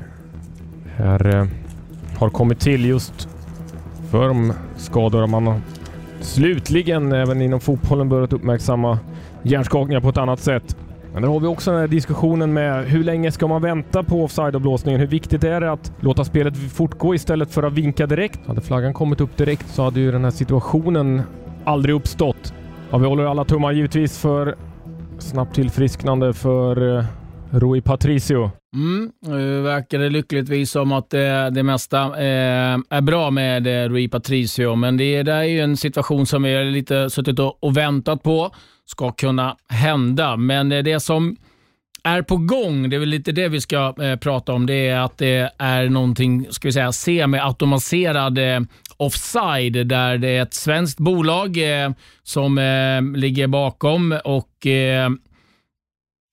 här 0.96 1.36
eh, 1.36 1.46
har 2.18 2.30
kommit 2.30 2.60
till 2.60 2.86
just 2.86 3.30
för 4.12 4.28
de 4.28 4.54
skador 4.78 5.28
man 5.28 5.48
har 5.48 5.60
slutligen 6.22 7.12
även 7.12 7.42
inom 7.42 7.60
fotbollen 7.60 8.10
börjat 8.10 8.34
uppmärksamma 8.34 9.00
hjärnskakningar 9.44 10.02
på 10.02 10.10
ett 10.10 10.18
annat 10.18 10.40
sätt. 10.40 10.78
Men 11.14 11.22
där 11.22 11.30
har 11.30 11.40
vi 11.40 11.48
också 11.48 11.72
den 11.72 11.80
här 11.80 11.88
diskussionen 11.88 12.54
med 12.54 12.86
hur 12.86 13.04
länge 13.04 13.32
ska 13.32 13.48
man 13.48 13.62
vänta 13.62 14.04
på 14.04 14.24
offside-avblåsningen? 14.24 15.00
Hur 15.00 15.08
viktigt 15.08 15.44
är 15.44 15.62
det 15.62 15.72
att 15.72 15.92
låta 16.00 16.26
spelet 16.26 16.58
fortgå 16.74 17.16
istället 17.16 17.52
för 17.52 17.64
att 17.64 17.74
vinka 17.74 18.08
direkt? 18.08 18.48
Hade 18.48 18.62
flaggan 18.62 18.94
kommit 18.94 19.22
upp 19.22 19.38
direkt 19.38 19.70
så 19.70 19.84
hade 19.84 20.00
ju 20.00 20.12
den 20.12 20.24
här 20.24 20.32
situationen 20.32 21.22
aldrig 21.64 21.96
uppstått. 21.96 22.54
Ja, 22.92 22.98
vi 22.98 23.08
håller 23.08 23.26
alla 23.26 23.46
tummar 23.46 23.72
givetvis 23.72 24.20
för 24.20 24.56
snabbt 25.24 25.56
tillfrisknande 25.56 26.34
för 26.34 26.98
eh, 26.98 27.06
Rui 27.52 27.82
Patricio. 27.82 28.52
Mm, 28.76 29.12
nu 29.22 29.62
verkar 29.62 30.00
det 30.00 30.10
lyckligtvis 30.10 30.72
som 30.72 30.92
att 30.92 31.10
det, 31.10 31.50
det 31.50 31.64
mesta 31.64 32.02
eh, 32.06 32.78
är 32.90 33.02
bra 33.02 33.32
med 33.32 33.68
eh, 33.68 33.90
Rui 33.90 34.08
Patricio, 34.08 34.76
men 34.76 34.98
det 34.98 35.24
där 35.24 35.38
är 35.38 35.44
ju 35.44 35.60
en 35.60 35.78
situation 35.78 36.26
som 36.26 36.44
vi 36.44 36.56
har 36.56 36.64
lite 36.64 37.10
suttit 37.10 37.40
och, 37.40 37.64
och 37.64 37.78
väntat 37.78 38.24
på 38.24 38.52
ska 38.86 39.12
kunna 39.12 39.58
hända. 39.70 40.38
Men 40.38 40.70
det 40.70 41.00
som 41.00 41.36
är 42.04 42.22
på 42.22 42.38
gång, 42.38 42.90
det 42.90 42.96
är 42.96 43.00
väl 43.00 43.10
lite 43.10 43.32
det 43.32 43.48
vi 43.48 43.62
ska 43.62 43.96
eh, 44.02 44.16
prata 44.16 44.54
om, 44.54 44.66
det 44.66 44.88
är 44.88 45.00
att 45.00 45.18
det 45.18 45.52
är 45.58 45.90
någonting, 45.90 46.48
ska 46.50 46.68
vi 46.68 46.72
säga, 46.72 46.92
semi-automatiserad 46.92 48.56
eh, 48.56 48.62
offside 48.98 49.88
där 49.88 50.18
det 50.18 50.30
är 50.30 50.42
ett 50.42 50.54
svenskt 50.54 51.00
bolag 51.00 51.82
eh, 51.84 51.92
som 52.24 52.58
eh, 52.58 53.20
ligger 53.20 53.48
bakom 53.48 54.20
och 54.24 54.68
eh, 54.68 55.10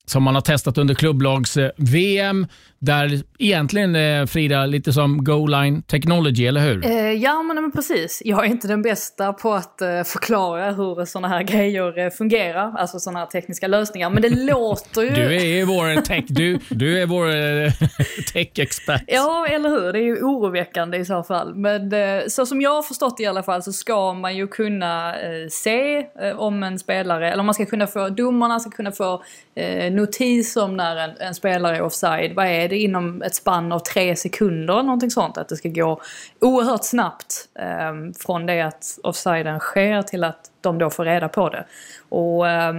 som 0.06 0.22
man 0.22 0.34
har 0.34 0.42
testat 0.42 0.78
under 0.78 0.94
klubblags-VM, 0.94 2.42
eh, 2.42 2.48
där 2.80 3.22
egentligen 3.38 3.96
eh, 3.96 4.26
Frida, 4.26 4.66
lite 4.66 4.92
som 4.92 5.24
goal 5.24 5.50
line 5.50 5.82
technology, 5.82 6.46
eller 6.46 6.60
hur? 6.60 6.86
Eh, 6.86 7.12
ja, 7.12 7.42
men, 7.42 7.62
men 7.62 7.72
precis. 7.72 8.22
Jag 8.24 8.44
är 8.44 8.48
inte 8.48 8.68
den 8.68 8.82
bästa 8.82 9.32
på 9.32 9.52
att 9.52 9.80
eh, 9.80 10.02
förklara 10.02 10.70
hur 10.70 11.04
sådana 11.04 11.28
här 11.28 11.42
grejer 11.42 11.98
eh, 11.98 12.10
fungerar. 12.10 12.72
Alltså 12.78 12.98
sådana 12.98 13.18
här 13.18 13.26
tekniska 13.26 13.66
lösningar. 13.66 14.10
Men 14.10 14.22
det 14.22 14.28
låter 14.52 15.02
ju... 15.02 15.10
Du 15.10 15.36
är 15.36 15.44
ju 15.44 15.64
vår 15.64 16.00
tech, 16.00 16.24
du, 16.28 16.58
du 16.68 17.02
är 17.02 17.06
vår 17.06 17.26
eh, 17.28 17.72
tech-expert. 18.32 19.04
Ja, 19.06 19.46
eller 19.46 19.68
hur? 19.68 19.92
Det 19.92 19.98
är 19.98 20.04
ju 20.04 20.22
oroväckande 20.22 20.98
i 20.98 21.04
så 21.04 21.22
fall. 21.22 21.54
Men 21.54 21.92
eh, 21.92 22.22
så 22.28 22.46
som 22.46 22.60
jag 22.60 22.74
har 22.74 22.82
förstått 22.82 23.16
det 23.16 23.22
i 23.22 23.26
alla 23.26 23.42
fall 23.42 23.62
så 23.62 23.72
ska 23.72 24.12
man 24.12 24.36
ju 24.36 24.46
kunna 24.46 25.14
se 25.50 26.06
om 26.36 26.62
en 26.62 26.78
spelare, 26.78 27.32
eller 27.32 27.42
man 27.42 27.54
ska 27.54 27.66
kunna 27.66 27.86
få, 27.86 28.08
domarna 28.08 28.60
ska 28.60 28.70
kunna 28.70 28.92
få 28.92 29.22
notis 29.90 30.56
om 30.56 30.76
när 30.76 30.96
en, 30.96 31.10
en 31.20 31.34
spelare 31.34 31.76
är 31.76 31.82
offside. 31.82 32.34
Vad 32.34 32.46
är 32.46 32.69
det 32.70 32.78
inom 32.78 33.22
ett 33.22 33.34
spann 33.34 33.72
av 33.72 33.78
tre 33.78 34.16
sekunder 34.16 34.74
eller 34.74 34.82
någonting 34.82 35.10
sånt? 35.10 35.38
Att 35.38 35.48
det 35.48 35.56
ska 35.56 35.68
gå 35.68 36.00
oerhört 36.40 36.84
snabbt 36.84 37.48
eh, 37.54 38.12
från 38.18 38.46
det 38.46 38.60
att 38.60 38.98
offsiden 39.02 39.58
sker 39.60 40.02
till 40.02 40.24
att 40.24 40.50
de 40.60 40.78
då 40.78 40.90
får 40.90 41.04
reda 41.04 41.28
på 41.28 41.48
det. 41.48 41.64
Och 42.08 42.48
eh, 42.48 42.74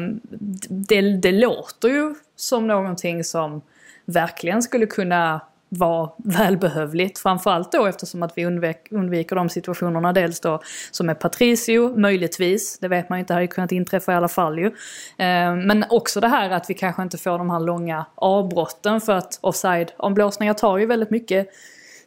det, 0.69 1.01
det 1.01 1.31
låter 1.31 1.89
ju 1.89 2.15
som 2.35 2.67
någonting 2.67 3.23
som 3.23 3.61
verkligen 4.05 4.61
skulle 4.63 4.85
kunna 4.85 5.41
var 5.73 6.13
välbehövligt. 6.17 7.19
Framförallt 7.19 7.71
då 7.71 7.85
eftersom 7.85 8.23
att 8.23 8.33
vi 8.35 8.45
undvek, 8.45 8.87
undviker 8.91 9.35
de 9.35 9.49
situationerna 9.49 10.13
dels 10.13 10.39
då 10.39 10.61
som 10.91 11.09
är 11.09 11.13
Patricio, 11.13 11.97
möjligtvis, 11.97 12.79
det 12.79 12.87
vet 12.87 13.09
man 13.09 13.17
ju 13.17 13.19
inte, 13.19 13.33
det 13.33 13.35
hade 13.35 13.47
kunnat 13.47 13.71
inträffa 13.71 14.11
i 14.11 14.15
alla 14.15 14.27
fall 14.27 14.59
ju. 14.59 14.71
Ehm, 15.17 15.59
men 15.59 15.85
också 15.89 16.19
det 16.19 16.27
här 16.27 16.49
att 16.49 16.69
vi 16.69 16.73
kanske 16.73 17.01
inte 17.01 17.17
får 17.17 17.37
de 17.37 17.49
här 17.49 17.59
långa 17.59 18.05
avbrotten 18.15 19.01
för 19.01 19.13
att 19.13 19.39
offside 19.41 19.91
omblåsningar 19.97 20.53
tar 20.53 20.77
ju 20.77 20.85
väldigt 20.85 21.11
mycket 21.11 21.47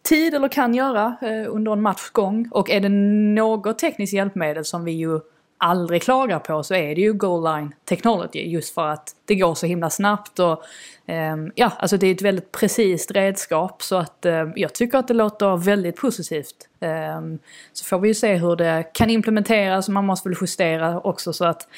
tid 0.03 0.35
eller 0.35 0.48
kan 0.48 0.74
göra 0.74 1.16
eh, 1.22 1.55
under 1.55 1.72
en 1.72 1.83
matchgång. 1.83 2.48
Och 2.50 2.70
är 2.70 2.81
det 2.81 2.88
något 3.35 3.79
tekniskt 3.79 4.12
hjälpmedel 4.12 4.64
som 4.64 4.85
vi 4.85 4.92
ju 4.92 5.20
aldrig 5.64 6.03
klagar 6.03 6.38
på 6.38 6.62
så 6.62 6.74
är 6.74 6.94
det 6.94 7.00
ju 7.00 7.12
goal 7.12 7.57
line 7.57 7.74
technology 7.85 8.40
just 8.40 8.74
för 8.74 8.88
att 8.88 9.16
det 9.24 9.35
går 9.35 9.55
så 9.55 9.66
himla 9.66 9.90
snabbt 9.90 10.38
och 10.38 10.62
um, 11.07 11.53
ja, 11.55 11.72
alltså 11.79 11.96
det 11.96 12.07
är 12.07 12.14
ett 12.14 12.22
väldigt 12.22 12.53
precis 12.53 13.11
redskap. 13.11 13.83
Så 13.83 13.96
att 13.96 14.27
uh, 14.27 14.53
jag 14.57 14.72
tycker 14.72 14.98
att 14.98 15.09
det 15.09 15.14
låter 15.14 15.57
väldigt 15.57 15.96
positivt. 15.96 16.68
Um, 16.81 17.38
så 17.72 17.85
får 17.85 17.98
vi 17.98 18.09
ju 18.09 18.14
se 18.14 18.35
hur 18.35 18.57
det 18.57 18.85
kan 18.92 19.11
implementeras. 19.11 19.88
Och 19.88 19.94
man 19.94 20.07
måste 20.07 20.29
väl 20.29 20.38
justera 20.40 21.00
också 21.00 21.33
så 21.33 21.44
att 21.44 21.68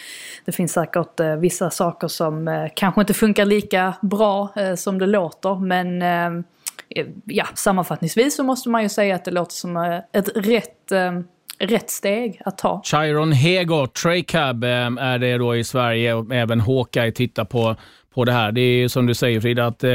det 0.44 0.52
finns 0.52 0.72
säkert 0.72 1.20
uh, 1.20 1.36
vissa 1.36 1.70
saker 1.70 2.08
som 2.08 2.48
uh, 2.48 2.68
kanske 2.74 3.00
inte 3.00 3.14
funkar 3.14 3.44
lika 3.44 3.94
bra 4.02 4.52
eh, 4.56 4.74
som 4.74 4.98
det 4.98 5.06
låter. 5.06 5.54
Men 5.54 6.02
ja, 7.24 7.46
sammanfattningsvis 7.54 8.36
så 8.36 8.42
måste 8.44 8.68
man 8.68 8.82
ju 8.82 8.88
säga 8.88 9.14
att 9.14 9.24
det 9.24 9.30
låter 9.30 9.54
som 9.54 10.02
ett 10.12 10.28
rätt 10.34 10.92
rätt 11.58 11.90
steg 11.90 12.40
att 12.44 12.58
ta. 12.58 12.82
Chiron 12.84 13.32
Hego, 13.32 13.86
Traycab 13.86 14.64
eh, 14.64 14.70
är 14.70 15.18
det 15.18 15.38
då 15.38 15.56
i 15.56 15.64
Sverige 15.64 16.14
och 16.14 16.34
även 16.34 16.60
Hawkeye 16.60 17.12
tittar 17.12 17.44
på, 17.44 17.76
på 18.14 18.24
det 18.24 18.32
här. 18.32 18.52
Det 18.52 18.60
är 18.60 18.88
som 18.88 19.06
du 19.06 19.14
säger 19.14 19.40
Frida, 19.40 19.66
att 19.66 19.84
eh, 19.84 19.90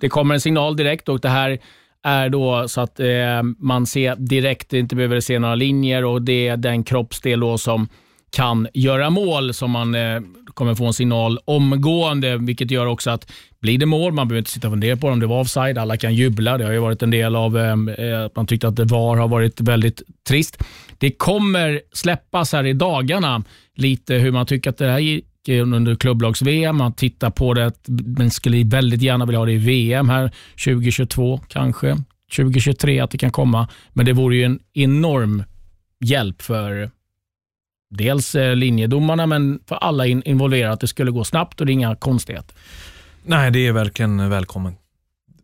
det 0.00 0.08
kommer 0.08 0.34
en 0.34 0.40
signal 0.40 0.76
direkt 0.76 1.08
och 1.08 1.20
det 1.20 1.28
här 1.28 1.58
är 2.02 2.28
då 2.28 2.68
så 2.68 2.80
att 2.80 3.00
eh, 3.00 3.42
man 3.58 3.86
ser 3.86 4.16
direkt, 4.16 4.72
inte 4.72 4.96
behöver 4.96 5.20
se 5.20 5.38
några 5.38 5.54
linjer 5.54 6.04
och 6.04 6.22
det 6.22 6.48
är 6.48 6.56
den 6.56 6.84
kroppsdel 6.84 7.40
då 7.40 7.58
som 7.58 7.88
kan 8.30 8.68
göra 8.74 9.10
mål 9.10 9.54
som 9.54 9.70
man 9.70 9.94
eh, 9.94 10.20
kommer 10.54 10.74
få 10.74 10.86
en 10.86 10.92
signal 10.92 11.38
omgående, 11.44 12.36
vilket 12.36 12.70
gör 12.70 12.86
också 12.86 13.10
att 13.10 13.32
blir 13.60 13.78
det 13.78 13.86
mål, 13.86 14.12
man 14.12 14.28
behöver 14.28 14.38
inte 14.38 14.50
sitta 14.50 14.68
och 14.68 14.72
fundera 14.72 14.96
på 14.96 15.08
om 15.08 15.20
det 15.20 15.26
var 15.26 15.40
offside, 15.40 15.78
alla 15.78 15.96
kan 15.96 16.14
jubla. 16.14 16.58
Det 16.58 16.64
har 16.64 16.72
ju 16.72 16.78
varit 16.78 17.02
en 17.02 17.10
del 17.10 17.36
av 17.36 17.58
eh, 17.58 17.72
eh 17.72 18.24
att 18.24 18.36
man 18.36 18.46
tyckte 18.46 18.68
att 18.68 18.76
det 18.76 18.84
VAR 18.84 19.16
har 19.16 19.28
varit 19.28 19.60
väldigt 19.60 20.02
trist. 20.28 20.62
Det 20.98 21.10
kommer 21.10 21.80
släppas 21.92 22.52
här 22.52 22.66
i 22.66 22.72
dagarna 22.72 23.44
lite 23.74 24.14
hur 24.14 24.30
man 24.30 24.46
tycker 24.46 24.70
att 24.70 24.78
det 24.78 24.90
här 24.90 24.98
gick 24.98 25.26
under 25.48 25.94
klubblags-VM. 25.94 26.76
Man 26.76 26.92
tittar 26.92 27.30
på 27.30 27.54
det, 27.54 27.72
men 27.86 28.30
skulle 28.30 28.64
väldigt 28.64 29.02
gärna 29.02 29.26
vilja 29.26 29.38
ha 29.38 29.46
det 29.46 29.52
i 29.52 29.56
VM 29.56 30.08
här 30.08 30.30
2022 30.64 31.40
kanske. 31.48 31.96
2023 32.36 33.00
att 33.00 33.10
det 33.10 33.18
kan 33.18 33.30
komma. 33.30 33.68
Men 33.92 34.06
det 34.06 34.12
vore 34.12 34.36
ju 34.36 34.44
en 34.44 34.60
enorm 34.74 35.44
hjälp 36.04 36.42
för 36.42 36.90
dels 37.90 38.34
eh, 38.34 38.56
linjedomarna, 38.56 39.26
men 39.26 39.60
för 39.68 39.76
alla 39.76 40.06
involverade 40.06 40.72
att 40.72 40.80
det 40.80 40.88
skulle 40.88 41.10
gå 41.10 41.24
snabbt 41.24 41.60
och 41.60 41.66
det 41.66 41.72
är 41.72 41.74
inga 41.74 41.96
konstigheter. 41.96 42.56
Nej, 43.24 43.50
det 43.50 43.66
är 43.66 43.72
verkligen 43.72 44.30
välkommet. 44.30 44.74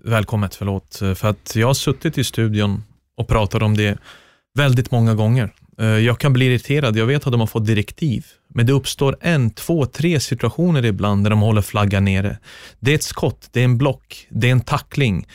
Välkommet, 0.04 0.54
förlåt. 0.54 0.96
För 0.96 1.24
att 1.24 1.56
jag 1.56 1.66
har 1.66 1.74
suttit 1.74 2.18
i 2.18 2.24
studion 2.24 2.82
och 3.16 3.28
pratat 3.28 3.62
om 3.62 3.76
det 3.76 3.98
väldigt 4.54 4.90
många 4.90 5.14
gånger. 5.14 5.50
Eh, 5.78 5.87
jag 5.87 6.18
kan 6.18 6.32
bli 6.32 6.46
irriterad, 6.46 6.96
jag 6.96 7.06
vet 7.06 7.26
att 7.26 7.32
de 7.32 7.40
har 7.40 7.46
fått 7.46 7.66
direktiv, 7.66 8.26
men 8.48 8.66
det 8.66 8.72
uppstår 8.72 9.16
en, 9.20 9.50
två, 9.50 9.87
tre 9.87 10.20
situationer 10.20 10.85
ibland 10.85 11.24
där 11.24 11.30
de 11.30 11.40
håller 11.40 11.62
flaggan 11.62 12.04
nere. 12.04 12.38
Det 12.80 12.90
är 12.90 12.94
ett 12.94 13.02
skott, 13.02 13.48
det 13.52 13.61
är 13.61 13.64
en 13.64 13.78
block, 13.78 14.26
det 14.30 14.48
är 14.48 14.52
en 14.52 14.61
tackling. 14.61 15.26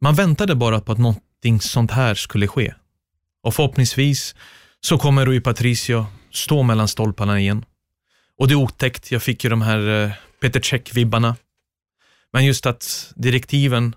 Man 0.00 0.14
väntade 0.14 0.54
bara 0.54 0.80
på 0.80 0.92
att 0.92 0.98
någonting 0.98 1.60
sånt 1.60 1.90
här 1.90 2.14
skulle 2.14 2.46
ske. 2.46 2.74
Och 3.42 3.54
förhoppningsvis 3.54 4.34
så 4.84 4.98
kommer 4.98 5.26
Rui 5.26 5.40
Patricio 5.40 6.06
stå 6.32 6.62
mellan 6.62 6.88
stolparna 6.88 7.40
igen. 7.40 7.64
Och 8.38 8.48
det 8.48 8.54
är 8.54 8.56
otäckt, 8.56 9.10
jag 9.10 9.22
fick 9.22 9.44
ju 9.44 9.50
de 9.50 9.62
här 9.62 10.04
eh, 10.04 10.10
Peter 10.40 10.60
Cech-vibbarna. 10.60 11.36
Men 12.32 12.44
just 12.44 12.66
att 12.66 13.12
direktiven 13.16 13.94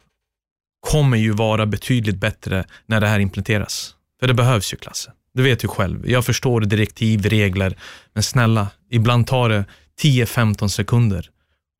kommer 0.80 1.17
ju 1.17 1.32
vara 1.32 1.65
betydligt 1.65 2.15
bättre 2.15 2.65
när 2.86 3.02
det 3.02 3.08
här 3.08 3.19
implementeras. 3.19 3.95
För 4.19 4.28
det 4.28 4.34
behövs 4.34 4.73
ju, 4.73 4.78
Klasse. 4.78 5.12
Du 5.34 5.43
vet 5.43 5.63
ju 5.63 5.67
själv. 5.67 6.10
Jag 6.10 6.26
förstår 6.26 6.62
direktiv, 6.62 7.26
regler, 7.26 7.78
men 8.13 8.23
snälla, 8.23 8.67
ibland 8.89 9.28
tar 9.28 9.50
det 9.50 9.65
10-15 10.02 10.67
sekunder. 10.67 11.30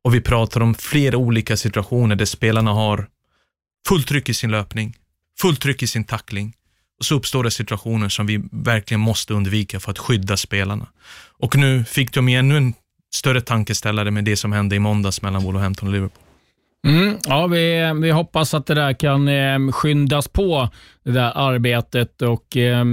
Och 0.04 0.14
vi 0.14 0.20
pratar 0.20 0.60
om 0.60 0.74
flera 0.74 1.16
olika 1.16 1.56
situationer 1.56 2.16
där 2.16 2.24
spelarna 2.24 2.72
har 2.72 3.08
fullt 3.88 4.08
tryck 4.08 4.28
i 4.28 4.34
sin 4.34 4.50
löpning, 4.50 4.96
fullt 5.40 5.60
tryck 5.60 5.82
i 5.82 5.86
sin 5.86 6.04
tackling. 6.04 6.54
Och 6.98 7.04
så 7.04 7.14
uppstår 7.14 7.44
det 7.44 7.50
situationer 7.50 8.08
som 8.08 8.26
vi 8.26 8.40
verkligen 8.52 9.00
måste 9.00 9.34
undvika 9.34 9.80
för 9.80 9.90
att 9.90 9.98
skydda 9.98 10.36
spelarna. 10.36 10.86
Och 11.38 11.56
nu 11.56 11.84
fick 11.84 12.14
de 12.14 12.28
ännu 12.28 12.56
en 12.56 12.74
större 13.14 13.40
tankeställare 13.40 14.10
med 14.10 14.24
det 14.24 14.36
som 14.36 14.52
hände 14.52 14.76
i 14.76 14.78
måndags 14.78 15.22
mellan 15.22 15.42
Wolverhampton 15.42 15.88
och 15.88 15.94
Liverpool. 15.94 16.22
Mm, 16.86 17.18
ja, 17.24 17.46
vi, 17.46 17.92
vi 18.02 18.10
hoppas 18.10 18.54
att 18.54 18.66
det 18.66 18.74
där 18.74 18.92
kan 18.92 19.28
eh, 19.28 19.72
skyndas 19.72 20.28
på, 20.28 20.68
det 21.04 21.10
där 21.12 21.32
arbetet 21.34 22.22
och 22.22 22.56
eh, 22.56 22.84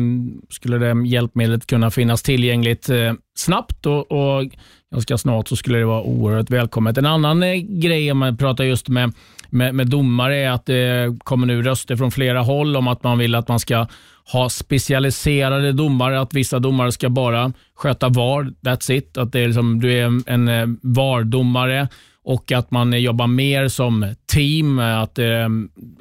skulle 0.50 0.78
det 0.78 1.08
hjälpmedlet 1.08 1.68
kunna 1.68 1.92
finnas 1.92 2.24
tillgängligt 2.24 2.90
eh, 2.90 3.14
snabbt 3.36 3.86
och, 3.86 4.12
och 4.12 4.44
ganska 4.94 5.18
snart 5.18 5.48
så 5.48 5.56
skulle 5.56 5.78
det 5.78 5.86
vara 5.86 6.02
oerhört 6.02 6.50
välkommet. 6.50 6.98
En 6.98 7.06
annan 7.06 7.44
eh, 7.44 7.56
grej 7.56 8.12
om 8.12 8.18
man 8.18 8.38
pratar 8.38 8.64
just 8.64 8.88
med, 8.88 9.14
med, 9.50 9.76
med 9.76 9.88
domare 9.88 10.38
är 10.38 10.50
att 10.50 10.66
det 10.66 11.18
kommer 11.24 11.48
nu 11.48 11.62
röster 11.62 11.96
från 11.96 12.12
flera 12.12 12.42
håll 12.42 12.76
om 12.76 12.88
att 12.88 13.04
man 13.04 13.18
vill 13.18 13.36
att 13.36 13.48
man 13.48 13.60
ska 13.60 13.88
ha 14.32 14.50
specialiserade 14.50 15.72
domare, 15.72 16.22
att 16.22 16.34
vissa 16.34 16.60
domare 16.60 16.92
ska 16.92 17.10
bara 17.10 17.54
sköta 17.76 18.10
VAR, 18.10 18.54
that's 18.62 18.92
it. 18.92 19.18
Att 19.18 19.32
det 19.32 19.40
är 19.40 19.48
liksom, 19.48 19.82
du 19.82 19.94
är 19.94 20.22
en, 20.32 20.48
eh, 20.48 20.68
VAR-domare 20.82 21.88
och 22.24 22.52
att 22.52 22.72
man 22.72 23.02
jobbar 23.02 23.28
mer 23.28 23.68
som 23.68 24.16
team, 24.34 24.80
att 24.80 25.20
eh, 25.20 25.48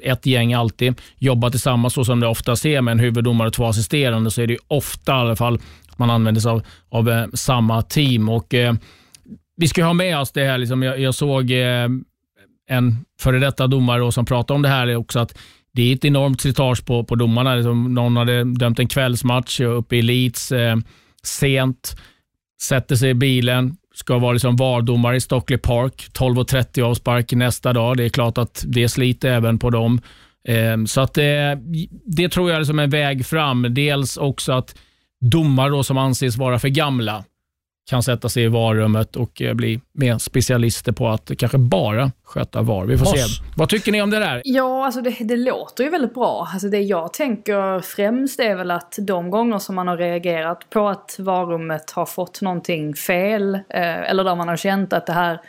ett 0.03 0.25
gäng 0.25 0.53
alltid 0.53 1.01
jobbar 1.17 1.49
tillsammans 1.49 1.93
så 1.93 2.05
som 2.05 2.19
det 2.19 2.27
ofta 2.27 2.55
ser 2.55 2.81
med 2.81 2.91
en 2.91 2.99
huvuddomare 2.99 3.47
och 3.47 3.53
två 3.53 3.65
assisterande 3.65 4.31
så 4.31 4.41
är 4.41 4.47
det 4.47 4.57
ofta 4.67 5.11
i 5.11 5.15
alla 5.15 5.35
fall 5.35 5.59
man 5.99 6.09
använder 6.09 6.41
sig 6.41 6.51
av, 6.51 6.61
av 6.89 7.09
eh, 7.09 7.25
samma 7.33 7.81
team. 7.81 8.29
Och, 8.29 8.53
eh, 8.53 8.73
vi 9.57 9.67
ska 9.67 9.83
ha 9.83 9.93
med 9.93 10.19
oss 10.19 10.31
det 10.31 10.45
här, 10.45 10.57
liksom, 10.57 10.83
jag, 10.83 10.99
jag 10.99 11.15
såg 11.15 11.51
eh, 11.51 11.87
en 12.69 13.05
före 13.19 13.39
detta 13.39 13.67
domare 13.67 14.11
som 14.11 14.25
pratade 14.25 14.55
om 14.55 14.61
det 14.61 14.69
här 14.69 14.95
också, 14.95 15.19
att 15.19 15.37
det 15.73 15.91
är 15.91 15.95
ett 15.95 16.05
enormt 16.05 16.41
slitage 16.41 16.85
på, 16.85 17.03
på 17.03 17.15
domarna. 17.15 17.55
Liksom, 17.55 17.93
någon 17.93 18.17
hade 18.17 18.43
dömt 18.43 18.79
en 18.79 18.87
kvällsmatch 18.87 19.59
uppe 19.59 19.95
i 19.95 20.01
Leeds 20.01 20.51
eh, 20.51 20.77
sent, 21.23 21.97
sätter 22.61 22.95
sig 22.95 23.09
i 23.09 23.13
bilen, 23.13 23.77
ska 23.93 24.17
vara 24.17 24.33
liksom 24.33 24.55
VAR-domare 24.55 25.15
i 25.15 25.21
Stockley 25.21 25.59
Park. 25.59 26.07
12.30 26.13 26.81
avspark 26.81 27.31
nästa 27.31 27.73
dag. 27.73 27.97
Det 27.97 28.05
är 28.05 28.09
klart 28.09 28.37
att 28.37 28.65
det 28.67 28.89
sliter 28.89 29.31
även 29.31 29.59
på 29.59 29.69
dem. 29.69 30.01
Eh, 30.47 30.85
så 30.85 31.01
att 31.01 31.13
det, 31.13 31.51
eh, 31.51 31.57
det 32.05 32.29
tror 32.29 32.51
jag 32.51 32.59
är 32.59 32.63
som 32.63 32.79
en 32.79 32.89
väg 32.89 33.25
fram. 33.25 33.67
Dels 33.69 34.17
också 34.17 34.53
att 34.53 34.75
domare 35.21 35.83
som 35.83 35.97
anses 35.97 36.37
vara 36.37 36.59
för 36.59 36.67
gamla 36.67 37.23
kan 37.89 38.03
sätta 38.03 38.29
sig 38.29 38.43
i 38.43 38.47
varummet 38.47 39.15
och 39.15 39.41
eh, 39.41 39.53
bli 39.53 39.81
mer 39.93 40.17
specialister 40.17 40.91
på 40.91 41.07
att 41.07 41.31
kanske 41.37 41.57
bara 41.57 42.11
sköta 42.23 42.61
VAR. 42.61 42.85
Vi 42.85 42.97
får 42.97 43.05
se. 43.05 43.43
Vad 43.57 43.69
tycker 43.69 43.91
ni 43.91 44.01
om 44.01 44.09
det 44.09 44.19
där? 44.19 44.41
Ja, 44.45 44.85
alltså 44.85 45.01
det, 45.01 45.17
det, 45.19 45.37
låter 45.37 45.83
ju 45.83 45.89
väldigt 45.89 46.13
bra. 46.13 46.47
Alltså 46.53 46.67
det 46.67 46.79
jag 46.79 47.13
tänker 47.13 47.79
främst 47.79 48.39
är 48.39 48.55
väl 48.55 48.71
att 48.71 48.95
de 49.01 49.29
gånger 49.29 49.59
som 49.59 49.75
man 49.75 49.87
har 49.87 49.97
reagerat 49.97 50.69
på 50.69 50.87
att 50.87 51.15
varummet 51.19 51.91
har 51.91 52.05
fått 52.05 52.41
någonting 52.41 52.95
fel, 52.95 53.55
eh, 53.55 54.09
eller 54.09 54.23
där 54.23 54.35
man 54.35 54.47
har 54.47 54.57
känt 54.57 54.93
att 54.93 55.05
det 55.05 55.13
här 55.13 55.39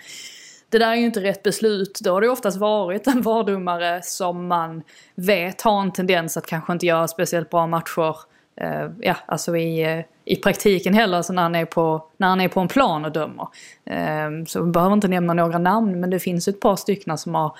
det 0.70 0.79
där 0.79 0.90
är 0.90 0.94
ju 0.94 1.05
inte 1.05 1.20
rätt 1.20 1.42
beslut. 1.42 1.98
Då 2.05 2.12
har 2.12 2.20
det 2.20 2.29
oftast 2.29 2.57
varit 2.57 3.07
en 3.07 3.22
vardomare 3.22 4.00
som 4.02 4.46
man 4.46 4.83
vet 5.14 5.62
har 5.62 5.83
en 5.83 5.92
tendens 5.92 6.37
att 6.37 6.46
kanske 6.46 6.72
inte 6.72 6.87
göra 6.87 7.09
speciellt 7.09 7.50
bra 7.50 7.66
matcher 7.66 8.16
Eh, 8.61 8.90
ja, 9.01 9.16
alltså 9.27 9.57
i, 9.57 9.83
eh, 9.83 10.05
i 10.25 10.37
praktiken 10.37 10.95
heller, 10.95 11.16
alltså 11.16 11.33
när 11.33 11.42
han 11.42 11.55
är 11.55 11.64
på, 11.64 12.05
när 12.16 12.29
han 12.29 12.40
är 12.40 12.49
på 12.49 12.61
en 12.61 12.69
plan 12.69 13.05
och 13.05 13.12
dömer. 13.12 13.49
Eh, 13.85 14.45
så 14.47 14.62
vi 14.62 14.71
behöver 14.71 14.92
inte 14.92 15.09
nämna 15.09 15.35
några 15.35 15.59
namn, 15.59 16.01
men 16.01 16.11
det 16.11 16.21
finns 16.21 16.49
ett 16.49 16.61
par 16.61 16.77
stycken 16.77 17.19
som 17.19 17.35
har 17.35 17.57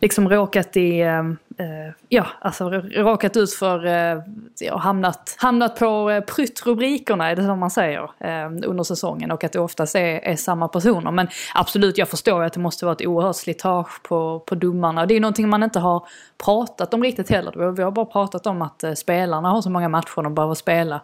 liksom 0.00 0.28
råkat 0.28 0.76
i, 0.76 1.00
eh, 1.00 1.18
eh, 1.18 1.92
ja, 2.08 2.26
alltså 2.40 2.68
råkat 2.70 3.36
ut 3.36 3.54
för 3.54 3.86
eh, 3.86 4.22
ja, 4.60 4.76
hamnat, 4.76 5.36
hamnat 5.38 5.78
på 5.78 6.10
eh, 6.10 6.20
pryttrubrikerna, 6.20 7.30
är 7.30 7.36
det 7.36 7.44
som 7.44 7.58
man 7.58 7.70
säger, 7.70 8.02
eh, 8.18 8.46
under 8.46 8.82
säsongen. 8.82 9.30
Och 9.30 9.44
att 9.44 9.52
det 9.52 9.60
oftast 9.60 9.94
är, 9.94 10.20
är 10.24 10.36
samma 10.36 10.68
personer. 10.68 11.10
Men 11.10 11.28
absolut, 11.54 11.98
jag 11.98 12.08
förstår 12.08 12.42
att 12.42 12.52
det 12.52 12.60
måste 12.60 12.84
vara 12.84 12.92
ett 12.92 13.06
oerhört 13.06 13.36
slitage 13.36 14.02
på, 14.02 14.40
på 14.46 14.54
domarna. 14.54 15.06
Det 15.06 15.12
är 15.12 15.16
ju 15.16 15.20
någonting 15.20 15.48
man 15.48 15.62
inte 15.62 15.78
har 15.78 16.06
pratat 16.44 16.94
om 16.94 17.02
riktigt 17.02 17.30
heller. 17.30 17.72
Vi 17.72 17.82
har 17.82 17.90
bara 17.90 18.06
pratat 18.06 18.46
om 18.46 18.62
att 18.62 18.84
eh, 18.84 18.92
spelarna 18.92 19.48
har 19.48 19.62
så 19.62 19.70
många 19.70 19.88
matcher 19.88 20.22
de 20.22 20.34
behöver 20.34 20.54
spela. 20.54 21.00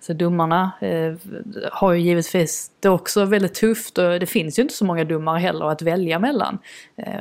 Så 0.00 0.12
domarna 0.12 0.72
eh, 0.80 1.14
har 1.72 1.92
ju 1.92 2.00
givetvis 2.00 2.70
det 2.80 2.88
är 2.88 2.92
också 2.92 3.24
väldigt 3.24 3.54
tufft 3.54 3.98
och 3.98 4.20
det 4.20 4.26
finns 4.26 4.58
ju 4.58 4.62
inte 4.62 4.74
så 4.74 4.84
många 4.84 5.04
domare 5.04 5.38
heller 5.38 5.70
att 5.70 5.82
välja 5.82 6.18
mellan. 6.18 6.58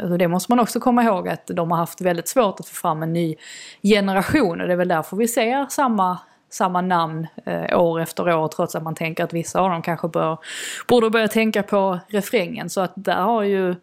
Och 0.04 0.10
så 0.10 0.18
det 0.18 0.28
måste 0.28 0.52
man 0.52 0.60
också 0.60 0.80
komma 0.80 1.04
ihåg 1.04 1.28
att 1.30 1.48
de 1.48 1.72
har 1.72 1.78
haft 1.78 2.02
väldigt 2.02 2.28
svårt 2.28 2.60
att 2.60 2.68
få 2.68 2.76
fram 2.76 3.04
en 3.04 3.14
ny 3.14 3.36
generation 3.84 4.62
och 4.62 4.68
det 4.68 4.74
är 4.74 4.78
väl 4.78 4.88
därför 4.88 5.18
vi 5.18 5.28
ser 5.28 5.66
samma 5.70 6.20
samma 6.50 6.82
namn 6.82 7.28
eh, 7.46 7.80
år 7.80 8.02
efter 8.02 8.36
år 8.36 8.48
trots 8.48 8.76
att 8.76 8.84
man 8.84 8.96
tänker 8.96 9.24
att 9.24 9.34
vissa 9.34 9.60
av 9.60 9.70
dem 9.70 9.82
kanske 9.82 10.08
bör, 10.08 10.38
borde 10.88 11.10
börja 11.10 11.28
tänka 11.28 11.64
på 11.64 12.00
refrängen. 12.08 12.70
Så 12.70 12.82
att 12.82 12.94
där 12.96 13.22
har 13.22 13.44
ju 13.44 13.76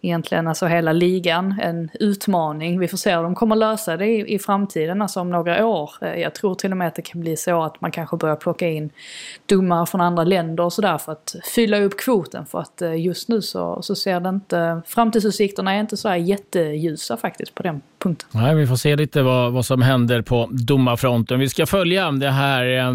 egentligen 0.00 0.48
alltså 0.48 0.66
hela 0.66 0.92
ligan 0.92 1.60
en 1.62 1.90
utmaning. 2.00 2.78
Vi 2.78 2.88
får 2.88 2.96
se 2.96 3.16
hur 3.16 3.22
de 3.22 3.34
kommer 3.34 3.56
lösa 3.56 3.96
det 3.96 4.06
i, 4.06 4.34
i 4.34 4.38
framtiden, 4.38 5.02
alltså 5.02 5.20
om 5.20 5.30
några 5.30 5.66
år. 5.66 5.90
Eh, 6.00 6.14
jag 6.14 6.34
tror 6.34 6.54
till 6.54 6.70
och 6.70 6.76
med 6.76 6.88
att 6.88 6.94
det 6.94 7.02
kan 7.02 7.20
bli 7.20 7.36
så 7.36 7.62
att 7.62 7.80
man 7.80 7.90
kanske 7.90 8.16
börjar 8.16 8.36
plocka 8.36 8.68
in 8.68 8.90
domare 9.46 9.86
från 9.86 10.00
andra 10.00 10.24
länder 10.24 10.64
och 10.64 10.72
sådär 10.72 10.98
för 10.98 11.12
att 11.12 11.34
fylla 11.54 11.80
upp 11.80 11.98
kvoten. 11.98 12.46
För 12.46 12.60
att 12.60 12.82
eh, 12.82 13.00
just 13.00 13.28
nu 13.28 13.42
så, 13.42 13.82
så 13.82 13.94
ser 13.94 14.20
det 14.20 14.28
inte, 14.28 14.82
framtidsutsikterna 14.86 15.74
är 15.74 15.80
inte 15.80 15.96
så 15.96 16.08
här 16.08 16.16
jätteljusa 16.16 17.16
faktiskt 17.16 17.54
på 17.54 17.62
den 17.62 17.80
punkten. 17.98 18.28
Nej, 18.32 18.54
vi 18.54 18.66
får 18.66 18.76
se 18.76 18.96
lite 18.96 19.22
vad, 19.22 19.52
vad 19.52 19.66
som 19.66 19.82
händer 19.82 20.22
på 20.22 20.48
domarfronten. 20.50 21.40
Vi 21.40 21.48
ska 21.48 21.66
följa 21.66 22.10
det 22.10 22.30
här 22.30 22.78
eh, 22.78 22.94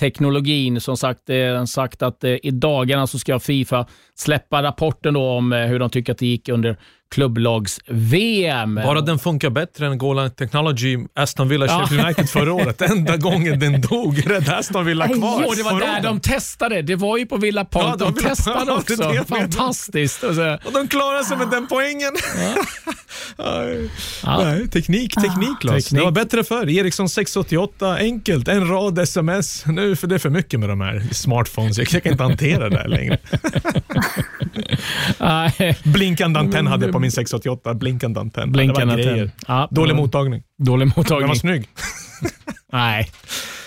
teknologin. 0.00 0.80
Som 0.80 0.96
sagt, 0.96 1.30
eh, 1.30 1.64
sagt 1.64 2.02
att 2.02 2.24
eh, 2.24 2.36
i 2.42 2.50
dagarna 2.50 3.06
så 3.06 3.18
ska 3.18 3.38
Fifa 3.38 3.86
släppa 4.14 4.62
rapporten 4.62 5.14
då 5.14 5.30
om 5.30 5.52
eh, 5.52 5.66
hur 5.66 5.78
de 5.78 5.90
tycker 5.90 6.12
att 6.12 6.18
det 6.18 6.26
gick 6.26 6.48
under 6.48 6.76
klubblags-VM. 7.14 8.74
Bara 8.74 9.00
den 9.00 9.18
funkar 9.18 9.50
bättre 9.50 9.86
än 9.86 9.98
Golan 9.98 10.30
Technology 10.30 10.98
Aston 11.14 11.48
Villa 11.48 11.68
Sheffield 11.68 12.04
United 12.04 12.30
förra 12.30 12.52
året. 12.52 12.82
Enda 12.82 13.16
gången 13.16 13.58
den 13.58 13.80
dog 13.80 14.30
räddade 14.30 14.56
Aston 14.56 14.84
Villa 14.84 15.08
kvar. 15.08 15.44
Jo, 15.46 15.54
det 15.56 15.62
var 15.62 15.80
där 15.80 16.02
de 16.02 16.20
testade. 16.20 16.82
Det 16.82 16.96
var 16.96 17.18
ju 17.18 17.26
på 17.26 17.36
Villa 17.36 17.64
Park. 17.64 17.84
Ja, 17.86 17.96
de 17.96 18.14
Villa 18.14 18.28
testade 18.28 18.66
Park, 18.66 18.78
också. 18.78 18.96
det. 18.96 19.24
Fantastiskt. 19.28 20.22
Och 20.22 20.34
så, 20.34 20.58
Och 20.64 20.72
de 20.72 20.88
klarade 20.88 21.24
sig 21.24 21.36
med 21.36 21.50
den 21.50 21.66
poängen. 21.66 22.12
Ja. 23.36 23.64
Nej, 24.44 24.68
teknik, 24.68 25.14
teknik 25.14 25.64
Lars. 25.64 25.84
Teknik. 25.84 26.00
Det 26.00 26.04
var 26.04 26.12
bättre 26.12 26.44
förr. 26.44 26.68
Ericsson 26.70 27.08
688, 27.08 27.96
enkelt, 27.96 28.48
en 28.48 28.68
rad 28.68 28.98
sms. 28.98 29.66
Nu 29.66 29.96
för 29.96 30.06
det 30.06 30.14
är 30.14 30.18
för 30.18 30.30
mycket 30.30 30.60
med 30.60 30.68
de 30.68 30.80
här 30.80 31.02
smartphones. 31.12 31.78
Jag 31.78 31.86
kan 31.86 32.12
inte 32.12 32.22
hantera 32.22 32.68
det 32.68 32.76
här 32.78 32.88
längre. 32.88 33.18
Blinkande 35.84 36.40
antenn 36.40 36.66
hade 36.66 36.84
jag 36.86 36.92
på 36.92 36.98
min 37.04 37.12
688. 37.12 37.74
Blinkande 37.74 38.20
antenn. 38.20 38.52
Blinkande 38.52 38.94
antenn. 38.94 39.30
Ja, 39.48 39.68
Dålig 39.70 39.96
mottagning. 39.96 40.42
Dålig 40.58 40.86
Den 40.86 40.92
mottagning. 40.96 41.28
var 41.28 41.34
snygg. 41.34 41.68
Nej. 42.72 43.10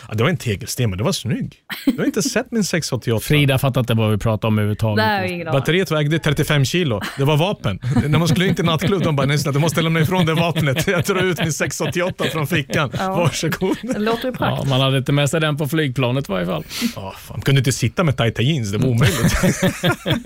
Ja, 0.09 0.15
det 0.15 0.23
var 0.23 0.29
en 0.29 0.37
tegelsten, 0.37 0.89
men 0.89 0.97
det 0.97 1.03
var 1.03 1.11
snygg. 1.11 1.55
Du 1.85 1.97
har 1.97 2.05
inte 2.05 2.21
sett 2.29 2.51
min 2.51 2.63
688. 2.63 3.23
Frida 3.27 3.57
fattar 3.57 3.81
inte 3.81 3.93
vad 3.93 4.11
vi 4.11 4.17
pratar 4.17 4.47
om 4.47 4.57
överhuvudtaget. 4.57 5.05
Nej. 5.05 5.45
Batteriet 5.45 5.91
vägde 5.91 6.19
35 6.19 6.65
kilo. 6.65 7.01
Det 7.17 7.23
var 7.23 7.37
vapen. 7.37 7.79
När 8.07 8.19
man 8.19 8.27
skulle 8.27 8.47
in 8.47 8.55
till 8.55 8.65
nattklubb, 8.65 9.03
de 9.03 9.15
bara 9.15 9.27
nästan 9.27 9.53
du 9.53 9.59
måste 9.59 9.81
lämna 9.81 9.99
ifrån 9.99 10.25
det 10.25 10.33
vapnet. 10.33 10.87
Jag 10.87 11.03
drar 11.03 11.23
ut 11.23 11.39
min 11.39 11.53
688 11.53 12.23
från 12.31 12.47
fickan. 12.47 12.91
Ja. 12.97 13.15
Varsågod. 13.15 13.77
Det 13.81 13.99
låter 13.99 14.23
ju 14.27 14.29
Ja, 14.31 14.37
praktiskt. 14.37 14.69
man 14.69 14.81
hade 14.81 14.97
inte 14.97 15.11
med 15.11 15.29
sig 15.29 15.41
den 15.41 15.57
på 15.57 15.67
flygplanet 15.67 16.29
i 16.29 16.31
varje 16.31 16.45
fall. 16.45 16.63
Ja, 16.95 17.13
fan, 17.17 17.41
kunde 17.41 17.59
inte 17.59 17.71
sitta 17.71 18.03
med 18.03 18.17
tajta 18.17 18.41
jeans, 18.41 18.71
det 18.71 18.77
var 18.77 18.87
omöjligt. 18.89 19.37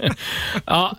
Ja, 0.65 0.98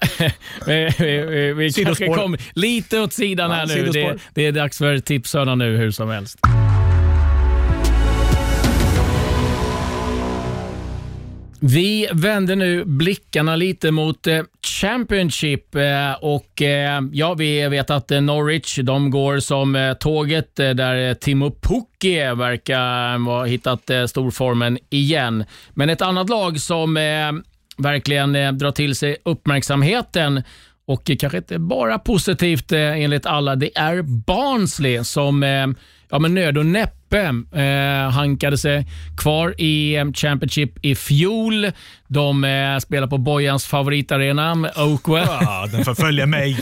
vi, 0.66 0.88
vi, 0.98 1.20
vi, 1.26 1.52
vi 1.52 1.72
kanske 1.84 2.06
kom 2.06 2.36
lite 2.54 3.00
åt 3.00 3.12
sidan 3.12 3.50
Ja, 3.50 3.56
här 3.56 3.66
nu. 3.66 3.72
sidospår. 3.72 4.12
Det, 4.12 4.18
det 4.34 4.46
är 4.46 4.52
dags 4.52 4.78
för 4.78 4.98
tipshörnan 4.98 5.58
nu 5.58 5.76
hur 5.76 5.90
som 5.90 6.08
helst. 6.10 6.38
Vi 11.64 12.08
vänder 12.12 12.56
nu 12.56 12.84
blickarna 12.84 13.56
lite 13.56 13.90
mot 13.90 14.26
eh, 14.26 14.42
Championship 14.80 15.74
eh, 15.74 16.12
och 16.20 16.62
eh, 16.62 17.00
ja, 17.12 17.34
vi 17.34 17.68
vet 17.68 17.90
att 17.90 18.10
eh, 18.10 18.20
Norwich 18.20 18.78
de 18.78 19.10
går 19.10 19.38
som 19.38 19.76
eh, 19.76 19.92
tåget 19.94 20.58
eh, 20.58 20.70
där 20.70 21.08
eh, 21.08 21.14
Timo 21.14 21.50
Pukki 21.50 22.18
verkar 22.18 23.18
ha 23.18 23.44
hittat 23.44 23.90
eh, 23.90 24.04
storformen 24.04 24.78
igen. 24.90 25.44
Men 25.74 25.90
ett 25.90 26.02
annat 26.02 26.28
lag 26.28 26.60
som 26.60 26.96
eh, 26.96 27.32
verkligen 27.76 28.36
eh, 28.36 28.52
drar 28.52 28.72
till 28.72 28.94
sig 28.94 29.16
uppmärksamheten 29.24 30.42
och 30.86 31.10
eh, 31.10 31.16
kanske 31.16 31.38
inte 31.38 31.58
bara 31.58 31.98
positivt 31.98 32.72
eh, 32.72 33.02
enligt 33.02 33.26
alla, 33.26 33.56
det 33.56 33.78
är 33.78 34.02
Barnsley 34.02 35.04
som 35.04 35.42
eh, 35.42 35.66
ja, 36.10 36.18
men 36.18 36.34
nöd 36.34 36.58
och 36.58 36.66
näppe 37.12 37.60
eh, 37.62 38.10
hankade 38.10 38.58
sig 38.58 38.86
kvar 39.16 39.54
i 39.58 39.96
eh, 39.96 40.12
Championship 40.12 40.84
i 40.84 40.94
fjol. 40.94 41.70
De 42.08 42.44
eh, 42.44 42.78
spelar 42.78 43.06
på 43.06 43.18
Bojans 43.18 43.66
favoritarena 43.66 44.52
Oakwell. 44.76 45.26
Ja, 45.28 45.68
den 45.72 45.84
förföljer 45.84 46.26
mig. 46.26 46.58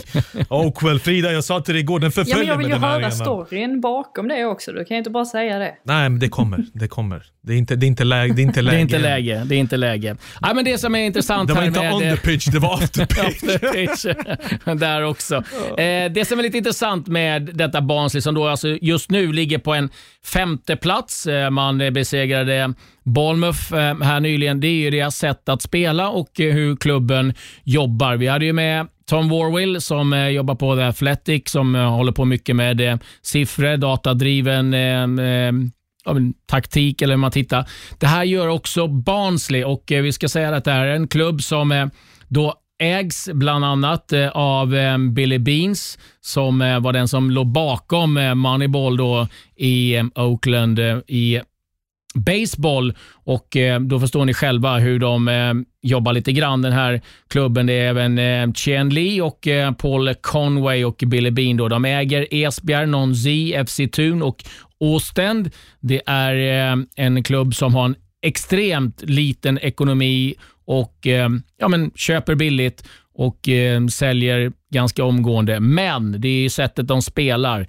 Oakwell, 0.49 0.99
Frida, 0.99 1.31
jag 1.31 1.43
sa 1.43 1.61
till 1.61 1.73
dig 1.73 1.81
igår, 1.83 1.99
den 1.99 2.11
Ja, 2.15 2.19
men 2.19 2.25
förföljer 2.25 2.47
jag 2.51 2.57
vill 2.57 2.67
mig 2.67 2.75
ju 2.75 2.81
här 2.81 2.87
höra 2.87 2.95
arenan. 2.95 3.11
storyn 3.11 3.81
bakom 3.81 4.27
det 4.27 4.45
också. 4.45 4.71
Du 4.71 4.85
kan 4.85 4.95
ju 4.95 4.97
inte 4.97 5.09
bara 5.09 5.25
säga 5.25 5.59
det. 5.59 5.73
Nej, 5.85 6.09
men 6.09 6.19
det 6.19 6.29
kommer. 6.29 6.65
Det 6.73 6.87
kommer. 6.87 7.23
Det 7.43 7.53
är 7.53 7.57
inte, 7.57 7.75
det 7.75 7.85
är 7.85 7.87
inte, 7.87 8.03
läge, 8.03 8.33
det 8.33 8.41
är 8.41 8.43
inte 8.43 8.61
Det 8.61 8.65
läge. 8.65 8.77
är 8.77 8.81
inte 8.81 8.97
läge. 8.99 9.43
Det 9.45 9.55
är 9.55 9.59
inte 9.59 9.77
läge. 9.77 10.15
Ja, 10.41 10.53
men 10.53 10.65
det 10.65 10.77
som 10.77 10.95
är 10.95 10.99
intressant 10.99 11.47
Det 11.47 11.53
var 11.53 11.61
här 11.61 11.67
inte 11.67 11.79
med... 11.79 11.93
on 11.93 11.99
the 12.01 12.17
pitch, 12.17 12.45
det 12.45 12.59
var 12.59 12.73
after 12.83 13.05
pitch. 13.05 13.45
After 13.45 13.71
pitch. 13.73 14.05
Där 14.81 15.03
också. 15.03 15.35
Eh, 15.35 16.11
det 16.11 16.27
som 16.27 16.39
är 16.39 16.43
lite 16.43 16.57
intressant 16.57 17.07
med 17.07 17.41
detta 17.53 17.81
Barnsley 17.81 18.21
som 18.21 18.35
då 18.35 18.47
alltså 18.47 18.67
just 18.81 19.09
nu 19.11 19.33
ligger 19.33 19.57
på 19.57 19.73
en 19.73 19.89
femte 20.25 20.75
plats. 20.75 21.27
Eh, 21.27 21.49
man 21.49 21.77
besegrade 21.77 22.73
Bournemouth 23.03 23.73
eh, 23.73 24.01
här 24.01 24.19
nyligen. 24.19 24.59
Det 24.59 24.67
är 24.67 24.75
ju 24.75 24.89
deras 24.89 25.15
sätt 25.15 25.49
att 25.49 25.61
spela 25.61 26.09
och 26.09 26.39
eh, 26.39 26.53
hur 26.53 26.75
klubben 26.75 27.33
jobbar. 27.63 28.15
Vi 28.15 28.27
hade 28.27 28.45
ju 28.45 28.53
med 28.53 28.87
Tom 29.05 29.29
Warwill 29.29 29.81
som 29.81 30.31
jobbar 30.31 30.55
på 30.55 30.75
The 30.75 30.81
Athletic 30.81 31.49
som 31.49 31.75
håller 31.75 32.11
på 32.11 32.25
mycket 32.25 32.55
med 32.55 32.99
siffror, 33.21 33.77
datadriven 33.77 34.75
taktik 36.47 37.01
eller 37.01 37.13
hur 37.13 37.19
man 37.19 37.31
tittar. 37.31 37.69
Det 37.99 38.07
här 38.07 38.23
gör 38.23 38.47
också 38.47 38.87
Barnsley 38.87 39.63
och 39.63 39.83
vi 39.87 40.11
ska 40.11 40.29
säga 40.29 40.55
att 40.55 40.65
det 40.65 40.71
här 40.71 40.85
är 40.85 40.95
en 40.95 41.07
klubb 41.07 41.41
som 41.41 41.89
då 42.27 42.53
ägs 42.81 43.29
bland 43.33 43.65
annat 43.65 44.13
eh, 44.13 44.27
av 44.27 44.75
eh, 44.75 44.97
Billy 44.97 45.39
Beans 45.39 45.99
som 46.21 46.61
eh, 46.61 46.79
var 46.79 46.93
den 46.93 47.07
som 47.07 47.31
låg 47.31 47.47
bakom 47.47 48.13
Moneyball 48.35 48.97
då 48.97 49.27
i 49.55 50.01
Oakland 50.15 50.79
i 51.07 51.41
baseball 52.13 52.93
och 53.13 53.57
då 53.81 53.99
förstår 53.99 54.25
ni 54.25 54.33
själva 54.33 54.77
hur 54.77 54.99
de 54.99 55.65
jobbar 55.81 56.13
lite 56.13 56.31
grann 56.31 56.61
den 56.61 56.71
här 56.71 57.01
klubben. 57.29 57.65
Det 57.65 57.73
är 57.73 57.89
även 57.89 58.17
Chien 58.17 58.53
Chen 58.53 58.89
Li 58.89 59.21
och 59.21 59.47
Paul 59.77 60.13
Conway 60.21 60.85
och 60.85 61.03
Billy 61.07 61.31
Bean. 61.31 61.57
Då. 61.57 61.67
De 61.67 61.85
äger 61.85 62.27
Esbjerg, 62.31 62.87
Nonzi, 62.87 63.63
FC 63.67 63.79
Thun 63.91 64.21
och 64.21 64.43
Åstend. 64.79 65.49
Det 65.79 66.01
är 66.05 66.35
en 66.95 67.23
klubb 67.23 67.55
som 67.55 67.75
har 67.75 67.85
en 67.85 67.95
extremt 68.21 69.01
liten 69.01 69.59
ekonomi 69.59 70.35
och 70.71 71.07
eh, 71.07 71.29
ja, 71.57 71.67
men 71.67 71.91
köper 71.95 72.35
billigt 72.35 72.83
och 73.13 73.49
eh, 73.49 73.87
säljer 73.87 74.51
ganska 74.73 75.03
omgående. 75.03 75.59
Men 75.59 76.21
det 76.21 76.45
är 76.45 76.49
sättet 76.49 76.87
de 76.87 77.01
spelar. 77.01 77.67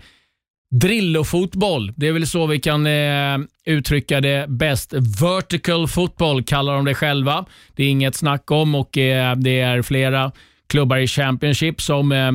Drillo-fotboll, 0.71 1.93
det 1.97 2.09
är 2.09 2.13
väl 2.13 2.27
så 2.27 2.47
vi 2.47 2.61
kan 2.61 2.87
eh, 2.87 3.39
uttrycka 3.67 4.21
det 4.21 4.47
bäst. 4.49 4.93
Vertical 5.23 5.89
football 5.89 6.45
kallar 6.45 6.75
de 6.75 6.85
det 6.85 6.95
själva. 6.95 7.45
Det 7.77 7.85
är 7.85 7.89
inget 7.89 8.15
snack 8.15 8.51
om 8.51 8.75
och 8.75 8.99
eh, 8.99 9.37
det 9.37 9.61
är 9.61 9.83
flera 9.83 10.33
klubbar 10.69 10.97
i 10.97 11.07
Championship 11.07 11.81
som 11.81 12.13
eh, 12.13 12.33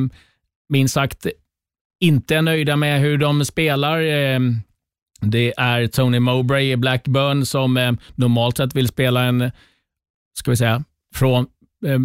minst 0.68 0.94
sagt 0.94 1.26
inte 2.00 2.36
är 2.36 2.42
nöjda 2.42 2.76
med 2.76 3.00
hur 3.00 3.18
de 3.18 3.44
spelar. 3.44 4.00
Eh, 4.00 4.40
det 5.20 5.54
är 5.56 5.86
Tony 5.86 6.20
Mowbray 6.20 6.72
i 6.72 6.76
Blackburn 6.76 7.46
som 7.46 7.76
eh, 7.76 7.92
normalt 8.14 8.56
sett 8.56 8.76
vill 8.76 8.88
spela 8.88 9.24
en, 9.24 9.50
ska 10.38 10.50
vi 10.50 10.56
säga, 10.56 10.84
från 11.14 11.46
eh, 11.86 11.98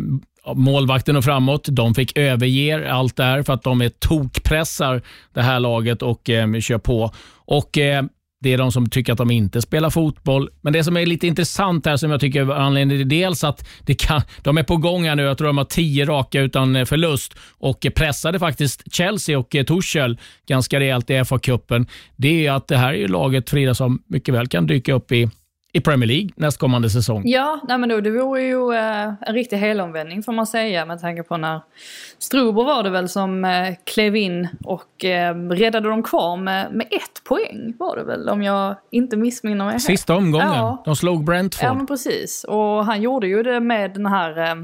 målvakten 0.56 1.16
och 1.16 1.24
framåt. 1.24 1.68
De 1.72 1.96
fick 1.96 2.18
överge 2.18 2.92
allt 2.92 3.16
det 3.16 3.24
här 3.24 3.44
för 3.44 3.54
att 3.54 3.64
de 3.64 3.82
är 3.82 3.90
tokpressar 3.90 5.02
det 5.34 5.42
här 5.42 5.60
laget 5.60 6.02
och 6.02 6.30
eh, 6.30 6.60
kör 6.60 6.78
på. 6.78 7.12
Och 7.46 7.78
eh, 7.78 8.04
Det 8.42 8.54
är 8.54 8.58
de 8.58 8.72
som 8.72 8.90
tycker 8.90 9.12
att 9.12 9.18
de 9.18 9.32
inte 9.32 9.62
spelar 9.62 9.90
fotboll. 9.90 10.50
Men 10.62 10.74
det 10.74 10.84
som 10.84 10.98
är 10.98 11.06
lite 11.06 11.28
intressant 11.28 11.86
här, 11.86 11.98
som 11.98 12.12
jag 12.12 12.20
tycker 12.20 12.42
är 12.42 12.56
anledningen 12.56 13.02
till 13.02 13.20
dels 13.20 13.44
att 13.44 13.68
det 13.86 13.94
kan, 13.94 14.22
de 14.42 14.58
är 14.58 14.64
på 14.64 14.78
gång 14.78 15.06
här 15.08 15.16
nu. 15.16 15.24
Jag 15.24 15.38
tror 15.38 15.48
de 15.48 15.58
har 15.58 15.66
tio 15.66 16.06
raka 16.06 16.42
utan 16.42 16.76
eh, 16.76 16.86
förlust 16.86 17.34
och 17.60 17.88
pressade 17.96 18.40
faktiskt 18.40 18.94
Chelsea 18.94 19.40
och 19.40 19.56
eh, 19.56 19.66
ganska 20.48 20.80
rejält 20.80 21.10
i 21.10 21.14
FA-cupen. 21.14 21.88
Det 22.16 22.48
är 22.48 22.52
att 22.52 22.68
det 22.68 22.78
här 22.78 22.94
är 22.94 22.98
ju 22.98 23.08
laget, 23.08 23.50
Frida, 23.50 23.74
som 23.74 24.04
mycket 24.08 24.34
väl 24.34 24.48
kan 24.48 24.68
dyka 24.68 24.94
upp 24.94 25.12
i 25.12 25.30
i 25.76 25.82
Premier 25.82 26.08
League 26.08 26.30
nästkommande 26.36 26.90
säsong. 26.90 27.22
Ja, 27.26 27.60
nej 27.68 27.78
men 27.78 27.90
då, 27.90 28.02
det 28.02 28.12
vore 28.12 28.42
ju 28.42 28.74
eh, 28.74 29.14
en 29.22 29.34
riktig 29.34 29.58
helomvändning 29.58 30.24
får 30.24 30.34
man 30.34 30.48
säga 30.48 30.86
med 30.86 31.02
tanke 31.02 31.24
på 31.24 31.38
när 31.38 31.62
Struber 32.20 32.64
var 32.64 32.84
det 32.84 32.90
väl 32.90 33.10
som 33.10 33.46
eh, 33.46 33.76
klev 33.84 34.16
in 34.16 34.48
och 34.64 35.06
eh, 35.06 35.36
räddade 35.36 35.90
dem 35.90 36.04
kvar 36.04 36.38
med, 36.38 36.74
med 36.74 36.88
ett 36.92 37.24
poäng 37.24 37.74
var 37.80 37.96
det 37.96 38.04
väl 38.04 38.30
om 38.30 38.44
jag 38.44 38.76
inte 38.90 39.18
missminner 39.18 39.66
mig. 39.66 39.80
Sista 39.80 40.16
omgången. 40.16 40.48
Ja. 40.48 40.82
De 40.86 40.96
slog 40.96 41.24
Brentford. 41.24 41.66
Ja 41.66 41.74
men 41.74 41.88
precis. 41.88 42.44
Och 42.44 42.86
han 42.86 43.02
gjorde 43.02 43.28
ju 43.28 43.44
det 43.44 43.60
med 43.60 43.94
den 43.94 44.06
här 44.06 44.52
eh, 44.52 44.56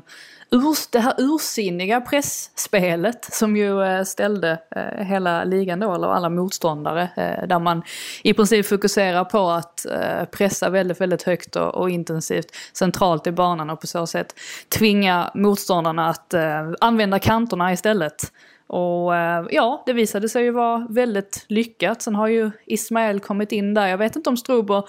ur, 0.51 0.91
det 0.91 0.99
här 0.99 1.13
ursinniga 1.17 2.01
pressspelet 2.01 3.25
som 3.33 3.57
ju 3.57 3.83
eh, 3.83 4.03
ställde 4.03 4.59
eh, 4.75 5.05
hela 5.05 5.43
ligan 5.43 5.79
då, 5.79 5.95
eller 5.95 6.07
alla 6.07 6.29
motståndare, 6.29 7.09
eh, 7.17 7.47
där 7.47 7.59
man 7.59 7.83
i 8.23 8.33
princip 8.33 8.65
fokuserar 8.65 9.25
på 9.25 9.49
att 9.49 9.85
pressa 10.31 10.69
väldigt, 10.69 11.01
väldigt 11.01 11.23
högt 11.23 11.55
och, 11.55 11.75
och 11.75 11.89
intensivt 11.89 12.55
centralt 12.73 13.27
i 13.27 13.31
banan 13.31 13.69
och 13.69 13.81
på 13.81 13.87
så 13.87 14.07
sätt 14.07 14.35
tvinga 14.69 15.31
motståndarna 15.35 16.09
att 16.09 16.33
använda 16.79 17.19
kanterna 17.19 17.73
istället. 17.73 18.31
Och 18.67 19.13
ja, 19.49 19.83
det 19.85 19.93
visade 19.93 20.29
sig 20.29 20.43
ju 20.43 20.51
vara 20.51 20.87
väldigt 20.89 21.45
lyckat. 21.47 22.01
Sen 22.01 22.15
har 22.15 22.27
ju 22.27 22.51
Ismael 22.65 23.19
kommit 23.19 23.51
in 23.51 23.73
där. 23.73 23.87
Jag 23.87 23.97
vet 23.97 24.15
inte 24.15 24.29
om 24.29 24.37
Struber 24.37 24.83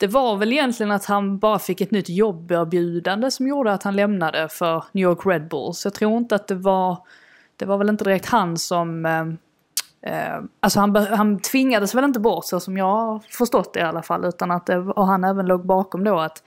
det 0.00 0.06
var 0.06 0.36
väl 0.36 0.52
egentligen 0.52 0.92
att 0.92 1.04
han 1.04 1.38
bara 1.38 1.58
fick 1.58 1.80
ett 1.80 1.90
nytt 1.90 2.08
jobberbjudande 2.08 3.30
som 3.30 3.48
gjorde 3.48 3.72
att 3.72 3.82
han 3.82 3.96
lämnade 3.96 4.48
för 4.48 4.84
New 4.92 5.02
York 5.02 5.26
Red 5.26 5.48
Bulls. 5.48 5.84
Jag 5.84 5.94
tror 5.94 6.16
inte 6.16 6.34
att 6.34 6.48
det 6.48 6.54
var, 6.54 6.98
det 7.56 7.64
var 7.64 7.78
väl 7.78 7.88
inte 7.88 8.04
direkt 8.04 8.26
han 8.26 8.56
som 8.56 9.06
eh, 9.06 9.20
eh 10.12 10.40
alltså 10.60 10.80
han, 10.80 10.96
han 10.96 11.40
tvingades 11.40 11.94
väl 11.94 12.04
inte 12.04 12.20
bort 12.20 12.44
så 12.44 12.60
som 12.60 12.76
jag 12.76 12.84
har 12.84 13.18
förstått 13.18 13.74
det 13.74 13.80
i 13.80 13.82
alla 13.82 14.02
fall. 14.02 14.24
Utan 14.24 14.50
att 14.50 14.66
det, 14.66 14.78
och 14.78 15.06
han 15.06 15.24
även 15.24 15.46
låg 15.46 15.66
bakom 15.66 16.04
då 16.04 16.18
att 16.18 16.42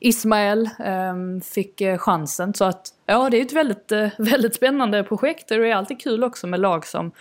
Ismael 0.00 0.70
ehm, 0.78 1.36
eh, 1.36 1.42
fick 1.42 1.82
chansen. 1.98 2.54
Så 2.54 2.64
att 2.64 2.88
ja, 3.06 3.30
det 3.30 3.36
är 3.40 3.42
ett 3.42 3.52
väldigt, 3.52 3.92
eh, 3.92 4.08
väldigt 4.18 4.54
spännande 4.54 5.04
projekt. 5.04 5.48
Det 5.48 5.54
är 5.54 5.74
alltid 5.74 6.00
kul 6.00 6.24
också 6.24 6.46
med 6.46 6.60
lag 6.60 6.86
som 6.86 7.12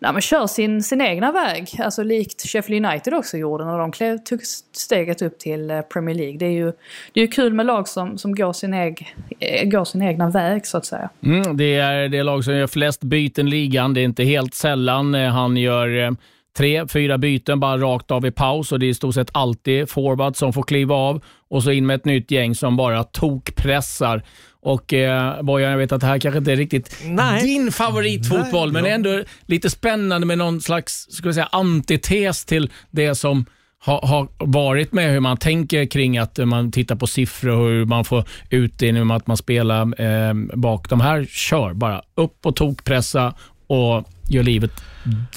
nej, 0.00 0.12
men 0.12 0.22
kör 0.22 0.46
sin, 0.46 0.82
sin 0.82 1.00
egna 1.00 1.32
väg. 1.32 1.70
Alltså 1.78 2.02
likt 2.02 2.48
Sheffield 2.48 2.86
United 2.86 3.14
också 3.14 3.36
gjorde 3.36 3.64
när 3.64 3.78
de 3.78 3.92
klev, 3.92 4.18
tog 4.18 4.40
steget 4.72 5.22
upp 5.22 5.38
till 5.38 5.70
eh, 5.70 5.80
Premier 5.80 6.14
League. 6.14 6.38
Det 6.38 6.46
är 6.46 6.50
ju, 6.50 6.72
det 7.12 7.20
är 7.20 7.24
ju 7.24 7.28
kul 7.28 7.52
med 7.52 7.66
lag 7.66 7.88
som, 7.88 8.18
som 8.18 8.34
går, 8.34 8.52
sin 8.52 8.74
eg, 8.74 9.14
eh, 9.38 9.68
går 9.68 9.84
sin 9.84 10.02
egna 10.02 10.30
väg 10.30 10.66
så 10.66 10.76
att 10.76 10.86
säga. 10.86 11.10
Mm, 11.22 11.56
det 11.56 11.74
är 11.74 12.08
det 12.08 12.22
lag 12.22 12.44
som 12.44 12.54
gör 12.54 12.66
flest 12.66 13.00
byten 13.00 13.48
i 13.48 13.50
ligan. 13.50 13.94
Det 13.94 14.00
är 14.00 14.04
inte 14.04 14.24
helt 14.24 14.54
sällan 14.54 15.14
eh, 15.14 15.30
han 15.30 15.56
gör 15.56 16.16
tre, 16.56 16.86
fyra 16.88 17.18
byten 17.18 17.60
bara 17.60 17.78
rakt 17.78 18.10
av 18.10 18.26
i 18.26 18.30
paus 18.30 18.72
och 18.72 18.78
det 18.78 18.86
är 18.86 18.90
i 18.90 18.94
stort 18.94 19.14
sett 19.14 19.30
alltid 19.32 19.90
forward 19.90 20.36
som 20.36 20.52
får 20.52 20.62
kliva 20.62 20.94
av 20.94 21.24
och 21.48 21.62
så 21.62 21.70
in 21.70 21.86
med 21.86 21.96
ett 21.96 22.04
nytt 22.04 22.30
gäng 22.30 22.54
som 22.54 22.76
bara 22.76 23.04
tokpressar. 23.04 24.22
Och 24.62 24.92
eh, 24.92 25.42
Bojan, 25.42 25.70
jag 25.70 25.78
vet 25.78 25.92
att 25.92 26.00
det 26.00 26.06
här 26.06 26.18
kanske 26.18 26.38
inte 26.38 26.52
är 26.52 26.56
riktigt 26.56 26.96
Nej. 27.04 27.42
din 27.42 27.72
favoritfotboll, 27.72 28.72
Nej, 28.72 28.82
men 28.82 28.92
ändå 28.92 29.22
lite 29.46 29.70
spännande 29.70 30.26
med 30.26 30.38
någon 30.38 30.60
slags 30.60 31.06
ska 31.10 31.28
vi 31.28 31.34
säga, 31.34 31.48
antites 31.52 32.44
till 32.44 32.70
det 32.90 33.14
som 33.14 33.46
har, 33.82 34.06
har 34.06 34.28
varit 34.38 34.92
med, 34.92 35.12
hur 35.12 35.20
man 35.20 35.36
tänker 35.36 35.86
kring 35.86 36.18
att 36.18 36.38
man 36.38 36.72
tittar 36.72 36.96
på 36.96 37.06
siffror 37.06 37.52
och 37.52 37.68
hur 37.68 37.84
man 37.84 38.04
får 38.04 38.24
utdelning 38.50 39.06
med 39.06 39.16
att 39.16 39.26
man 39.26 39.36
spelar 39.36 40.00
eh, 40.02 40.34
bak. 40.54 40.88
De 40.88 41.00
här 41.00 41.24
kör 41.24 41.74
bara 41.74 42.02
upp 42.14 42.46
och 42.46 42.56
tokpressa 42.56 43.34
och 43.66 44.04
gör 44.28 44.42
livet 44.42 44.84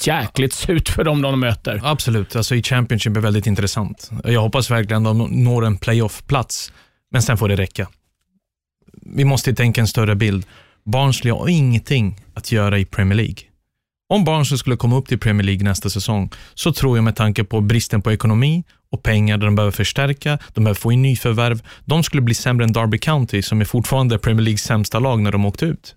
jäkligt 0.02 0.52
surt 0.52 0.88
för 0.88 1.04
dem 1.04 1.22
de 1.22 1.40
möter. 1.40 1.80
Absolut, 1.84 2.36
alltså 2.36 2.54
i 2.54 2.62
Championship 2.62 3.16
är 3.16 3.20
väldigt 3.20 3.46
intressant. 3.46 4.10
Jag 4.24 4.40
hoppas 4.40 4.70
verkligen 4.70 5.02
de 5.02 5.44
når 5.44 5.64
en 5.64 5.76
playoff-plats, 5.78 6.72
men 7.10 7.22
sen 7.22 7.38
får 7.38 7.48
det 7.48 7.56
räcka 7.56 7.88
vi 9.06 9.24
måste 9.24 9.54
tänka 9.54 9.80
en 9.80 9.88
större 9.88 10.14
bild. 10.14 10.46
Barnsley 10.84 11.32
har 11.32 11.48
ingenting 11.48 12.20
att 12.34 12.52
göra 12.52 12.78
i 12.78 12.84
Premier 12.84 13.16
League. 13.16 13.36
Om 14.08 14.24
Barnsley 14.24 14.58
skulle 14.58 14.76
komma 14.76 14.96
upp 14.96 15.08
till 15.08 15.18
Premier 15.18 15.44
League 15.44 15.64
nästa 15.64 15.90
säsong, 15.90 16.30
så 16.54 16.72
tror 16.72 16.96
jag 16.96 17.04
med 17.04 17.16
tanke 17.16 17.44
på 17.44 17.60
bristen 17.60 18.02
på 18.02 18.12
ekonomi 18.12 18.64
och 18.92 19.02
pengar 19.02 19.38
där 19.38 19.46
de 19.46 19.54
behöver 19.54 19.72
förstärka, 19.72 20.38
de 20.54 20.64
behöver 20.64 20.80
få 20.80 20.92
in 20.92 21.02
nyförvärv, 21.02 21.62
de 21.84 22.02
skulle 22.02 22.22
bli 22.22 22.34
sämre 22.34 22.64
än 22.64 22.72
Derby 22.72 22.98
County, 22.98 23.42
som 23.42 23.60
är 23.60 23.64
fortfarande 23.64 24.18
Premier 24.18 24.42
Leagues 24.42 24.62
sämsta 24.62 24.98
lag 24.98 25.22
när 25.22 25.32
de 25.32 25.44
åkte 25.44 25.66
ut. 25.66 25.94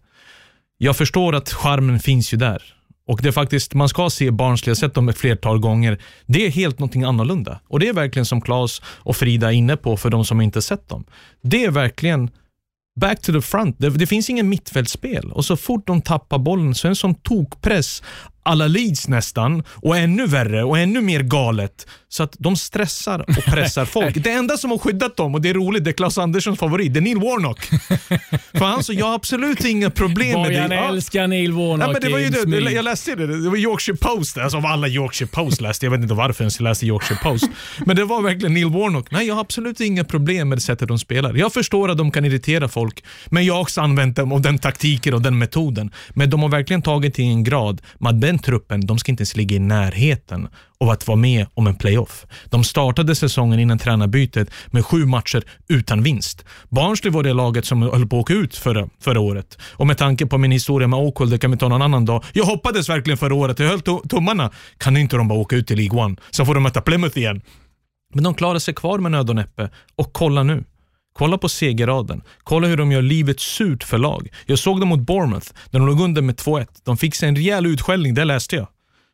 Jag 0.77 0.97
förstår 0.97 1.35
att 1.35 1.49
charmen 1.49 1.99
finns 1.99 2.33
ju 2.33 2.37
där. 2.37 2.63
Och 3.07 3.19
det 3.21 3.27
är 3.27 3.31
faktiskt, 3.31 3.73
man 3.73 3.89
ska 3.89 4.09
se 4.09 4.31
Barnsley, 4.31 4.69
jag 4.69 4.75
har 4.75 4.79
sett 4.79 4.93
dem 4.93 5.09
ett 5.09 5.17
flertal 5.17 5.59
gånger. 5.59 6.01
Det 6.25 6.45
är 6.45 6.49
helt 6.49 6.79
någonting 6.79 7.03
annorlunda. 7.03 7.59
Och 7.67 7.79
det 7.79 7.87
är 7.87 7.93
verkligen 7.93 8.25
som 8.25 8.41
Claes 8.41 8.81
och 8.85 9.15
Frida 9.15 9.47
är 9.47 9.55
inne 9.55 9.77
på 9.77 9.97
för 9.97 10.09
de 10.09 10.25
som 10.25 10.41
inte 10.41 10.61
sett 10.61 10.89
dem. 10.89 11.05
Det 11.41 11.65
är 11.65 11.71
verkligen 11.71 12.29
back 12.99 13.21
to 13.21 13.33
the 13.33 13.41
front. 13.41 13.75
Det, 13.79 13.89
det 13.89 14.07
finns 14.07 14.29
ingen 14.29 14.49
mittfältsspel 14.49 15.31
och 15.31 15.45
så 15.45 15.57
fort 15.57 15.87
de 15.87 16.01
tappar 16.01 16.37
bollen 16.37 16.75
så 16.75 16.87
är 16.87 16.89
det 16.89 16.91
en 16.91 16.95
sån 16.95 17.15
tokpress 17.15 18.03
alla 18.47 18.67
Leeds 18.67 19.07
nästan 19.07 19.63
och 19.69 19.97
ännu 19.97 20.25
värre 20.25 20.63
och 20.63 20.79
ännu 20.79 21.01
mer 21.01 21.19
galet. 21.19 21.87
Så 22.09 22.23
att 22.23 22.35
de 22.39 22.55
stressar 22.55 23.19
och 23.19 23.43
pressar 23.45 23.85
folk. 23.97 24.23
Det 24.23 24.31
enda 24.31 24.57
som 24.57 24.71
har 24.71 24.77
skyddat 24.77 25.17
dem, 25.17 25.35
och 25.35 25.41
det 25.41 25.49
är 25.49 25.53
roligt, 25.53 25.83
det 25.83 25.89
är 25.89 25.93
Claes 25.93 26.17
Anderssons 26.17 26.59
favorit, 26.59 26.93
det 26.93 26.99
är 26.99 27.01
Neil 27.01 27.17
Warnock. 27.17 27.65
För 28.53 28.65
han 28.65 28.83
så, 28.83 28.93
jag 28.93 29.05
har 29.05 29.15
absolut 29.15 29.65
inga 29.65 29.89
problem 29.89 30.41
med 30.41 30.69
det. 30.69 30.75
Jag 30.75 30.89
älskar 30.89 31.27
Neil 31.27 31.51
Warnock. 31.51 31.87
Ja, 31.87 31.91
men 31.91 32.01
det 32.01 32.09
var 32.09 32.19
ju 32.19 32.29
det, 32.29 32.71
jag 32.71 32.85
läste 32.85 33.15
det, 33.15 33.43
det 33.43 33.49
var 33.49 33.57
Yorkshire 33.57 33.97
Post, 33.97 34.37
alltså 34.37 34.57
av 34.57 34.65
alla 34.65 34.87
Yorkshire 34.87 35.29
Post 35.33 35.61
läste 35.61 35.85
jag. 35.85 35.91
vet 35.91 36.01
inte 36.01 36.13
varför 36.13 36.43
jag 36.43 36.61
läste 36.61 36.85
Yorkshire 36.85 37.19
Post. 37.23 37.45
Men 37.85 37.95
det 37.95 38.05
var 38.05 38.21
verkligen 38.21 38.53
Neil 38.53 38.69
Warnock. 38.69 39.11
Nej, 39.11 39.27
jag 39.27 39.35
har 39.35 39.41
absolut 39.41 39.79
inga 39.79 40.03
problem 40.03 40.49
med 40.49 40.57
det 40.57 40.61
sättet 40.61 40.87
de 40.87 40.99
spelar. 40.99 41.33
Jag 41.33 41.53
förstår 41.53 41.91
att 41.91 41.97
de 41.97 42.11
kan 42.11 42.25
irritera 42.25 42.67
folk, 42.67 43.03
men 43.25 43.45
jag 43.45 43.53
har 43.53 43.61
också 43.61 43.81
använt 43.81 44.15
dem 44.15 44.31
och 44.31 44.41
den 44.41 44.59
taktiken 44.59 45.13
och 45.13 45.21
den 45.21 45.37
metoden. 45.37 45.91
Men 46.09 46.29
de 46.29 46.41
har 46.41 46.49
verkligen 46.49 46.81
tagit 46.81 47.13
till 47.13 47.25
en 47.25 47.43
grad 47.43 47.81
med 47.99 48.15
den 48.15 48.36
truppen, 48.39 48.85
de 48.85 48.99
ska 48.99 49.11
inte 49.11 49.21
ens 49.21 49.35
ligga 49.35 49.55
i 49.55 49.59
närheten 49.59 50.47
av 50.79 50.89
att 50.89 51.07
vara 51.07 51.15
med 51.15 51.45
om 51.53 51.67
en 51.67 51.75
playoff. 51.75 52.25
De 52.49 52.63
startade 52.63 53.15
säsongen 53.15 53.59
innan 53.59 53.79
tränarbytet 53.79 54.49
med 54.67 54.85
sju 54.85 55.05
matcher 55.05 55.43
utan 55.69 56.03
vinst. 56.03 56.45
Barnsley 56.69 57.13
var 57.13 57.23
det 57.23 57.33
laget 57.33 57.65
som 57.65 57.81
höll 57.81 58.07
på 58.07 58.15
att 58.15 58.21
åka 58.21 58.33
ut 58.33 58.55
förra, 58.55 58.89
förra 58.99 59.19
året. 59.19 59.57
Och 59.71 59.87
med 59.87 59.97
tanke 59.97 60.25
på 60.25 60.37
min 60.37 60.51
historia 60.51 60.87
med 60.87 60.99
Oakwood, 60.99 61.29
det 61.29 61.37
kan 61.37 61.51
vi 61.51 61.57
ta 61.57 61.67
någon 61.67 61.81
annan 61.81 62.05
dag. 62.05 62.23
Jag 62.33 62.45
hoppades 62.45 62.89
verkligen 62.89 63.17
förra 63.17 63.35
året, 63.35 63.59
jag 63.59 63.67
höll 63.67 63.81
tummarna. 64.09 64.51
Kan 64.77 64.97
inte 64.97 65.17
de 65.17 65.27
bara 65.27 65.39
åka 65.39 65.55
ut 65.55 65.67
till 65.67 65.77
League 65.77 66.03
One? 66.03 66.15
Så 66.29 66.45
får 66.45 66.53
de 66.53 66.63
möta 66.63 66.81
Plymouth 66.81 67.17
igen. 67.17 67.41
Men 68.13 68.23
de 68.23 68.33
klarade 68.33 68.59
sig 68.59 68.73
kvar 68.73 68.99
med 68.99 69.11
nöd 69.11 69.29
och 69.29 69.35
näppe. 69.35 69.69
Och 69.95 70.13
kolla 70.13 70.43
nu. 70.43 70.63
Kolla 71.17 71.37
på 71.37 71.49
segerraden. 71.49 72.21
Kolla 72.43 72.67
hur 72.67 72.77
de 72.77 72.91
gör 72.91 73.01
livet 73.01 73.39
surt 73.39 73.83
för 73.83 73.97
lag. 73.97 74.29
Jag 74.45 74.59
såg 74.59 74.79
dem 74.79 74.89
mot 74.89 74.99
Bournemouth, 74.99 75.47
när 75.69 75.79
de 75.79 75.87
låg 75.87 76.01
under 76.01 76.21
med 76.21 76.35
2-1. 76.35 76.67
De 76.83 76.97
fick 76.97 77.15
sig 77.15 77.29
en 77.29 77.35
rejäl 77.35 77.65
utskällning, 77.65 78.13
det 78.13 78.25
läste 78.25 78.55
jag. 78.55 78.67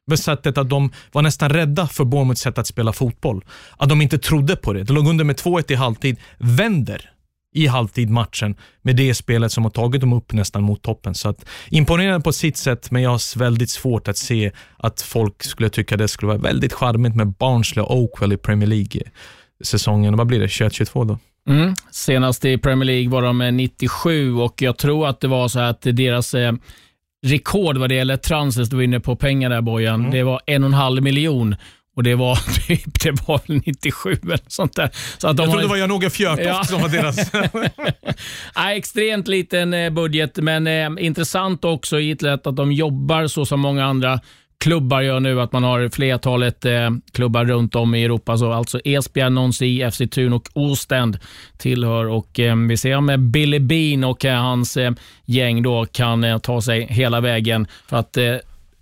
Med 0.08 0.20
sättet 0.20 0.58
att 0.58 0.70
de 0.70 0.92
var 1.12 1.22
nästan 1.22 1.50
rädda 1.50 1.88
för 1.88 2.04
Bournemouths 2.04 2.42
sätt 2.42 2.58
att 2.58 2.68
spela 2.68 2.94
fotboll. 2.94 3.46
Att 3.78 3.90
de 3.90 4.02
inte 4.02 4.18
trodde 4.18 4.56
på 4.56 4.74
det. 4.74 4.84
De 4.84 4.94
låg 4.94 5.08
under 5.08 5.26
med 5.26 5.36
2-1 5.36 5.72
i 5.72 5.76
halvtid, 5.76 6.18
vänder 6.38 7.10
i 7.54 7.68
halvtid 7.68 8.10
matchen 8.10 8.56
med 8.82 8.96
det 8.96 9.16
spelet 9.16 9.52
som 9.52 9.64
har 9.64 9.72
tagit 9.72 10.02
dem 10.02 10.14
upp 10.14 10.34
nästan 10.34 10.64
mot 10.64 10.82
toppen. 10.82 11.16
Så 11.16 11.30
att, 11.30 11.46
imponerande 11.70 12.24
på 12.24 12.34
sitt 12.34 12.58
sätt, 12.58 12.92
men 12.92 13.02
jag 13.02 13.10
har 13.10 13.40
väldigt 13.40 13.70
svårt 13.70 14.08
att 14.08 14.18
se 14.18 14.52
att 14.78 15.02
folk 15.02 15.44
skulle 15.44 15.70
tycka 15.70 15.98
det 15.98 16.08
skulle 16.08 16.28
vara 16.28 16.42
väldigt 16.42 16.74
charmigt 16.74 17.16
med 17.16 17.28
Barnsley 17.28 17.86
och 17.86 17.98
Oakwell 17.98 18.34
i 18.34 18.38
Premier 18.38 18.70
League-säsongen. 18.70 20.18
Vad 20.18 20.28
blir 20.28 20.40
det? 20.40 20.48
21-22 20.48 21.08
då? 21.08 21.20
Mm. 21.50 21.74
Senast 21.92 22.46
i 22.46 22.58
Premier 22.58 22.86
League 22.86 23.10
var 23.10 23.22
de 23.22 23.58
97 23.58 24.36
och 24.36 24.62
jag 24.62 24.78
tror 24.78 25.08
att 25.08 25.20
det 25.20 25.28
var 25.28 25.48
så 25.48 25.60
att 25.60 25.82
deras 25.82 26.34
eh, 26.34 26.54
rekord 27.26 27.78
vad 27.78 27.90
det 27.90 27.96
gäller 27.96 28.18
transfers, 28.18 28.70
du 28.70 28.76
var 28.76 28.84
inne 28.84 29.00
på 29.00 29.16
pengar 29.16 29.50
där 29.50 29.62
Bojan, 29.62 30.00
mm. 30.00 30.12
det 30.12 30.24
var 30.24 30.42
en 30.46 30.64
och 30.64 30.68
en 30.68 30.74
halv 30.74 31.04
miljon. 31.04 31.56
Och 31.96 32.04
det 32.04 32.16
var 32.16 32.36
typ, 32.68 33.04
det 33.04 33.28
var 33.28 33.42
97 33.46 34.12
eller 34.24 34.40
sånt 34.48 34.76
där. 34.76 34.90
Så 35.18 35.28
att 35.28 35.38
de 35.38 35.44
jag 35.44 35.52
trodde 35.52 35.52
har... 35.52 35.62
det 35.62 35.68
var 35.68 35.78
Jan-Åke 35.78 36.10
Fjörtoft 36.10 36.48
ja. 36.48 36.64
som 36.64 36.82
var 36.82 36.90
deras... 36.90 37.32
ja, 38.56 38.72
extremt 38.72 39.28
liten 39.28 39.74
eh, 39.74 39.90
budget, 39.90 40.38
men 40.38 40.68
eh, 40.68 41.06
intressant 41.06 41.66
också 41.66 42.00
i 42.00 42.18
att 42.28 42.44
de 42.44 42.72
jobbar 42.72 43.28
så 43.28 43.46
som 43.46 43.60
många 43.60 43.86
andra 43.86 44.20
klubbar 44.64 45.02
gör 45.02 45.20
nu, 45.20 45.42
att 45.42 45.52
man 45.52 45.64
har 45.64 45.90
flertalet 45.90 46.66
eh, 46.66 46.90
klubbar 47.12 47.46
runt 47.46 47.76
om 47.76 47.96
i 47.96 48.04
Europa. 48.04 48.38
Så 48.38 48.52
alltså 48.52 48.80
Esbjerg, 48.86 49.30
Nancy, 49.30 49.92
FC 49.92 50.02
Thun 50.12 50.34
och 50.34 50.50
Ostend 50.54 51.20
tillhör. 51.58 52.06
Och, 52.06 52.40
eh, 52.40 52.56
vi 52.56 52.78
ser 52.78 52.98
om 52.98 53.10
eh, 53.10 53.18
Billy 53.18 53.60
Bean 53.60 54.04
och 54.04 54.26
eh, 54.26 54.42
hans 54.42 54.78
eh, 54.78 54.92
gäng 55.26 55.64
då 55.64 55.86
kan 55.86 56.24
eh, 56.24 56.38
ta 56.38 56.62
sig 56.62 56.88
hela 56.90 57.22
vägen. 57.22 57.68
För 57.88 57.98
att 57.98 58.18
eh, 58.18 58.36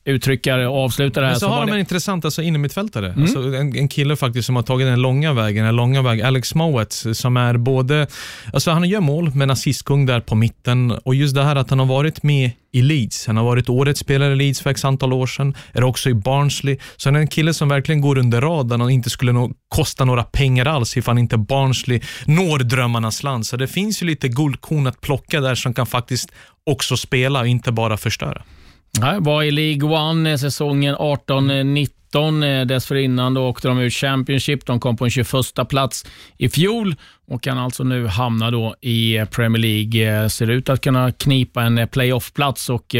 uttryckare 0.05 0.67
och 0.67 0.83
avsluta 0.83 1.19
det 1.19 1.25
här. 1.25 1.33
Men 1.33 1.39
så 1.39 1.45
så 1.45 1.51
har 1.51 1.59
de 1.61 1.65
det- 1.65 1.73
en 1.73 1.79
intressant 1.79 2.25
alltså, 2.25 2.41
innermittfältare. 2.41 3.13
Alltså, 3.17 3.39
en, 3.39 3.75
en 3.75 3.87
kille 3.87 4.15
faktiskt 4.15 4.45
som 4.45 4.55
har 4.55 4.63
tagit 4.63 4.87
den 4.87 5.01
långa 5.01 5.33
vägen, 5.33 5.65
den 5.65 5.75
långa 5.75 6.01
väg, 6.01 6.21
Alex 6.21 6.55
Mowat, 6.55 6.93
som 7.13 7.37
är 7.37 7.57
både, 7.57 8.07
alltså 8.53 8.71
han 8.71 8.89
gör 8.89 8.99
mål, 9.01 9.31
men 9.35 9.49
assistkung 9.51 10.05
där 10.05 10.19
på 10.19 10.35
mitten. 10.35 10.91
Och 10.91 11.15
just 11.15 11.35
det 11.35 11.43
här 11.43 11.55
att 11.55 11.69
han 11.69 11.79
har 11.79 11.85
varit 11.85 12.23
med 12.23 12.51
i 12.73 12.81
Leeds. 12.81 13.27
Han 13.27 13.37
har 13.37 13.43
varit 13.43 13.69
årets 13.69 13.99
spelare 13.99 14.33
i 14.33 14.35
Leeds 14.35 14.61
för 14.61 14.69
x 14.69 14.85
antal 14.85 15.13
år 15.13 15.27
sedan. 15.27 15.55
Är 15.73 15.83
också 15.83 16.09
i 16.09 16.13
Barnsley. 16.13 16.77
Så 16.97 17.09
han 17.09 17.15
är 17.15 17.19
en 17.19 17.27
kille 17.27 17.53
som 17.53 17.69
verkligen 17.69 18.01
går 18.01 18.17
under 18.17 18.41
radarn 18.41 18.81
och 18.81 18.91
inte 18.91 19.09
skulle 19.09 19.31
nå, 19.31 19.51
kosta 19.69 20.05
några 20.05 20.23
pengar 20.23 20.65
alls 20.65 20.97
ifall 20.97 21.17
inte 21.17 21.37
Barnsley 21.37 21.99
når 22.25 22.59
drömmarnas 22.59 23.23
land. 23.23 23.45
Så 23.45 23.57
det 23.57 23.67
finns 23.67 24.01
ju 24.03 24.05
lite 24.05 24.27
guldkorn 24.27 24.87
att 24.87 25.01
plocka 25.01 25.41
där 25.41 25.55
som 25.55 25.73
kan 25.73 25.85
faktiskt 25.85 26.31
också 26.65 26.97
spela 26.97 27.39
och 27.39 27.47
inte 27.47 27.71
bara 27.71 27.97
förstöra. 27.97 28.41
Nej, 28.99 29.19
var 29.19 29.43
i 29.43 29.51
League 29.51 29.89
One 29.89 30.31
eh, 30.31 30.37
säsongen 30.37 30.95
18-19. 30.95 31.89
Eh, 32.45 32.65
dessförinnan 32.65 33.33
då 33.33 33.47
åkte 33.47 33.67
de 33.67 33.79
ur 33.79 33.89
Championship. 33.89 34.65
De 34.65 34.79
kom 34.79 34.97
på 34.97 35.05
en 35.05 35.11
21 35.11 35.29
plats 35.69 36.05
i 36.37 36.49
fjol 36.49 36.95
och 37.27 37.43
kan 37.43 37.57
alltså 37.57 37.83
nu 37.83 38.07
hamna 38.07 38.51
då 38.51 38.75
i 38.81 39.17
eh, 39.17 39.25
Premier 39.25 39.61
League. 39.61 40.29
Ser 40.29 40.49
ut 40.49 40.69
att 40.69 40.81
kunna 40.81 41.11
knipa 41.11 41.63
en 41.63 41.87
playoff-plats 41.87 42.69
och 42.69 42.95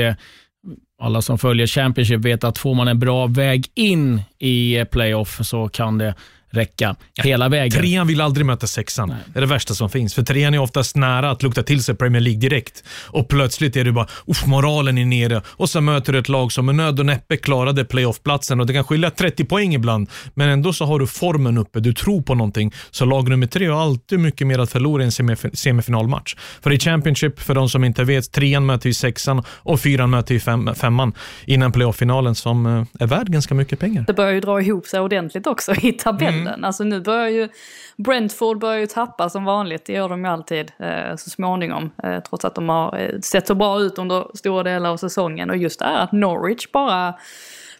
alla 1.02 1.22
som 1.22 1.38
följer 1.38 1.68
Championship 1.68 2.20
vet 2.20 2.44
att 2.44 2.58
får 2.58 2.76
man 2.76 2.88
en 2.88 3.00
bra 3.00 3.28
väg 3.28 3.68
in 3.76 4.22
i 4.39 4.86
playoff 4.92 5.39
så 5.44 5.70
kan 5.70 5.98
det 5.98 6.16
räcka 6.52 6.95
hela 7.24 7.49
vägen. 7.49 7.82
Trean 7.82 8.08
vill 8.08 8.22
aldrig 8.22 8.45
möta 8.45 8.68
sexan. 8.68 9.10
Det 9.10 9.39
är 9.39 9.41
det 9.41 9.47
värsta 9.47 9.74
som 9.74 9.89
finns. 9.89 10.14
För 10.14 10.24
trean 10.24 10.54
är 10.54 10.60
oftast 10.60 10.95
nära 10.95 11.32
att 11.32 11.43
lukta 11.43 11.64
till 11.64 11.84
sig 11.84 11.95
Premier 11.95 12.22
League 12.22 12.39
direkt. 12.39 12.84
Och 13.08 13.28
plötsligt 13.28 13.76
är 13.76 13.84
det 13.84 13.91
bara, 13.91 14.08
uff, 14.26 14.45
moralen 14.45 14.97
är 14.97 15.06
nere. 15.06 15.41
Och 15.47 15.70
så 15.70 15.82
möter 15.82 16.14
du 16.14 16.20
ett 16.20 16.30
lag 16.30 16.52
som 16.52 16.66
med 16.66 16.76
nöd 16.76 16.99
och 16.99 17.06
näppe 17.06 17.38
klarade 17.38 17.86
playoffplatsen. 17.86 18.60
Och 18.60 18.66
det 18.66 18.74
kan 18.74 18.84
skilja 18.84 19.10
30 19.12 19.45
poäng 19.45 19.74
ibland. 19.74 20.10
Men 20.34 20.49
ändå 20.49 20.74
så 20.74 20.86
har 20.86 20.99
du 20.99 21.08
formen 21.08 21.58
uppe. 21.58 21.80
Du 21.80 21.93
tror 21.93 22.22
på 22.22 22.36
någonting. 22.36 22.74
Så 22.91 23.06
lag 23.06 23.30
nummer 23.30 23.47
tre 23.47 23.68
har 23.68 23.82
alltid 23.82 24.20
mycket 24.20 24.47
mer 24.47 24.60
att 24.60 24.72
förlora 24.72 25.02
i 25.02 25.06
en 25.06 25.12
semif- 25.12 25.56
semifinalmatch. 25.56 26.36
För 26.62 26.74
i 26.74 26.80
Championship, 26.80 27.39
för 27.39 27.56
de 27.56 27.70
som 27.70 27.84
inte 27.84 28.04
vet, 28.04 28.32
trean 28.32 28.66
möter 28.66 28.88
ju 28.88 28.93
sexan 28.93 29.43
och 29.47 29.80
fyran 29.80 30.10
möter 30.10 30.34
ju 30.34 30.39
fem, 30.39 30.76
femman 30.76 31.14
innan 31.45 31.72
playoff-finalen 31.72 32.36
som 32.36 32.66
eh, 32.66 32.84
är 32.99 33.08
värd 33.08 33.28
ganska 33.28 33.56
mycket 33.56 33.80
pengar. 33.80 34.04
Det 34.08 34.14
börjar 34.14 34.32
ju 34.32 34.39
dra 34.39 34.62
ihop 34.62 34.86
sig 34.88 34.99
ordentligt 34.99 35.47
också 35.47 35.74
i 35.82 35.91
tabellen. 35.91 36.41
Mm. 36.48 36.64
Alltså 36.64 36.84
nu 36.84 37.02
börjar 37.02 37.28
ju 37.28 37.50
Brentford 37.96 38.60
börjar 38.60 38.80
ju 38.80 38.88
tappa 38.88 39.30
som 39.30 39.44
vanligt, 39.44 39.86
det 39.86 39.94
gör 39.94 40.10
de 40.10 40.26
ju 40.26 40.32
alltid 40.32 40.72
eh, 40.80 41.16
så 41.16 41.30
småningom. 41.30 41.92
Eh, 42.04 42.20
trots 42.20 42.46
att 42.46 42.56
de 42.56 42.70
har 42.70 42.98
eh, 43.00 43.20
sett 43.20 43.48
så 43.48 43.56
bra 43.56 43.80
ut 43.80 44.00
under 44.00 44.28
stora 44.34 44.64
delar 44.64 44.89
av 44.89 44.98
säsongen. 44.98 45.50
Och 45.50 45.58
just 45.58 45.80
det 45.80 45.86
här 45.86 46.04
att 46.04 46.12
Norwich 46.12 46.72
bara 46.72 47.14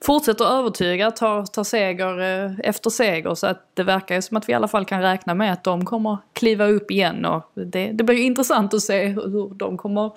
fortsätter 0.06 0.45
övertyga, 0.45 1.12
tar, 1.12 1.45
tar 1.45 1.64
seger 1.64 2.20
eh, 2.20 2.52
efter 2.64 2.89
seger. 2.89 3.36
Så 3.36 3.47
att 3.47 3.66
det 3.74 3.84
verkar 3.84 4.16
ju 4.16 4.22
som 4.22 4.38
att 4.38 4.49
vi 4.49 4.52
i 4.52 4.56
alla 4.56 4.68
fall 4.68 4.86
kan 4.86 5.02
räkna 5.02 5.34
med 5.34 5.54
att 5.54 5.64
de 5.64 5.86
kommer 5.86 6.18
kliva 6.34 6.66
upp 6.66 6.91
igen. 6.91 7.26
Och 7.26 7.52
det, 7.54 7.91
det 7.91 8.04
blir 8.04 8.16
ju 8.16 8.24
intressant 8.24 8.74
att 8.74 8.82
se 8.82 9.08
hur 9.08 9.54
de 9.56 9.78
kommer 9.78 10.12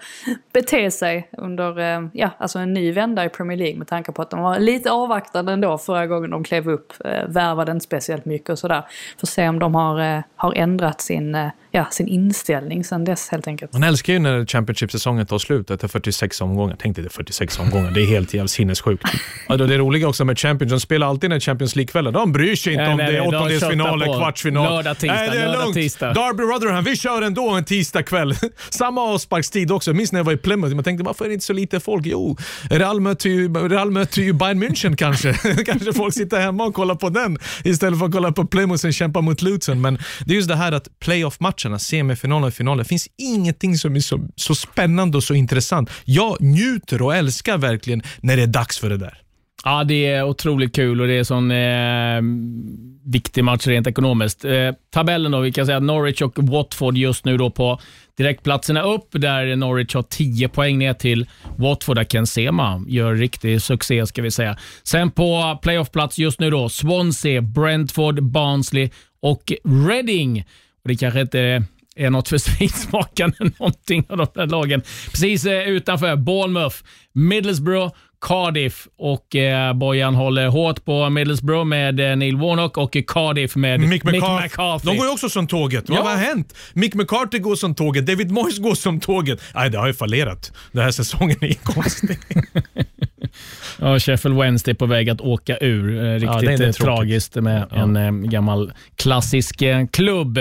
bete 0.52 0.90
sig 0.90 1.28
under 1.32 1.78
eh, 1.78 2.08
ja, 2.12 2.30
alltså 2.38 2.58
en 2.58 2.74
ny 2.74 2.92
vända 2.92 3.24
i 3.24 3.28
Premier 3.28 3.58
League 3.58 3.78
med 3.78 3.88
tanke 3.88 4.12
på 4.12 4.22
att 4.22 4.30
de 4.30 4.40
var 4.40 4.58
lite 4.58 4.90
avvaktande 4.90 5.52
ändå 5.52 5.78
förra 5.78 6.06
gången 6.06 6.30
de 6.30 6.44
klev 6.44 6.68
upp. 6.68 6.92
Eh, 7.04 7.28
värvade 7.28 7.72
inte 7.72 7.84
speciellt 7.84 8.24
mycket 8.24 8.50
och 8.50 8.58
sådär. 8.58 8.82
Får 9.20 9.26
se 9.26 9.48
om 9.48 9.58
de 9.58 9.74
har, 9.74 10.22
har 10.36 10.52
ändrat 10.54 11.00
sin, 11.00 11.34
eh, 11.34 11.48
ja, 11.74 11.86
sin 11.90 12.08
inställning 12.08 12.84
sen 12.84 13.04
dess 13.04 13.28
helt 13.28 13.46
enkelt. 13.48 13.72
Man 13.72 13.82
älskar 13.82 14.12
ju 14.12 14.18
när 14.18 14.46
Championship-säsongen 14.46 15.26
tar 15.26 15.38
slut 15.38 15.70
efter 15.70 15.88
46 15.88 16.40
omgångar. 16.40 16.76
Tänk 16.80 16.96
dig 16.96 17.04
det, 17.04 17.10
46 17.10 17.58
omgångar. 17.58 17.90
Det 17.90 18.00
är 18.02 18.06
helt 18.06 18.34
jävla 18.34 18.48
sinnessjukt. 18.48 19.04
Ja, 19.48 19.56
då 19.56 19.66
det 19.66 19.78
roliga 19.78 20.08
också 20.08 20.24
med 20.24 20.38
Champions, 20.38 20.72
de 20.72 20.80
spelar 20.80 21.06
alltid 21.06 21.30
när 21.30 21.40
Champions 21.40 21.76
League-kvällar. 21.76 22.12
De 22.12 22.32
bryr 22.32 22.56
sig 22.56 22.72
inte 22.72 22.82
Nej, 22.82 22.92
om 22.92 22.98
nej, 22.98 23.06
det 23.12 23.18
är 23.18 23.20
nej, 23.22 23.30
de 23.30 23.36
åttondelsfinaler, 23.36 23.98
köttar 23.98 24.12
på. 24.12 24.18
kvartsfinal. 24.20 24.74
Lördag, 24.74 24.98
tisdag, 24.98 25.14
nej, 25.14 25.30
det 25.30 25.36
är 25.36 25.46
lördag, 25.46 25.62
lugnt. 25.62 25.74
tisdag. 25.74 26.12
Derby 26.12 26.42
Rotherham, 26.42 26.84
vi 26.84 26.96
kör 26.96 27.22
ändå 27.22 27.50
en 27.50 27.64
tisdag 27.64 28.02
kväll. 28.02 28.34
Samma 28.70 29.00
avsparkstid 29.00 29.70
också. 29.70 29.90
Jag 29.90 29.96
minns 29.96 30.12
när 30.12 30.20
jag 30.20 30.24
var 30.24 30.32
i 30.32 30.36
Plymouth. 30.36 30.74
Man 30.74 30.84
tänkte, 30.84 31.04
varför 31.04 31.24
är 31.24 31.28
det 31.28 31.34
inte 31.34 31.46
så 31.46 31.52
lite 31.52 31.80
folk? 31.80 32.06
Jo, 32.06 32.36
Real 32.70 33.00
möter 33.00 33.30
ju, 33.30 33.54
Real 33.54 33.90
möter 33.90 34.22
ju 34.22 34.32
Bayern 34.32 34.62
München 34.62 34.96
kanske. 34.96 35.32
kanske 35.66 35.92
folk 35.92 36.14
sitter 36.14 36.40
hemma 36.40 36.64
och 36.64 36.74
kollar 36.74 36.94
på 36.94 37.08
den 37.08 37.38
istället 37.64 37.98
för 37.98 38.06
att 38.06 38.12
kolla 38.12 38.32
på 38.32 38.46
Plymouth 38.46 38.80
som 38.80 38.92
kämpar 38.92 39.22
mot 39.22 39.42
Luton. 39.42 39.80
Men 39.80 39.98
det 40.24 40.32
är 40.32 40.36
just 40.36 40.48
det 40.48 40.56
här 40.56 40.72
att 40.72 41.00
matcherna, 41.64 41.78
semifinaler 41.78 42.46
och 42.46 42.54
finaler, 42.54 42.84
finns 42.84 43.08
ingenting 43.16 43.78
som 43.78 43.96
är 43.96 44.00
så, 44.00 44.28
så 44.36 44.54
spännande 44.54 45.16
och 45.16 45.24
så 45.24 45.34
intressant. 45.34 45.90
Jag 46.04 46.40
njuter 46.40 47.02
och 47.02 47.14
älskar 47.14 47.58
verkligen 47.58 48.02
när 48.20 48.36
det 48.36 48.42
är 48.42 48.46
dags 48.46 48.78
för 48.78 48.90
det 48.90 48.98
där. 48.98 49.20
Ja, 49.64 49.84
det 49.84 50.06
är 50.06 50.24
otroligt 50.24 50.74
kul 50.74 51.00
och 51.00 51.06
det 51.06 51.14
är 51.14 51.18
en 51.18 51.24
sån 51.24 51.50
eh, 51.50 52.20
viktig 53.12 53.44
match 53.44 53.66
rent 53.66 53.86
ekonomiskt. 53.86 54.44
Eh, 54.44 54.72
tabellen 54.92 55.32
då, 55.32 55.40
vi 55.40 55.52
kan 55.52 55.66
säga 55.66 55.76
att 55.76 55.82
Norwich 55.82 56.22
och 56.22 56.38
Watford 56.38 56.96
just 56.96 57.24
nu 57.24 57.36
då 57.36 57.50
på 57.50 57.80
direktplatserna 58.16 58.82
upp, 58.82 59.08
där 59.10 59.56
Norwich 59.56 59.94
har 59.94 60.02
10 60.02 60.48
poäng 60.48 60.78
ner 60.78 60.94
till 60.94 61.26
Watford, 61.56 61.96
där 61.96 62.04
Ken 62.04 62.26
Sema 62.26 62.84
gör 62.88 63.14
riktig 63.14 63.62
succé 63.62 64.06
ska 64.06 64.22
vi 64.22 64.30
säga. 64.30 64.56
Sen 64.82 65.10
på 65.10 65.58
playoffplats 65.62 66.18
just 66.18 66.40
nu 66.40 66.50
då, 66.50 66.68
Swansea, 66.68 67.42
Brentford, 67.42 68.22
Barnsley 68.22 68.90
och 69.22 69.52
Reading. 69.88 70.44
Och 70.84 70.88
det 70.88 70.96
kanske 70.96 71.20
inte 71.20 71.64
är 71.96 72.10
något 72.10 72.28
för 72.28 72.38
svinsmakande 72.50 73.36
någonting 73.58 74.06
av 74.08 74.16
de 74.16 74.26
där 74.34 74.46
lagen. 74.46 74.82
Precis 75.10 75.46
eh, 75.46 75.68
utanför 75.68 76.16
Bournemouth, 76.16 76.76
Middlesbrough, 77.12 77.94
Cardiff 78.20 78.88
och 78.98 79.36
eh, 79.36 79.74
Bojan 79.74 80.14
håller 80.14 80.48
hårt 80.48 80.84
på 80.84 81.10
Middlesbrough 81.10 81.64
med 81.64 82.00
eh, 82.00 82.16
Neil 82.16 82.36
Warnock 82.36 82.76
och 82.76 82.96
Cardiff 83.06 83.56
med 83.56 83.80
Mick 83.80 84.04
McCarthy. 84.04 84.44
McCarthy. 84.44 84.90
De 84.90 84.96
går 84.96 85.06
ju 85.06 85.12
också 85.12 85.28
som 85.28 85.46
tåget. 85.46 85.84
Ja. 85.88 85.94
Vad 85.94 86.12
har 86.12 86.18
hänt? 86.18 86.54
Mick 86.72 86.94
McCarthy 86.94 87.38
går 87.38 87.56
som 87.56 87.74
tåget, 87.74 88.06
David 88.06 88.30
Moyes 88.30 88.58
går 88.58 88.74
som 88.74 89.00
tåget. 89.00 89.40
Nej, 89.54 89.70
det 89.70 89.78
har 89.78 89.86
ju 89.86 89.94
fallerat. 89.94 90.52
Den 90.72 90.84
här 90.84 90.90
säsongen 90.90 91.36
är 91.40 91.54
konstig. 91.54 92.18
Ja, 93.80 93.98
Sheffield 93.98 94.38
Wednesday 94.38 94.72
är 94.72 94.76
på 94.76 94.86
väg 94.86 95.10
att 95.10 95.20
åka 95.20 95.56
ur. 95.58 96.04
Eh, 96.04 96.08
Ja, 96.10 96.18
Riktigt 96.18 96.60
är 96.60 96.66
eh, 96.66 96.72
tragiskt 96.72 97.34
med 97.34 97.66
Ja. 97.70 97.76
en 97.76 97.96
eh, 97.96 98.10
gammal 98.12 98.72
klassisk 98.96 99.62
klubb. 99.92 100.38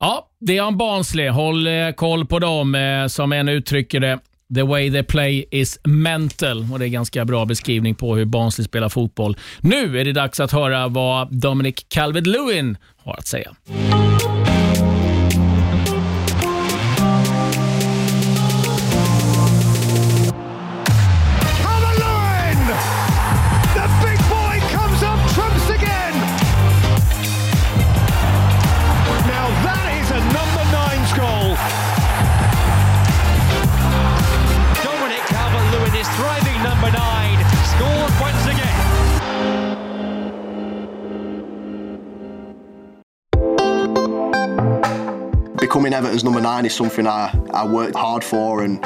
Ja, 0.00 0.28
det 0.40 0.58
är 0.58 0.66
en 0.68 0.76
Barnsley. 0.76 1.28
Håll 1.28 1.68
koll 1.96 2.26
på 2.26 2.38
dem. 2.38 2.76
Som 3.10 3.32
en 3.32 3.48
uttrycker 3.48 4.00
det, 4.00 4.18
the 4.54 4.62
way 4.62 4.90
they 4.90 5.02
play 5.02 5.44
is 5.50 5.78
mental. 5.84 6.66
Och 6.72 6.78
Det 6.78 6.84
är 6.86 6.88
ganska 6.88 7.24
bra 7.24 7.44
beskrivning 7.44 7.94
på 7.94 8.16
hur 8.16 8.24
Barnsley 8.24 8.64
spelar 8.64 8.88
fotboll. 8.88 9.36
Nu 9.60 10.00
är 10.00 10.04
det 10.04 10.12
dags 10.12 10.40
att 10.40 10.52
höra 10.52 10.88
vad 10.88 11.34
Dominic 11.40 11.74
Calvert-Lewin 11.94 12.76
har 13.04 13.14
att 13.14 13.26
säga. 13.26 13.54
Becoming 45.74 45.92
Everton's 45.92 46.22
number 46.22 46.40
nine 46.40 46.64
is 46.64 46.72
something 46.72 47.04
I, 47.04 47.36
I 47.52 47.66
worked 47.66 47.96
hard 47.96 48.22
for, 48.22 48.62
and 48.62 48.78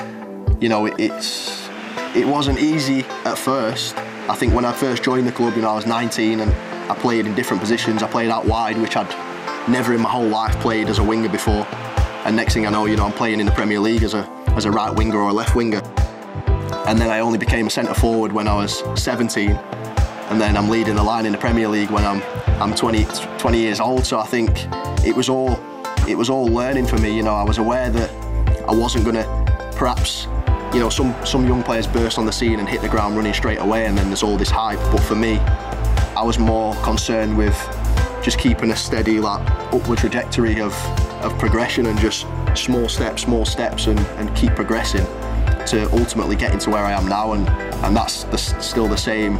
you 0.58 0.70
know 0.70 0.86
it, 0.86 0.94
it's 0.98 1.68
it 2.16 2.26
wasn't 2.26 2.60
easy 2.60 3.00
at 3.26 3.36
first. 3.36 3.94
I 4.26 4.34
think 4.34 4.54
when 4.54 4.64
I 4.64 4.72
first 4.72 5.02
joined 5.02 5.26
the 5.26 5.32
club, 5.32 5.54
you 5.54 5.60
know, 5.60 5.68
I 5.68 5.74
was 5.74 5.84
19 5.84 6.40
and 6.40 6.50
I 6.90 6.94
played 6.94 7.26
in 7.26 7.34
different 7.34 7.60
positions. 7.60 8.02
I 8.02 8.08
played 8.08 8.30
out 8.30 8.46
wide, 8.46 8.78
which 8.78 8.96
I'd 8.96 9.68
never 9.68 9.92
in 9.92 10.00
my 10.00 10.08
whole 10.08 10.28
life 10.28 10.58
played 10.60 10.88
as 10.88 10.98
a 10.98 11.04
winger 11.04 11.28
before. 11.28 11.66
And 12.24 12.34
next 12.34 12.54
thing 12.54 12.66
I 12.66 12.70
know, 12.70 12.86
you 12.86 12.96
know, 12.96 13.04
I'm 13.04 13.12
playing 13.12 13.40
in 13.40 13.44
the 13.44 13.52
Premier 13.52 13.80
League 13.80 14.02
as 14.02 14.14
a 14.14 14.26
as 14.56 14.64
a 14.64 14.70
right 14.70 14.90
winger 14.90 15.18
or 15.18 15.28
a 15.28 15.34
left 15.34 15.54
winger. 15.54 15.82
And 16.86 16.98
then 16.98 17.10
I 17.10 17.20
only 17.20 17.36
became 17.36 17.66
a 17.66 17.70
centre 17.70 17.92
forward 17.92 18.32
when 18.32 18.48
I 18.48 18.54
was 18.54 18.82
17. 18.98 19.50
And 19.50 20.40
then 20.40 20.56
I'm 20.56 20.70
leading 20.70 20.94
the 20.94 21.04
line 21.04 21.26
in 21.26 21.32
the 21.32 21.38
Premier 21.38 21.68
League 21.68 21.90
when 21.90 22.06
I'm 22.06 22.22
I'm 22.62 22.74
20, 22.74 23.04
20 23.36 23.58
years 23.58 23.78
old. 23.78 24.06
So 24.06 24.18
I 24.18 24.24
think 24.24 24.66
it 25.06 25.14
was 25.14 25.28
all 25.28 25.60
it 26.08 26.16
was 26.16 26.30
all 26.30 26.46
learning 26.46 26.86
for 26.86 26.96
me. 26.98 27.14
You 27.14 27.22
know, 27.22 27.34
I 27.34 27.42
was 27.42 27.58
aware 27.58 27.90
that 27.90 28.10
I 28.66 28.72
wasn't 28.72 29.04
going 29.04 29.16
to 29.16 29.72
perhaps, 29.76 30.26
you 30.72 30.80
know, 30.80 30.88
some 30.88 31.14
some 31.24 31.46
young 31.46 31.62
players 31.62 31.86
burst 31.86 32.18
on 32.18 32.26
the 32.26 32.32
scene 32.32 32.58
and 32.58 32.68
hit 32.68 32.80
the 32.80 32.88
ground 32.88 33.16
running 33.16 33.34
straight 33.34 33.58
away, 33.58 33.86
and 33.86 33.96
then 33.96 34.06
there's 34.08 34.22
all 34.22 34.36
this 34.36 34.50
hype. 34.50 34.78
But 34.90 35.00
for 35.00 35.14
me, 35.14 35.38
I 36.16 36.22
was 36.22 36.38
more 36.38 36.74
concerned 36.76 37.36
with 37.36 37.56
just 38.22 38.38
keeping 38.38 38.70
a 38.70 38.76
steady, 38.76 39.20
like 39.20 39.40
upward 39.72 39.98
trajectory 39.98 40.60
of 40.60 40.74
of 41.22 41.36
progression 41.38 41.86
and 41.86 41.98
just 41.98 42.26
small 42.54 42.88
steps, 42.88 43.22
small 43.22 43.44
steps, 43.44 43.86
and, 43.86 43.98
and 44.18 44.34
keep 44.34 44.54
progressing 44.54 45.04
to 45.66 45.88
ultimately 45.92 46.36
getting 46.36 46.58
to 46.60 46.70
where 46.70 46.84
I 46.84 46.92
am 46.92 47.06
now, 47.06 47.32
and 47.32 47.48
and 47.84 47.94
that's 47.94 48.24
the, 48.24 48.38
still 48.38 48.88
the 48.88 48.96
same 48.96 49.38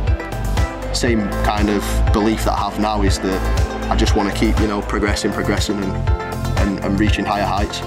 same 0.95 1.29
kind 1.45 1.71
of 1.71 1.83
belief 2.13 2.45
that 2.45 2.53
I 2.53 2.71
have 2.71 2.81
now 2.81 3.03
is 3.03 3.19
that 3.21 3.91
I 3.91 3.97
just 3.97 4.17
want 4.17 4.31
to 4.31 4.39
keep 4.39 4.59
you 4.61 4.67
know 4.67 4.83
progressing, 4.83 5.33
progressing, 5.33 5.83
and 5.83 6.28
and, 6.69 6.85
and 6.85 7.01
reaching 7.01 7.25
higher 7.25 7.45
heights. 7.45 7.81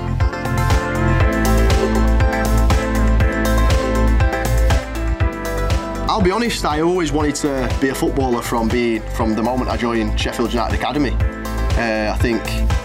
I'll 6.10 6.22
be 6.22 6.32
honest, 6.32 6.66
I 6.66 6.82
always 6.82 7.12
wanted 7.12 7.36
to 7.36 7.78
be 7.80 7.90
a 7.90 7.96
footballer 7.96 8.42
from 8.42 8.68
being 8.68 9.02
from 9.16 9.34
the 9.34 9.42
moment 9.42 9.70
I 9.70 9.78
joined 9.78 10.20
Sheffield 10.20 10.52
United 10.52 10.78
Academy. 10.78 11.12
Uh, 11.12 12.14
I 12.14 12.18
think 12.20 12.42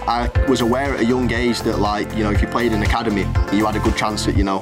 I 0.08 0.30
was 0.48 0.60
aware 0.60 0.94
at 0.94 1.00
a 1.00 1.04
young 1.04 1.30
age 1.32 1.60
that 1.62 1.78
like, 1.78 2.08
you 2.16 2.22
know, 2.22 2.30
if 2.30 2.40
you 2.40 2.48
played 2.48 2.72
in 2.72 2.82
academy, 2.82 3.26
you 3.52 3.66
had 3.66 3.74
a 3.74 3.80
good 3.80 3.96
chance 3.96 4.28
at, 4.28 4.36
you 4.36 4.44
know, 4.44 4.60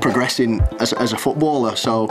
progressing 0.00 0.60
as, 0.78 0.92
as 0.92 1.12
a 1.12 1.18
footballer. 1.18 1.74
So 1.74 2.08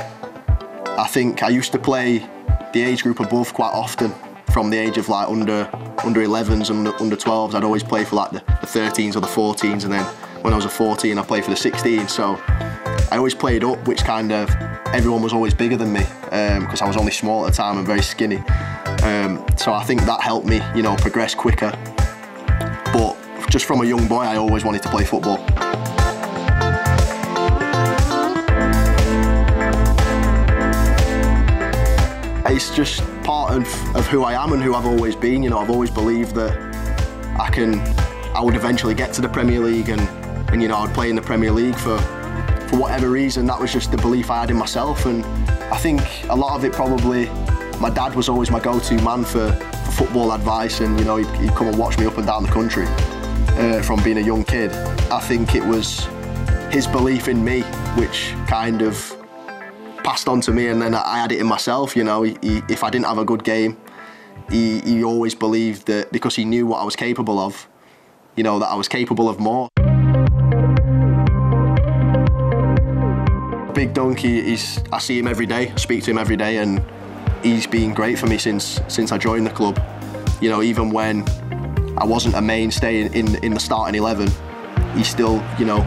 I 0.86 1.08
think 1.08 1.42
I 1.42 1.50
used 1.50 1.72
to 1.72 1.80
play 1.80 2.28
the 2.74 2.84
age 2.84 3.04
group 3.04 3.20
above 3.20 3.54
quite 3.54 3.72
often 3.72 4.14
from 4.52 4.70
the 4.70 4.78
age 4.78 4.98
of 4.98 5.10
like 5.10 5.28
under 5.28 5.70
under 6.04 6.22
11s 6.22 6.70
and 6.70 6.88
under, 6.88 7.02
under 7.02 7.16
12s. 7.16 7.54
I'd 7.54 7.64
always 7.64 7.84
play 7.84 8.04
for 8.06 8.16
like 8.16 8.32
the, 8.32 8.40
the 8.40 8.68
13s 8.68 9.16
or 9.16 9.20
the 9.20 9.28
14s 9.28 9.84
and 9.84 9.94
then 9.94 10.04
when 10.44 10.54
I 10.54 10.56
was 10.56 10.66
a 10.66 10.70
14 10.70 11.18
I 11.18 11.22
played 11.22 11.44
for 11.44 11.50
the 11.50 11.56
16s. 11.56 12.10
So 12.10 12.42
I 13.12 13.18
always 13.18 13.36
played 13.36 13.64
up, 13.64 13.88
which 13.88 14.04
kind 14.04 14.32
of 14.32 14.50
everyone 14.94 15.22
was 15.22 15.34
always 15.34 15.54
bigger 15.54 15.78
than 15.78 15.94
me 15.94 16.06
because 16.24 16.82
um, 16.82 16.86
I 16.86 16.88
was 16.88 16.98
only 16.98 17.12
small 17.12 17.46
at 17.46 17.52
the 17.52 17.58
time 17.58 17.78
and 17.78 17.86
very 17.86 18.02
skinny. 18.02 18.38
Um, 19.04 19.46
so 19.58 19.74
I 19.74 19.84
think 19.84 20.02
that 20.04 20.22
helped 20.22 20.48
me, 20.48 20.62
you 20.76 20.82
know, 20.82 20.96
progress 20.96 21.36
quicker. 21.36 21.72
But 22.92 23.16
just 23.50 23.66
from 23.66 23.82
a 23.82 23.86
young 23.86 24.08
boy, 24.08 24.22
I 24.22 24.38
always 24.38 24.64
wanted 24.64 24.84
to 24.84 24.90
play 24.90 25.06
football. 25.06 25.38
It's 32.52 32.76
just 32.76 33.02
part 33.30 33.54
of, 33.54 33.96
of 33.96 34.08
who 34.08 34.24
I 34.24 34.44
am 34.44 34.54
and 34.54 34.64
who 34.64 34.74
I've 34.74 34.88
always 34.88 35.16
been. 35.16 35.44
You 35.44 35.52
know, 35.52 35.60
I've 35.60 35.70
always 35.70 35.92
believed 35.92 36.34
that 36.34 36.58
I 37.40 37.52
can, 37.52 37.80
I 38.36 38.42
would 38.42 38.56
eventually 38.56 38.96
get 38.96 39.14
to 39.14 39.22
the 39.22 39.30
Premier 39.30 39.60
League 39.60 39.90
and, 39.90 40.02
and 40.50 40.64
you 40.64 40.68
know, 40.68 40.78
I'd 40.78 40.96
play 40.96 41.12
in 41.12 41.16
the 41.16 41.22
Premier 41.22 41.52
League 41.52 41.76
for 41.76 42.00
for 42.70 42.78
whatever 42.78 43.08
reason, 43.10 43.46
that 43.46 43.60
was 43.60 43.72
just 43.72 43.92
the 43.92 43.98
belief 43.98 44.32
I 44.32 44.40
had 44.40 44.50
in 44.50 44.58
myself. 44.58 45.06
And 45.06 45.24
I 45.72 45.78
think 45.78 46.02
a 46.30 46.36
lot 46.36 46.56
of 46.56 46.66
it 46.66 46.74
probably, 46.74 47.28
my 47.80 47.92
dad 47.92 48.16
was 48.16 48.30
always 48.30 48.50
my 48.50 48.60
go-to 48.60 48.96
man 49.04 49.24
for, 49.24 49.52
for 49.52 49.92
football 49.92 50.32
advice, 50.32 50.80
and 50.80 50.98
you 50.98 51.06
know, 51.06 51.18
he'd, 51.18 51.30
he'd, 51.40 51.52
come 51.52 51.68
and 51.68 51.78
watch 51.78 52.00
me 52.00 52.08
up 52.08 52.18
and 52.18 52.26
down 52.26 52.42
the 52.42 52.52
country 52.52 52.86
uh, 52.88 53.84
from 53.84 54.02
being 54.04 54.18
a 54.18 54.22
young 54.22 54.44
kid. 54.44 54.72
I 55.12 55.20
think 55.20 55.54
it 55.54 55.64
was 55.64 56.08
his 56.72 56.88
belief 56.88 57.28
in 57.28 57.44
me, 57.44 57.62
which 57.96 58.34
kind 58.48 58.82
of 58.82 59.19
passed 60.10 60.28
on 60.28 60.42
to 60.42 60.52
me, 60.52 60.70
and 60.70 60.82
then 60.82 60.96
I 60.96 61.20
had 61.20 61.32
it 61.32 61.40
in 61.40 61.46
myself. 61.46 61.96
You 61.96 62.04
know, 62.04 62.24
he, 62.24 62.36
he, 62.42 62.64
if 62.68 62.84
I 62.84 62.90
didn't 62.90 63.06
have 63.06 63.20
a 63.20 63.26
good 63.26 63.44
game, 63.44 63.78
he, 64.50 64.80
he 64.80 65.04
always 65.04 65.36
believed 65.36 65.86
that 65.86 66.12
because 66.12 66.36
he 66.36 66.46
knew 66.46 66.66
what 66.66 66.80
I 66.82 66.84
was 66.84 66.96
capable 66.96 67.38
of, 67.38 67.68
you 68.36 68.42
know, 68.42 68.58
that 68.58 68.70
I 68.70 68.74
was 68.74 68.88
capable 68.88 69.30
of 69.30 69.40
more. 69.40 69.70
Big 73.76 73.94
Donkey, 73.94 74.42
he's, 74.42 74.84
I 74.92 74.98
see 74.98 75.20
him 75.20 75.28
every 75.28 75.46
day, 75.46 75.70
I 75.70 75.76
speak 75.76 76.04
to 76.06 76.12
him 76.12 76.18
every 76.18 76.38
day, 76.38 76.58
and 76.58 76.84
he's 77.44 77.68
been 77.68 77.94
great 77.94 78.18
for 78.18 78.26
me 78.26 78.40
since 78.40 78.82
since 78.88 79.12
I 79.12 79.20
joined 79.20 79.46
the 79.46 79.52
club. 79.52 79.80
You 80.42 80.50
know, 80.50 80.64
even 80.64 80.90
when 80.90 81.24
I 82.00 82.06
wasn't 82.06 82.34
a 82.34 82.42
mainstay 82.42 83.02
in, 83.02 83.14
in, 83.14 83.44
in 83.44 83.54
the 83.54 83.60
starting 83.60 83.94
11, 83.94 84.28
he 84.96 85.04
still, 85.04 85.36
you 85.60 85.66
know, 85.66 85.82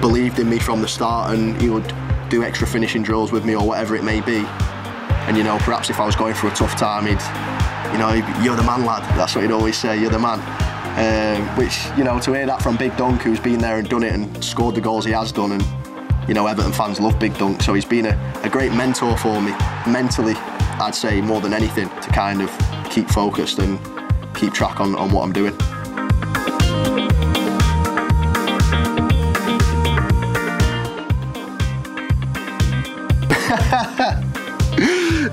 believed 0.00 0.38
in 0.38 0.48
me 0.48 0.60
from 0.60 0.80
the 0.80 0.88
start 0.88 1.34
and 1.34 1.60
he 1.60 1.70
would 1.70 1.92
do 2.32 2.42
extra 2.42 2.66
finishing 2.66 3.02
drills 3.02 3.30
with 3.30 3.44
me 3.44 3.54
or 3.54 3.66
whatever 3.66 3.94
it 3.94 4.02
may 4.02 4.22
be. 4.22 4.38
And, 5.28 5.36
you 5.36 5.44
know, 5.44 5.58
perhaps 5.58 5.90
if 5.90 6.00
I 6.00 6.06
was 6.06 6.16
going 6.16 6.34
through 6.34 6.50
a 6.50 6.54
tough 6.54 6.74
time, 6.76 7.04
he'd, 7.04 7.20
you 7.92 7.98
know, 7.98 8.12
you're 8.42 8.56
the 8.56 8.62
man, 8.62 8.86
lad. 8.86 9.02
That's 9.18 9.34
what 9.34 9.44
he'd 9.44 9.50
always 9.50 9.76
say, 9.76 10.00
you're 10.00 10.10
the 10.10 10.18
man. 10.18 10.40
Um, 10.96 11.46
which, 11.58 11.86
you 11.96 12.04
know, 12.04 12.18
to 12.20 12.32
hear 12.32 12.46
that 12.46 12.62
from 12.62 12.78
Big 12.78 12.96
Dunk, 12.96 13.20
who's 13.20 13.38
been 13.38 13.58
there 13.58 13.78
and 13.78 13.88
done 13.88 14.02
it 14.02 14.14
and 14.14 14.42
scored 14.42 14.74
the 14.74 14.80
goals 14.80 15.04
he 15.04 15.12
has 15.12 15.30
done 15.30 15.52
and 15.52 15.62
you 16.28 16.34
know, 16.34 16.46
Everton 16.46 16.72
fans 16.72 17.00
love 17.00 17.18
Big 17.18 17.36
Dunk, 17.36 17.62
so 17.62 17.74
he's 17.74 17.84
been 17.84 18.06
a, 18.06 18.40
a 18.44 18.48
great 18.48 18.72
mentor 18.72 19.16
for 19.18 19.40
me. 19.40 19.52
Mentally, 19.88 20.34
I'd 20.36 20.94
say 20.94 21.20
more 21.20 21.40
than 21.40 21.52
anything, 21.52 21.88
to 21.88 22.10
kind 22.10 22.40
of 22.40 22.50
keep 22.90 23.08
focused 23.08 23.58
and 23.58 23.78
keep 24.34 24.52
track 24.52 24.80
on, 24.80 24.94
on 24.94 25.10
what 25.10 25.24
I'm 25.24 25.32
doing. 25.32 25.58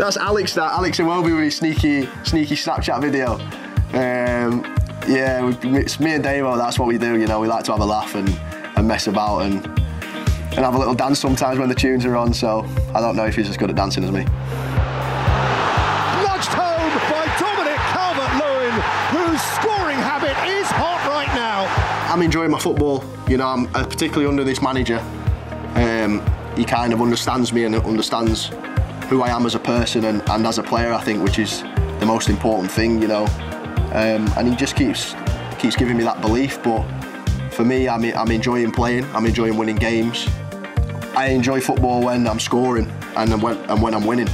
That's 0.10 0.18
Alex. 0.18 0.56
That 0.56 0.72
Alex 0.72 0.98
and 0.98 1.08
Iwobi 1.08 1.36
with 1.36 1.44
his 1.44 1.58
sneaky, 1.58 2.10
sneaky 2.24 2.56
Snapchat 2.56 3.00
video. 3.00 3.34
Um, 3.94 4.66
yeah, 5.08 5.46
we, 5.46 5.54
it's 5.78 6.00
me 6.00 6.16
and 6.16 6.26
Davo. 6.26 6.58
That's 6.58 6.80
what 6.80 6.88
we 6.88 6.98
do. 6.98 7.16
You 7.20 7.28
know, 7.28 7.40
we 7.40 7.48
like 7.48 7.64
to 7.66 7.74
have 7.74 7.82
a 7.82 7.86
laugh 7.86 8.16
and, 8.16 8.28
and 8.76 8.88
mess 8.88 9.06
about 9.06 9.42
and 9.42 9.64
and 9.64 10.66
have 10.66 10.74
a 10.74 10.80
little 10.80 10.96
dance 10.96 11.20
sometimes 11.20 11.60
when 11.60 11.70
the 11.70 11.76
tunes 11.76 12.06
are 12.06 12.18
on. 12.18 12.34
So 12.34 12.66
I 12.96 13.02
don't 13.02 13.16
know 13.16 13.28
if 13.28 13.36
he's 13.36 13.50
as 13.50 13.56
good 13.56 13.70
at 13.70 13.76
dancing 13.76 14.04
as 14.04 14.12
me. 14.12 14.24
Nudged 16.24 16.54
home 16.58 16.90
by 17.06 17.30
Dominic 17.38 17.78
Calvert-Lewin, 17.94 18.82
whose 19.14 19.40
scoring 19.62 20.00
habit 20.00 20.36
is 20.50 20.66
hot 20.72 21.06
right 21.08 21.32
now. 21.36 21.68
I'm 22.12 22.24
enjoying 22.24 22.50
my 22.50 22.60
football. 22.60 23.04
You 23.28 23.38
know, 23.38 23.46
I'm 23.46 23.68
uh, 23.76 23.86
particularly 23.86 24.26
under 24.26 24.44
this 24.44 24.60
manager. 24.60 24.98
Um, 25.76 26.26
he 26.56 26.66
kind 26.66 26.94
of 26.94 27.00
understands 27.00 27.54
me 27.54 27.66
and 27.66 27.76
understands 27.76 28.50
who 29.10 29.24
I 29.24 29.30
am 29.30 29.46
as 29.46 29.56
a 29.56 29.60
person 29.60 30.06
and, 30.06 30.22
and 30.30 30.46
as 30.46 30.58
a 30.60 30.64
player. 30.64 30.94
I 30.94 31.02
think, 31.02 31.24
which 31.24 31.40
is 31.40 31.64
the 32.00 32.06
most 32.06 32.30
important 32.30 32.72
thing. 32.72 33.02
You 33.02 33.08
know, 33.08 33.26
um, 33.94 34.32
and 34.38 34.48
he 34.48 34.56
just 34.56 34.76
keeps 34.76 35.16
keeps 35.58 35.76
giving 35.76 35.98
me 35.98 36.04
that 36.04 36.22
belief. 36.22 36.62
But 36.64 36.84
for 37.52 37.66
me, 37.66 37.90
I'm, 37.90 38.04
I'm 38.16 38.32
enjoying 38.32 38.72
playing. 38.72 39.06
I'm 39.16 39.26
enjoying 39.26 39.58
winning 39.58 39.76
games. 39.76 40.28
I 41.16 41.28
enjoy 41.28 41.60
football 41.60 42.02
when 42.04 42.28
I'm 42.28 42.40
scoring 42.40 42.90
and 43.18 43.42
when, 43.42 43.58
and 43.58 43.82
when 43.82 43.94
I'm 43.94 44.06
winning. 44.06 44.30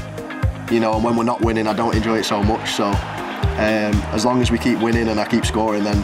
You 0.70 0.80
know, 0.80 0.94
and 0.94 1.04
when 1.04 1.16
we're 1.16 1.24
not 1.24 1.42
winning, 1.42 1.68
I 1.68 1.74
don't 1.74 1.96
enjoy 1.96 2.20
it 2.20 2.26
so 2.26 2.44
much. 2.44 2.72
So 2.72 2.86
um, 2.86 3.96
as 4.14 4.26
long 4.26 4.42
as 4.42 4.52
we 4.52 4.58
keep 4.58 4.80
winning 4.80 5.08
and 5.08 5.20
I 5.20 5.28
keep 5.28 5.46
scoring, 5.46 5.84
then 5.84 5.98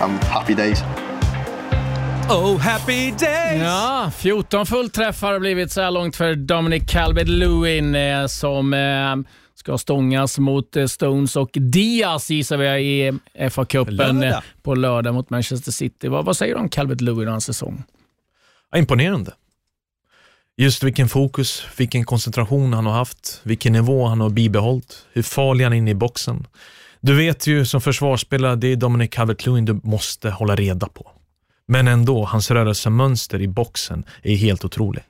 I'm 0.00 0.18
happy 0.26 0.54
days. 0.54 0.82
Oh, 2.30 2.58
happy 2.58 3.10
days! 3.10 3.62
Ja, 3.62 4.12
14 4.16 4.66
fullträffar 4.66 5.32
har 5.32 5.40
blivit 5.40 5.72
så 5.72 5.80
här 5.80 5.90
långt 5.90 6.16
för 6.16 6.34
Dominic 6.34 6.82
Calvert-Lewin 6.82 8.20
eh, 8.22 8.26
som 8.26 8.74
eh, 8.74 9.32
ska 9.54 9.78
stångas 9.78 10.38
mot 10.38 10.76
eh, 10.76 10.86
Stones 10.86 11.36
och 11.36 11.50
Diaz 11.52 12.30
gissar 12.30 12.56
vi 12.56 12.66
i 12.66 13.12
FA-cupen 13.50 14.24
eh, 14.24 14.38
på 14.62 14.74
lördag 14.74 15.14
mot 15.14 15.30
Manchester 15.30 15.72
City. 15.72 16.08
Vad, 16.08 16.24
vad 16.24 16.36
säger 16.36 16.54
du 16.54 16.60
om 16.60 16.68
Calvert-Lewin 16.68 17.26
och 17.26 17.30
hans 17.32 17.44
säsong? 17.44 17.82
Ja, 18.72 18.78
imponerande. 18.78 19.32
Just 20.56 20.82
vilken 20.82 21.08
fokus, 21.08 21.66
vilken 21.76 22.04
koncentration 22.04 22.72
han 22.72 22.86
har 22.86 22.92
haft, 22.92 23.40
vilken 23.42 23.72
nivå 23.72 24.06
han 24.06 24.20
har 24.20 24.30
bibehållit, 24.30 25.06
hur 25.12 25.22
farlig 25.22 25.64
han 25.64 25.72
är 25.72 25.76
inne 25.76 25.90
i 25.90 25.94
boxen. 25.94 26.46
Du 27.00 27.14
vet 27.14 27.46
ju 27.46 27.66
som 27.66 27.80
försvarsspelare, 27.80 28.56
det 28.56 28.68
är 28.72 28.76
Dominic 28.76 29.10
Calvert-Lewin 29.10 29.64
du 29.64 29.80
måste 29.82 30.30
hålla 30.30 30.56
reda 30.56 30.86
på. 30.86 31.10
Men 31.68 31.88
ändå, 31.88 32.24
hans 32.24 32.50
rörelsemönster 32.50 33.40
i 33.40 33.48
boxen 33.48 34.04
är 34.22 34.36
helt 34.36 34.64
otrolig. 34.64 35.02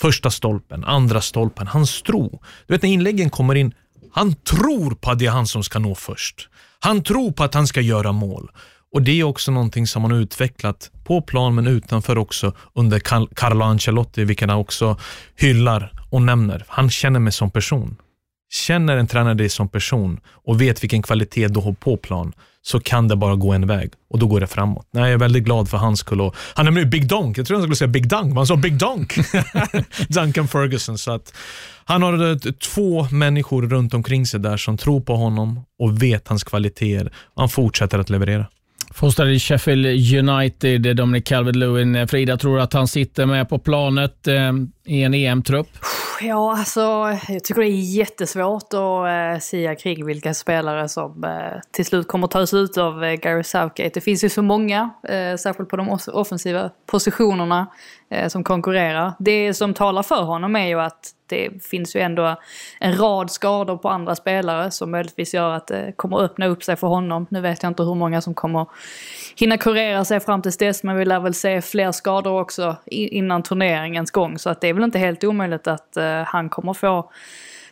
Första 0.00 0.30
stolpen, 0.30 0.84
andra 0.84 1.20
stolpen, 1.20 1.66
hans 1.66 2.02
tro. 2.02 2.40
Du 2.66 2.74
vet 2.74 2.82
när 2.82 2.90
inläggen 2.90 3.30
kommer 3.30 3.54
in, 3.54 3.74
han 4.12 4.34
tror 4.34 4.94
på 4.94 5.10
att 5.10 5.18
det 5.18 5.26
är 5.26 5.30
han 5.30 5.46
som 5.46 5.62
ska 5.62 5.78
nå 5.78 5.94
först. 5.94 6.48
Han 6.80 7.02
tror 7.02 7.32
på 7.32 7.44
att 7.44 7.54
han 7.54 7.66
ska 7.66 7.80
göra 7.80 8.12
mål. 8.12 8.50
Och 8.92 9.02
Det 9.02 9.20
är 9.20 9.24
också 9.24 9.52
någonting 9.52 9.86
som 9.86 10.02
han 10.02 10.10
har 10.10 10.18
utvecklat 10.18 10.90
på 11.04 11.22
plan 11.22 11.54
men 11.54 11.66
utanför 11.66 12.18
också 12.18 12.52
under 12.74 12.98
Carlo 13.34 13.64
Ancelotti, 13.64 14.24
vilket 14.24 14.48
han 14.48 14.58
också 14.58 14.96
hyllar 15.36 15.92
och 16.10 16.22
nämner. 16.22 16.64
Han 16.68 16.90
känner 16.90 17.20
mig 17.20 17.32
som 17.32 17.50
person. 17.50 17.96
Känner 18.52 18.96
en 18.96 19.06
tränare 19.06 19.34
dig 19.34 19.48
som 19.48 19.68
person 19.68 20.20
och 20.26 20.60
vet 20.60 20.82
vilken 20.82 21.02
kvalitet 21.02 21.48
du 21.48 21.60
har 21.60 21.72
på 21.72 21.96
plan 21.96 22.32
så 22.62 22.80
kan 22.80 23.08
det 23.08 23.16
bara 23.16 23.34
gå 23.34 23.52
en 23.52 23.66
väg 23.66 23.90
och 24.10 24.18
då 24.18 24.26
går 24.26 24.40
det 24.40 24.46
framåt. 24.46 24.88
Nej, 24.92 25.02
jag 25.02 25.12
är 25.12 25.18
väldigt 25.18 25.44
glad 25.44 25.68
för 25.68 25.76
hans 25.76 26.00
skull. 26.00 26.20
Och 26.20 26.36
han 26.54 26.66
är 26.66 26.70
med 26.70 26.88
Big 26.90 27.08
Donk. 27.08 27.38
Jag 27.38 27.46
tror 27.46 27.56
han 27.56 27.62
skulle 27.62 27.76
säga 27.76 27.88
Big 27.88 28.08
Dunk, 28.08 28.26
men 28.26 28.36
han 28.36 28.46
sa 28.46 28.56
Big 28.56 28.78
Donk. 28.78 29.14
Duncan 30.08 30.48
Ferguson. 30.48 30.98
Så 30.98 31.12
att 31.12 31.34
han 31.84 32.02
har 32.02 32.38
två 32.52 33.06
människor 33.10 33.62
runt 33.62 33.94
omkring 33.94 34.26
sig 34.26 34.40
där 34.40 34.56
som 34.56 34.76
tror 34.76 35.00
på 35.00 35.16
honom 35.16 35.64
och 35.78 36.02
vet 36.02 36.28
hans 36.28 36.44
kvaliteter. 36.44 37.12
Han 37.36 37.48
fortsätter 37.48 37.98
att 37.98 38.10
leverera. 38.10 38.46
Fostrad 38.94 39.30
i 39.30 39.38
Sheffield 39.38 39.86
United, 40.30 40.96
Dominic 40.96 41.24
Calvert-Lewin. 41.24 42.06
Frida 42.06 42.36
tror 42.36 42.60
att 42.60 42.72
han 42.72 42.88
sitter 42.88 43.26
med 43.26 43.48
på 43.48 43.58
planet 43.58 44.28
eh, 44.28 44.52
i 44.86 45.02
en 45.02 45.14
EM-trupp? 45.14 45.68
Ja, 46.22 46.58
alltså 46.58 46.80
jag 47.28 47.44
tycker 47.44 47.60
det 47.60 47.66
är 47.66 47.96
jättesvårt 47.96 48.74
att 48.74 49.06
eh, 49.08 49.40
säga 49.40 49.74
kring 49.74 50.06
vilka 50.06 50.34
spelare 50.34 50.88
som 50.88 51.24
eh, 51.24 51.60
till 51.70 51.84
slut 51.84 52.08
kommer 52.08 52.26
tas 52.26 52.54
ut 52.54 52.78
av 52.78 53.04
eh, 53.04 53.12
Gary 53.12 53.42
Southgate. 53.42 53.90
Det 53.94 54.00
finns 54.00 54.24
ju 54.24 54.28
så 54.28 54.42
många, 54.42 54.90
eh, 55.02 55.36
särskilt 55.36 55.68
på 55.68 55.76
de 55.76 55.98
offensiva 56.12 56.70
positionerna, 56.86 57.66
eh, 58.10 58.28
som 58.28 58.44
konkurrerar. 58.44 59.12
Det 59.18 59.54
som 59.54 59.74
talar 59.74 60.02
för 60.02 60.22
honom 60.22 60.56
är 60.56 60.66
ju 60.66 60.80
att 60.80 61.14
det 61.30 61.64
finns 61.64 61.96
ju 61.96 62.00
ändå 62.00 62.36
en 62.80 62.96
rad 62.96 63.30
skador 63.30 63.76
på 63.76 63.88
andra 63.88 64.16
spelare 64.16 64.70
som 64.70 64.90
möjligtvis 64.90 65.34
gör 65.34 65.50
att 65.50 65.66
det 65.66 65.92
kommer 65.96 66.18
öppna 66.22 66.46
upp 66.46 66.64
sig 66.64 66.76
för 66.76 66.86
honom. 66.86 67.26
Nu 67.30 67.40
vet 67.40 67.62
jag 67.62 67.70
inte 67.70 67.82
hur 67.82 67.94
många 67.94 68.20
som 68.20 68.34
kommer 68.34 68.66
hinna 69.36 69.56
kurera 69.56 70.04
sig 70.04 70.20
fram 70.20 70.42
till 70.42 70.52
dess, 70.52 70.82
men 70.82 70.96
vi 70.96 71.04
lär 71.04 71.20
väl 71.20 71.34
se 71.34 71.62
fler 71.62 71.92
skador 71.92 72.40
också 72.40 72.76
innan 72.86 73.42
turneringens 73.42 74.10
gång. 74.10 74.38
Så 74.38 74.50
att 74.50 74.60
det 74.60 74.68
är 74.68 74.74
väl 74.74 74.84
inte 74.84 74.98
helt 74.98 75.24
omöjligt 75.24 75.66
att 75.66 75.96
eh, 75.96 76.22
han 76.22 76.48
kommer 76.48 76.72
få 76.72 77.10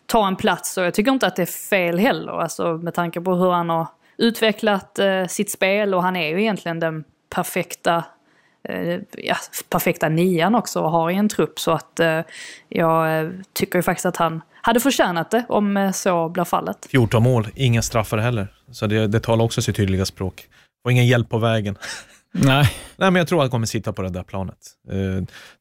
ta 0.07 0.27
en 0.27 0.37
plats. 0.37 0.79
Och 0.79 0.85
jag 0.85 0.95
tycker 0.95 1.13
inte 1.13 1.27
att 1.27 1.37
det 1.37 1.43
är 1.43 1.47
fel 1.47 1.99
heller, 1.99 2.33
alltså 2.33 2.73
med 2.77 2.95
tanke 2.95 3.21
på 3.21 3.35
hur 3.35 3.51
han 3.51 3.71
har 3.71 3.87
utvecklat 4.17 4.99
eh, 4.99 5.27
sitt 5.27 5.51
spel 5.51 5.95
och 5.95 6.03
han 6.03 6.17
är 6.17 6.29
ju 6.29 6.41
egentligen 6.41 6.81
den 6.81 7.05
perfekta 7.31 8.05
Eh, 8.69 9.01
ja, 9.19 9.37
perfekta 9.69 10.09
nian 10.09 10.55
också 10.55 10.81
och 10.81 10.91
har 10.91 11.11
i 11.11 11.15
en 11.15 11.29
trupp. 11.29 11.61
Så 11.61 11.73
att 11.73 12.01
eh, 12.01 12.21
jag 12.69 13.33
tycker 13.53 13.79
ju 13.79 13.83
faktiskt 13.83 14.07
att 14.07 14.17
han 14.17 14.41
hade 14.63 14.81
förtjänat 14.81 15.31
det 15.31 15.45
om 15.49 15.77
eh, 15.77 15.93
så 15.93 16.29
blir 16.29 16.45
fallet. 16.45 16.87
14 16.91 17.23
mål, 17.23 17.49
inga 17.55 17.83
straffar 17.83 18.19
heller. 18.19 18.49
Så 18.71 18.87
det, 18.87 19.07
det 19.07 19.21
talar 19.21 19.45
också 19.45 19.63
sitt 19.63 19.77
tydliga 19.77 20.05
språk. 20.05 20.49
Och 20.85 20.93
ingen 20.93 21.07
hjälp 21.07 21.29
på 21.29 21.39
vägen. 21.39 21.77
Nej. 22.35 22.71
Nej, 22.97 23.11
men 23.11 23.15
jag 23.15 23.29
tror 23.29 23.39
att 23.39 23.43
han 23.43 23.51
kommer 23.51 23.67
sitta 23.67 23.93
på 23.93 24.03
det 24.03 24.09
där 24.09 24.23
planet. 24.23 24.59
Eh, 24.91 24.97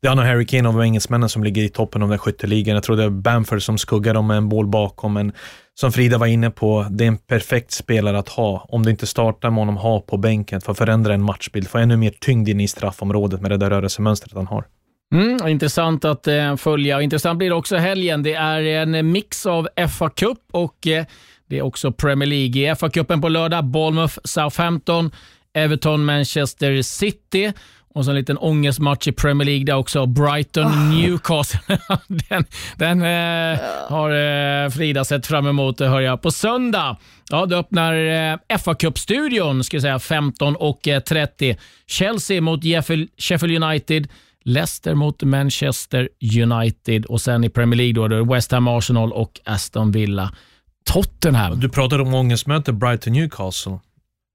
det 0.01 0.07
är 0.07 0.09
han 0.09 0.20
och 0.20 0.26
Harry 0.26 0.45
Kane 0.45 0.70
av 0.70 0.84
engelsmännen 0.84 1.30
som 1.30 1.43
ligger 1.43 1.63
i 1.63 1.70
toppen 1.70 2.03
av 2.03 2.09
den 2.09 2.20
skytteligan. 2.20 2.76
Jag 2.76 2.84
tror 2.84 2.95
det 2.97 3.03
är 3.03 3.09
Bamford 3.09 3.61
som 3.63 3.78
skuggar 3.78 4.13
dem 4.13 4.28
med 4.28 4.38
en 4.38 4.49
boll 4.49 4.68
bakom. 4.68 5.13
Men 5.13 5.32
som 5.74 5.91
Frida 5.91 6.18
var 6.18 6.28
inne 6.28 6.51
på, 6.51 6.88
det 6.89 7.03
är 7.03 7.07
en 7.07 7.18
perfekt 7.18 7.72
spelare 7.72 8.20
att 8.20 8.30
ha. 8.30 8.65
Om 8.70 8.84
du 8.84 8.91
inte 8.91 9.07
startar 9.07 9.49
med 9.49 9.59
honom, 9.59 9.78
ha 9.78 10.01
på 10.01 10.18
bänken 10.18 10.61
för 10.61 10.72
att 10.72 10.78
förändra 10.78 11.13
en 11.13 11.22
matchbild. 11.22 11.68
Få 11.68 11.78
ännu 11.78 11.97
mer 11.97 12.13
tyngd 12.20 12.49
in 12.49 12.59
i 12.59 12.68
straffområdet 12.68 13.41
med 13.41 13.51
det 13.51 13.57
där 13.57 13.70
rörelsemönstret 13.70 14.34
han 14.34 14.47
har. 14.47 14.65
Mm, 15.13 15.47
intressant 15.47 16.05
att 16.05 16.28
eh, 16.28 16.55
följa. 16.55 17.01
Intressant 17.01 17.38
blir 17.38 17.49
det 17.49 17.55
också 17.55 17.76
helgen. 17.76 18.24
Det 18.24 18.34
är 18.34 18.61
en 18.61 19.11
mix 19.11 19.45
av 19.45 19.68
FA 19.97 20.09
Cup 20.09 20.39
och 20.51 20.88
eh, 20.88 21.05
det 21.49 21.57
är 21.57 21.61
också 21.61 21.91
Premier 21.91 22.30
League. 22.30 22.72
I 22.72 22.76
FA-cupen 22.76 23.22
på 23.22 23.30
lördag, 23.30 23.65
Bournemouth, 23.65 24.18
Southampton, 24.24 25.11
Everton, 25.58 26.05
Manchester 26.05 26.82
City. 26.82 27.53
Och 27.93 28.05
så 28.05 28.12
en 28.12 28.18
liten 28.18 28.38
ångestmatch 28.38 29.08
i 29.08 29.12
Premier 29.12 29.45
League 29.45 29.66
där 29.66 29.76
också. 29.76 30.05
Brighton, 30.05 30.89
Newcastle. 30.89 31.60
den 32.08 32.45
den 32.76 33.01
eh, 33.01 33.60
har 33.89 34.12
eh, 34.12 34.70
Frida 34.70 35.05
sett 35.05 35.28
fram 35.28 35.47
emot, 35.47 35.78
det 35.78 35.88
hör 35.88 36.01
jag. 36.01 36.22
På 36.22 36.32
söndag 36.32 36.97
ja, 37.30 37.45
då 37.45 37.55
öppnar 37.55 37.93
eh, 37.93 38.58
fa 38.58 38.74
Cup-studion 38.74 39.64
ska 39.64 39.76
jag 39.76 39.82
säga, 39.82 39.97
15.30. 39.97 41.58
Chelsea 41.88 42.41
mot 42.41 42.64
Sheffield 42.64 43.10
Sheffield 43.18 43.64
United. 43.64 44.08
Leicester 44.43 44.93
mot 44.93 45.24
Manchester 45.24 46.10
United 46.41 47.05
och 47.05 47.22
sen 47.22 47.43
i 47.43 47.49
Premier 47.49 47.78
League 47.78 47.93
då, 47.93 48.08
då 48.08 48.16
är 48.16 48.20
det 48.20 48.34
West 48.34 48.51
Ham 48.51 48.68
Arsenal 48.68 49.14
och 49.14 49.39
Aston 49.45 49.91
Villa. 49.91 50.32
Tottenham. 50.93 51.60
Du 51.60 51.70
pratade 51.70 52.03
om 52.03 52.14
ångestmöte 52.14 52.72
Brighton-Newcastle. 52.72 53.80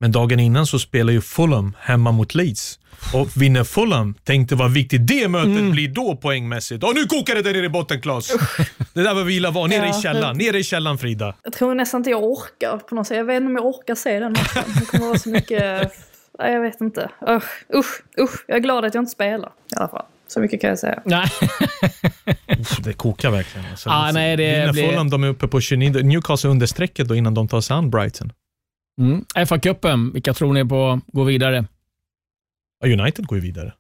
Men 0.03 0.13
dagen 0.13 0.41
innan 0.41 0.67
så 0.67 0.79
spelar 0.79 1.13
ju 1.13 1.21
Fulham 1.21 1.77
hemma 1.81 2.13
mot 2.13 2.35
Leeds. 2.35 2.79
Och 3.15 3.29
vinner 3.37 3.65
Fulham, 3.65 4.15
tänkte 4.25 4.55
vad 4.55 4.73
viktigt 4.73 5.07
det 5.07 5.29
mötet 5.29 5.51
Mm. 5.51 5.71
blir 5.71 5.89
då 5.89 6.17
poängmässigt. 6.17 6.85
Och 6.85 6.95
nu 6.95 7.05
kokar 7.07 7.35
det 7.35 7.43
där 7.43 7.53
nere 7.53 7.65
i 7.67 7.69
botten 7.69 8.01
Klas. 8.01 8.33
Det 8.95 9.03
där 9.03 9.15
var 9.15 9.23
vi 9.23 9.37
illa 9.37 9.51
var. 9.51 9.69
Nere 9.69 9.85
i 9.87 9.89
Ja, 9.89 10.01
källaren. 10.03 10.39
det- 10.39 10.45
Nere 10.45 10.59
i 10.59 10.65
källaren 10.65 10.99
Frida. 10.99 11.35
Jag 11.43 11.53
tror 11.53 11.75
nästan 11.75 12.01
inte 12.01 12.11
jag 12.11 12.25
orkar 12.25 12.79
på 12.79 12.95
något 12.95 13.07
sätt. 13.07 13.17
Jag 13.17 13.25
vet 13.25 13.37
inte 13.37 13.47
om 13.47 13.57
jag 13.57 13.67
orkar 13.67 13.95
se 13.95 14.19
den 14.21 14.33
matchen. 14.33 14.63
Det 14.81 14.87
kommer 14.87 15.07
vara 15.07 15.19
så 15.19 15.29
mycket... 15.29 15.93
Nej, 16.39 16.53
jag 16.53 16.61
vet 16.61 16.81
inte. 16.81 17.11
Usch, 17.29 17.65
usch, 17.77 18.03
usch. 18.21 18.45
Jag 18.47 18.57
är 18.57 18.61
glad 18.61 18.85
att 18.85 18.95
jag 18.95 19.03
inte 19.03 19.13
spelar 19.13 19.49
i 19.49 19.75
alla 19.77 19.89
fall. 19.89 20.05
Så 20.29 20.41
mycket 20.41 20.61
kan 20.61 20.71
jag 20.71 20.79
säga. 20.79 21.03
Nej. 21.05 21.27
Det 22.85 22.93
kokar 22.93 23.31
verkligen. 23.31 23.67
Alltså, 23.71 23.91
Ah, 23.91 24.13
nej, 24.13 24.37
det 24.37 24.43
Vinner 24.53 24.73
blir- 24.73 24.89
Fulham, 24.89 25.11
de 25.11 25.25
är 25.25 25.29
uppe 25.29 25.49
på 25.49 25.61
29. 25.61 26.03
Newcastle 26.03 26.51
under 26.51 26.67
strecket 26.67 27.09
då 27.09 27.15
innan 27.15 27.35
de 27.35 27.49
tar 27.49 27.61
sig 27.61 27.75
an 27.77 27.91
Brighton. 27.91 28.33
Mm. 29.01 29.25
FA-cupen, 29.47 30.13
vilka 30.13 30.35
tror 30.35 30.53
ni 30.53 30.65
på 30.65 31.01
går 31.07 31.25
vidare? 31.25 31.65
Ja, 32.85 32.93
United 33.03 33.27
går 33.27 33.39
ju 33.39 33.43
vidare. 33.43 33.73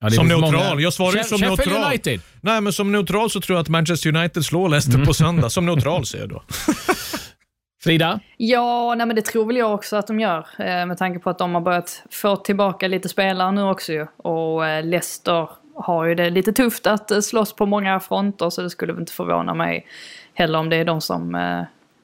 Ja, 0.00 0.10
som 0.10 0.28
neutral. 0.28 0.52
många. 0.52 0.80
Jag 0.80 0.92
svarar 0.92 1.16
ju 1.16 1.24
som 1.24 1.38
Sheffield 1.38 1.58
neutral. 1.58 1.84
United. 1.84 2.20
Nej, 2.40 2.60
men 2.60 2.72
som 2.72 2.92
neutral 2.92 3.30
så 3.30 3.40
tror 3.40 3.56
jag 3.56 3.62
att 3.62 3.68
Manchester 3.68 4.16
United 4.16 4.44
slår 4.44 4.68
Leicester 4.68 4.94
Mm. 4.94 5.06
på 5.06 5.14
söndag. 5.14 5.50
Som 5.50 5.66
neutral 5.66 6.06
säger 6.06 6.24
jag 6.24 6.30
då. 6.30 6.42
Frida? 7.82 8.20
Ja, 8.36 8.94
nej 8.96 9.06
men 9.06 9.16
det 9.16 9.22
tror 9.22 9.46
väl 9.46 9.56
jag 9.56 9.74
också 9.74 9.96
att 9.96 10.06
de 10.06 10.20
gör. 10.20 10.46
Eh, 10.58 10.86
med 10.86 10.98
tanke 10.98 11.18
på 11.18 11.30
att 11.30 11.38
de 11.38 11.54
har 11.54 11.60
börjat 11.60 12.02
få 12.10 12.36
tillbaka 12.36 12.88
lite 12.88 13.08
spelare 13.08 13.52
nu 13.52 13.62
också 13.62 13.92
ju. 13.92 14.06
Och 14.16 14.66
eh, 14.66 14.84
Leicester 14.84 15.48
har 15.74 16.04
ju 16.04 16.14
det 16.14 16.30
lite 16.30 16.52
tufft 16.52 16.86
att 16.86 17.10
eh, 17.10 17.20
slåss 17.20 17.52
på 17.56 17.66
många 17.66 18.00
fronter 18.00 18.50
så 18.50 18.62
det 18.62 18.70
skulle 18.70 18.92
väl 18.92 19.00
inte 19.02 19.12
förvåna 19.12 19.54
mig 19.54 19.86
heller 20.34 20.58
om 20.58 20.68
det 20.70 20.76
är 20.76 20.84
de 20.84 21.00
som, 21.00 21.34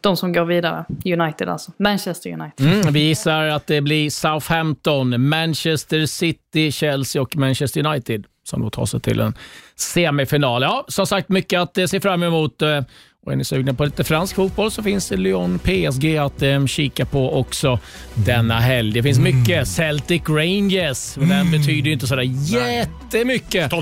de 0.05 0.17
som 0.17 0.33
går 0.33 0.45
vidare. 0.45 0.85
United 1.05 1.49
alltså. 1.49 1.73
Manchester 1.79 2.31
United. 2.33 2.67
Mm, 2.67 2.93
vi 2.93 3.01
gissar 3.01 3.43
att 3.45 3.67
det 3.67 3.81
blir 3.81 4.11
Southampton, 4.11 5.29
Manchester 5.29 6.07
City, 6.07 6.73
Chelsea 6.73 7.23
och 7.23 7.37
Manchester 7.37 7.87
United 7.87 8.25
som 8.47 8.63
då 8.63 8.71
tar 8.71 8.87
sig 8.87 9.01
till 9.01 9.21
en 9.21 9.35
semifinal. 9.77 10.63
Ja, 10.63 10.85
som 10.89 11.07
sagt, 11.07 11.29
mycket 11.29 11.61
att 11.61 11.79
eh, 11.79 11.87
se 11.87 12.01
fram 12.01 12.23
emot. 12.23 12.63
eh, 12.63 12.81
Och 13.27 13.33
är 13.33 13.37
ni 13.37 13.45
sugna 13.45 13.75
på 13.75 13.85
lite 13.85 14.05
fransk 14.05 14.35
fotboll 14.37 14.71
så 14.71 14.83
finns 14.83 15.09
det 15.09 15.17
Lyon 15.17 15.59
PSG 15.59 16.17
att 16.17 16.43
eh, 16.43 16.67
kika 16.67 17.07
på 17.07 17.39
också 17.39 17.79
denna 18.15 18.61
helg. 18.61 18.93
Det 18.93 19.03
finns 19.03 19.19
mycket. 19.19 19.69
Celtic 19.69 20.23
Rangers, 20.29 21.17
men 21.17 21.29
den 21.29 21.51
betyder 21.51 21.87
ju 21.87 21.93
inte 21.93 22.07
sådär 22.07 22.23
jättemycket 22.23 23.73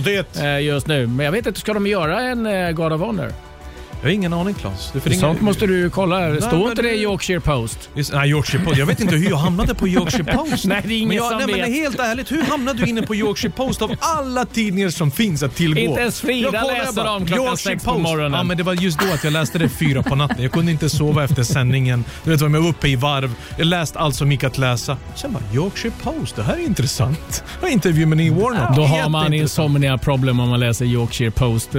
eh, 0.40 0.60
just 0.60 0.86
nu. 0.86 1.06
Men 1.06 1.24
jag 1.24 1.32
vet 1.32 1.46
inte, 1.46 1.60
ska 1.60 1.72
de 1.74 1.86
göra 1.86 2.20
en 2.20 2.46
eh, 2.46 2.70
God 2.70 2.92
of 2.92 3.00
Honor? 3.00 3.32
Jag 4.02 4.08
har 4.08 4.14
ingen 4.14 4.32
aning 4.32 4.54
Klas. 4.54 4.90
Du 4.92 5.00
får 5.00 5.10
ringa- 5.10 5.20
Sånt 5.20 5.40
måste 5.40 5.66
du 5.66 5.90
kolla. 5.90 6.36
Står 6.40 6.58
men 6.58 6.60
inte 6.70 6.82
det 6.82 6.90
i 6.92 6.96
du- 6.96 7.02
Yorkshire 7.02 7.40
Post? 7.40 7.90
Just, 7.94 8.12
nej, 8.12 8.30
Yorkshire 8.30 8.64
Post. 8.64 8.76
Jag 8.78 8.86
vet 8.86 9.00
inte 9.00 9.16
hur 9.16 9.30
jag 9.30 9.36
hamnade 9.36 9.74
på 9.74 9.88
Yorkshire 9.88 10.24
Post. 10.36 10.64
Nej, 10.64 10.82
det 10.84 10.94
är 10.94 10.96
ingen 10.96 11.08
men 11.08 11.16
jag, 11.16 11.28
som 11.28 11.38
nej, 11.38 11.46
men 11.46 11.56
vet. 11.56 11.68
helt 11.68 11.98
ärligt, 11.98 12.32
hur 12.32 12.42
hamnade 12.42 12.78
du 12.82 12.90
inne 12.90 13.02
på 13.02 13.14
Yorkshire 13.14 13.52
Post 13.56 13.82
av 13.82 13.94
alla 14.00 14.44
tidningar 14.44 14.88
som 14.90 15.10
finns 15.10 15.42
att 15.42 15.54
tillgå? 15.56 15.80
Inte 15.80 16.00
ens 16.00 16.20
Frida 16.20 16.48
Jag 16.52 16.62
kollar 16.62 16.78
läser 16.78 16.92
bara, 16.92 17.04
dem 17.12 17.26
klockan 17.26 17.44
Yorkshire 17.46 17.74
sex 17.74 17.84
på 17.84 17.90
Post. 17.90 18.02
morgonen. 18.02 18.32
Ja, 18.32 18.42
men 18.42 18.56
det 18.56 18.62
var 18.62 18.74
just 18.74 18.98
då 19.00 19.12
att 19.14 19.24
jag 19.24 19.32
läste 19.32 19.58
det 19.58 19.68
fyra 19.68 20.02
på 20.02 20.14
natten. 20.14 20.42
Jag 20.42 20.52
kunde 20.52 20.72
inte 20.72 20.90
sova 20.90 21.24
efter 21.24 21.42
sändningen. 21.42 22.04
Du 22.24 22.30
vet, 22.30 22.40
jag 22.40 22.48
var 22.48 22.68
uppe 22.68 22.88
i 22.88 22.96
varv. 22.96 23.30
Jag 23.58 23.66
läste 23.66 23.98
allt 23.98 24.14
som 24.16 24.32
gick 24.32 24.44
att 24.44 24.58
läsa. 24.58 24.96
Sen 25.14 25.32
bara, 25.32 25.42
Yorkshire 25.54 25.92
Post, 26.02 26.36
det 26.36 26.42
här 26.42 26.54
är 26.54 26.58
intressant. 26.66 27.44
Jag 27.60 27.68
har 27.68 27.72
intervju 27.72 28.06
med 28.06 28.18
Neil 28.18 28.32
Warnock. 28.32 28.76
Då 28.76 28.82
har 28.82 29.08
man 29.08 29.22
Jätteintressant. 29.22 29.34
insomnia 29.34 29.98
problem 29.98 30.40
om 30.40 30.48
man 30.48 30.60
läser 30.60 30.84
Yorkshire 30.84 31.30
Post. 31.30 31.72
det 31.72 31.78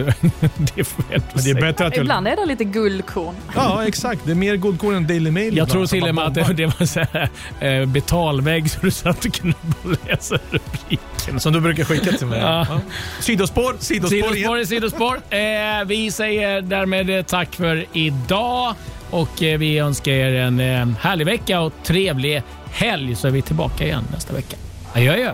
är 0.80 0.84
fel 0.84 1.22
Men 1.34 1.44
det 1.44 1.50
är 1.50 1.62
bättre 1.62 1.88
att 1.88 1.96
jag... 1.96 2.02
Ibland 2.04 2.13
är 2.14 2.36
det 2.36 2.46
lite 2.46 2.64
guldkorn. 2.64 3.36
Ja, 3.56 3.88
exakt. 3.88 4.22
Det 4.26 4.32
är 4.32 4.36
mer 4.36 4.56
guldkorn 4.56 4.96
än 4.96 5.08
Daily 5.08 5.32
Mail. 5.32 5.46
Jag 5.46 5.52
ibland, 5.54 5.72
tror 5.72 5.86
till 5.86 6.04
och 6.04 6.16
med 6.16 6.24
att 6.26 6.34
det, 6.34 6.54
det 6.54 6.66
var 6.66 6.86
så 6.86 7.00
här, 7.14 7.30
eh, 7.60 7.86
betalvägg 7.86 8.72
så 8.72 8.80
du 8.82 8.92
satt 8.92 9.26
och 9.26 9.34
kunde 9.34 9.58
läsa 10.08 10.36
rubriken. 10.50 11.40
Som 11.40 11.54
du 11.54 11.60
brukar 11.60 11.84
skicka 11.84 12.12
till 12.12 12.28
mig. 12.28 12.40
Ja. 12.40 12.66
Ja. 12.70 12.80
Sidospår, 13.20 13.76
sidospår, 13.80 14.10
Sidospår 14.10 14.56
igen. 14.58 14.68
sidospår. 14.68 15.20
Eh, 15.30 15.40
vi 15.86 16.12
säger 16.12 16.62
därmed 16.62 17.10
eh, 17.10 17.24
tack 17.24 17.56
för 17.56 17.86
idag 17.94 18.76
och 19.10 19.44
eh, 19.44 19.58
vi 19.60 19.78
önskar 19.80 20.12
er 20.12 20.34
en 20.34 20.60
eh, 20.60 20.88
härlig 21.02 21.26
vecka 21.26 21.60
och 21.62 21.74
trevlig 21.84 22.42
helg 22.72 23.16
så 23.16 23.28
är 23.28 23.32
vi 23.32 23.42
tillbaka 23.42 23.84
igen 23.84 24.04
nästa 24.12 24.34
vecka. 24.34 24.58
Adjö, 24.94 25.14
adjö. 25.14 25.34